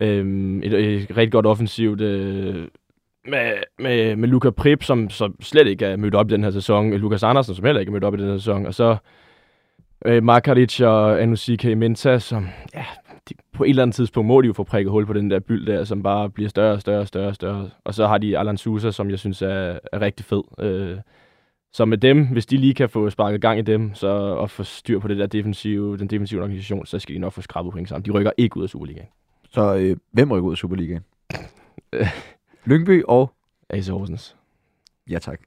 øh, 0.00 0.58
et, 0.62 0.72
et 0.72 1.16
rigtig 1.16 1.32
godt 1.32 1.46
offensivt 1.46 2.00
øh, 2.00 2.68
med, 3.28 3.52
med, 3.78 4.16
med 4.16 4.28
Luca 4.28 4.50
Prip, 4.50 4.82
som, 4.82 5.10
som 5.10 5.42
slet 5.42 5.66
ikke 5.66 5.84
er 5.84 5.96
mødt 5.96 6.14
op 6.14 6.30
i 6.30 6.32
den 6.32 6.44
her 6.44 6.50
sæson. 6.50 6.92
Lukas 6.92 7.22
Andersen, 7.22 7.54
som 7.54 7.64
heller 7.64 7.80
ikke 7.80 7.90
er 7.90 7.92
mødt 7.92 8.04
op 8.04 8.14
i 8.14 8.18
den 8.18 8.28
her 8.28 8.36
sæson. 8.36 8.66
Og 8.66 8.74
så 8.74 8.96
øh, 10.04 10.22
Markaric 10.22 10.80
og 10.80 11.22
Anusika 11.22 11.74
Menta, 11.74 12.18
som 12.18 12.48
ja, 12.74 12.84
de, 13.28 13.34
på 13.52 13.64
et 13.64 13.68
eller 13.68 13.82
andet 13.82 13.94
tidspunkt 13.94 14.26
må 14.26 14.40
de 14.40 14.46
jo 14.46 14.52
få 14.52 14.64
prikket 14.64 14.90
hul 14.90 15.06
på 15.06 15.12
den 15.12 15.30
der 15.30 15.40
byld 15.40 15.66
der, 15.66 15.84
som 15.84 16.02
bare 16.02 16.30
bliver 16.30 16.48
større 16.48 16.72
og 16.72 16.80
større 16.80 17.00
og 17.00 17.06
større 17.06 17.28
og 17.28 17.34
større. 17.34 17.70
Og 17.84 17.94
så 17.94 18.06
har 18.06 18.18
de 18.18 18.38
Alan 18.38 18.56
Sousa, 18.56 18.90
som 18.90 19.10
jeg 19.10 19.18
synes 19.18 19.42
er, 19.42 19.78
er 19.92 20.00
rigtig 20.00 20.26
fed. 20.26 20.42
Øh, 20.58 20.98
så 21.72 21.84
med 21.84 21.98
dem, 21.98 22.26
hvis 22.26 22.46
de 22.46 22.56
lige 22.56 22.74
kan 22.74 22.88
få 22.88 23.10
sparket 23.10 23.40
gang 23.40 23.58
i 23.58 23.62
dem, 23.62 23.94
så 23.94 24.08
og 24.08 24.50
få 24.50 24.62
styr 24.62 24.98
på 24.98 25.08
det 25.08 25.18
der 25.18 25.26
defensive, 25.26 25.96
den 25.96 26.06
defensive 26.06 26.40
organisation, 26.40 26.86
så 26.86 26.98
skal 26.98 27.14
de 27.14 27.20
nok 27.20 27.32
få 27.32 27.42
skrabet 27.42 27.72
point 27.72 27.88
sammen. 27.88 28.04
De 28.06 28.10
rykker 28.10 28.30
ikke 28.36 28.56
ud 28.56 28.62
af 28.62 28.68
Superligaen. 28.68 29.08
Så 29.50 29.74
øh, 29.74 29.96
hvem 30.12 30.32
rykker 30.32 30.48
ud 30.48 30.52
af 30.52 30.58
Superligaen? 30.58 31.04
Lyngby 32.66 33.02
og 33.08 33.32
AC 33.70 33.86
Horsens. 33.86 34.36
Ja, 35.10 35.18
tak. 35.18 35.40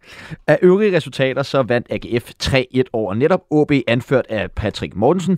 Af 0.48 0.60
øvrige 0.62 0.96
resultater 0.96 1.44
så 1.44 1.64
vandt 1.64 1.88
AGF 1.90 2.32
3-1 2.44 2.82
over 2.94 3.14
netop 3.14 3.42
OB, 3.50 3.72
anført 3.88 4.26
af 4.30 4.52
Patrick 4.52 4.96
Mortensen. 4.96 5.38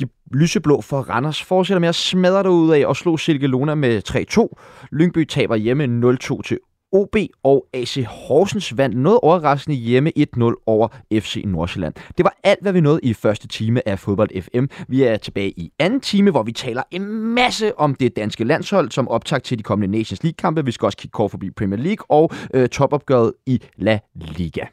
De 0.00 0.06
lyseblå 0.32 0.80
for 0.80 1.00
Randers 1.00 1.42
fortsætter 1.42 1.80
med 1.80 1.88
at 1.88 1.94
smadre 1.94 2.50
ud 2.50 2.72
af 2.72 2.86
og 2.86 2.96
slå 2.96 3.16
Silke 3.16 3.46
Luna 3.46 3.74
med 3.74 4.02
3-2. 4.08 4.88
Lyngby 4.92 5.24
taber 5.24 5.56
hjemme 5.56 6.16
0-2 6.22 6.42
til 6.42 6.58
OB 6.96 7.16
og 7.42 7.66
AC 7.72 8.04
Horsens 8.06 8.76
vandt 8.76 8.96
noget 8.96 9.20
overraskende 9.22 9.76
hjemme 9.76 10.12
1-0 10.18 10.62
over 10.66 10.88
FC 11.12 11.42
Nordsjælland. 11.44 11.94
Det 12.16 12.24
var 12.24 12.36
alt, 12.44 12.62
hvad 12.62 12.72
vi 12.72 12.80
nåede 12.80 13.00
i 13.02 13.14
første 13.14 13.48
time 13.48 13.88
af 13.88 13.98
Fodbold 13.98 14.42
FM. 14.42 14.64
Vi 14.88 15.02
er 15.02 15.16
tilbage 15.16 15.50
i 15.50 15.70
anden 15.78 16.00
time, 16.00 16.30
hvor 16.30 16.42
vi 16.42 16.52
taler 16.52 16.82
en 16.90 17.06
masse 17.34 17.78
om 17.78 17.94
det 17.94 18.16
danske 18.16 18.44
landshold, 18.44 18.90
som 18.90 19.08
optag 19.08 19.42
til 19.42 19.58
de 19.58 19.62
kommende 19.62 19.98
Nations 19.98 20.22
League-kampe. 20.22 20.64
Vi 20.64 20.72
skal 20.72 20.86
også 20.86 20.98
kigge 20.98 21.12
kort 21.12 21.30
forbi 21.30 21.50
Premier 21.50 21.80
League 21.80 22.06
og 22.08 22.30
øh, 22.54 22.68
topopgøret 22.68 23.32
i 23.46 23.62
La 23.76 23.98
Liga. 24.14 24.64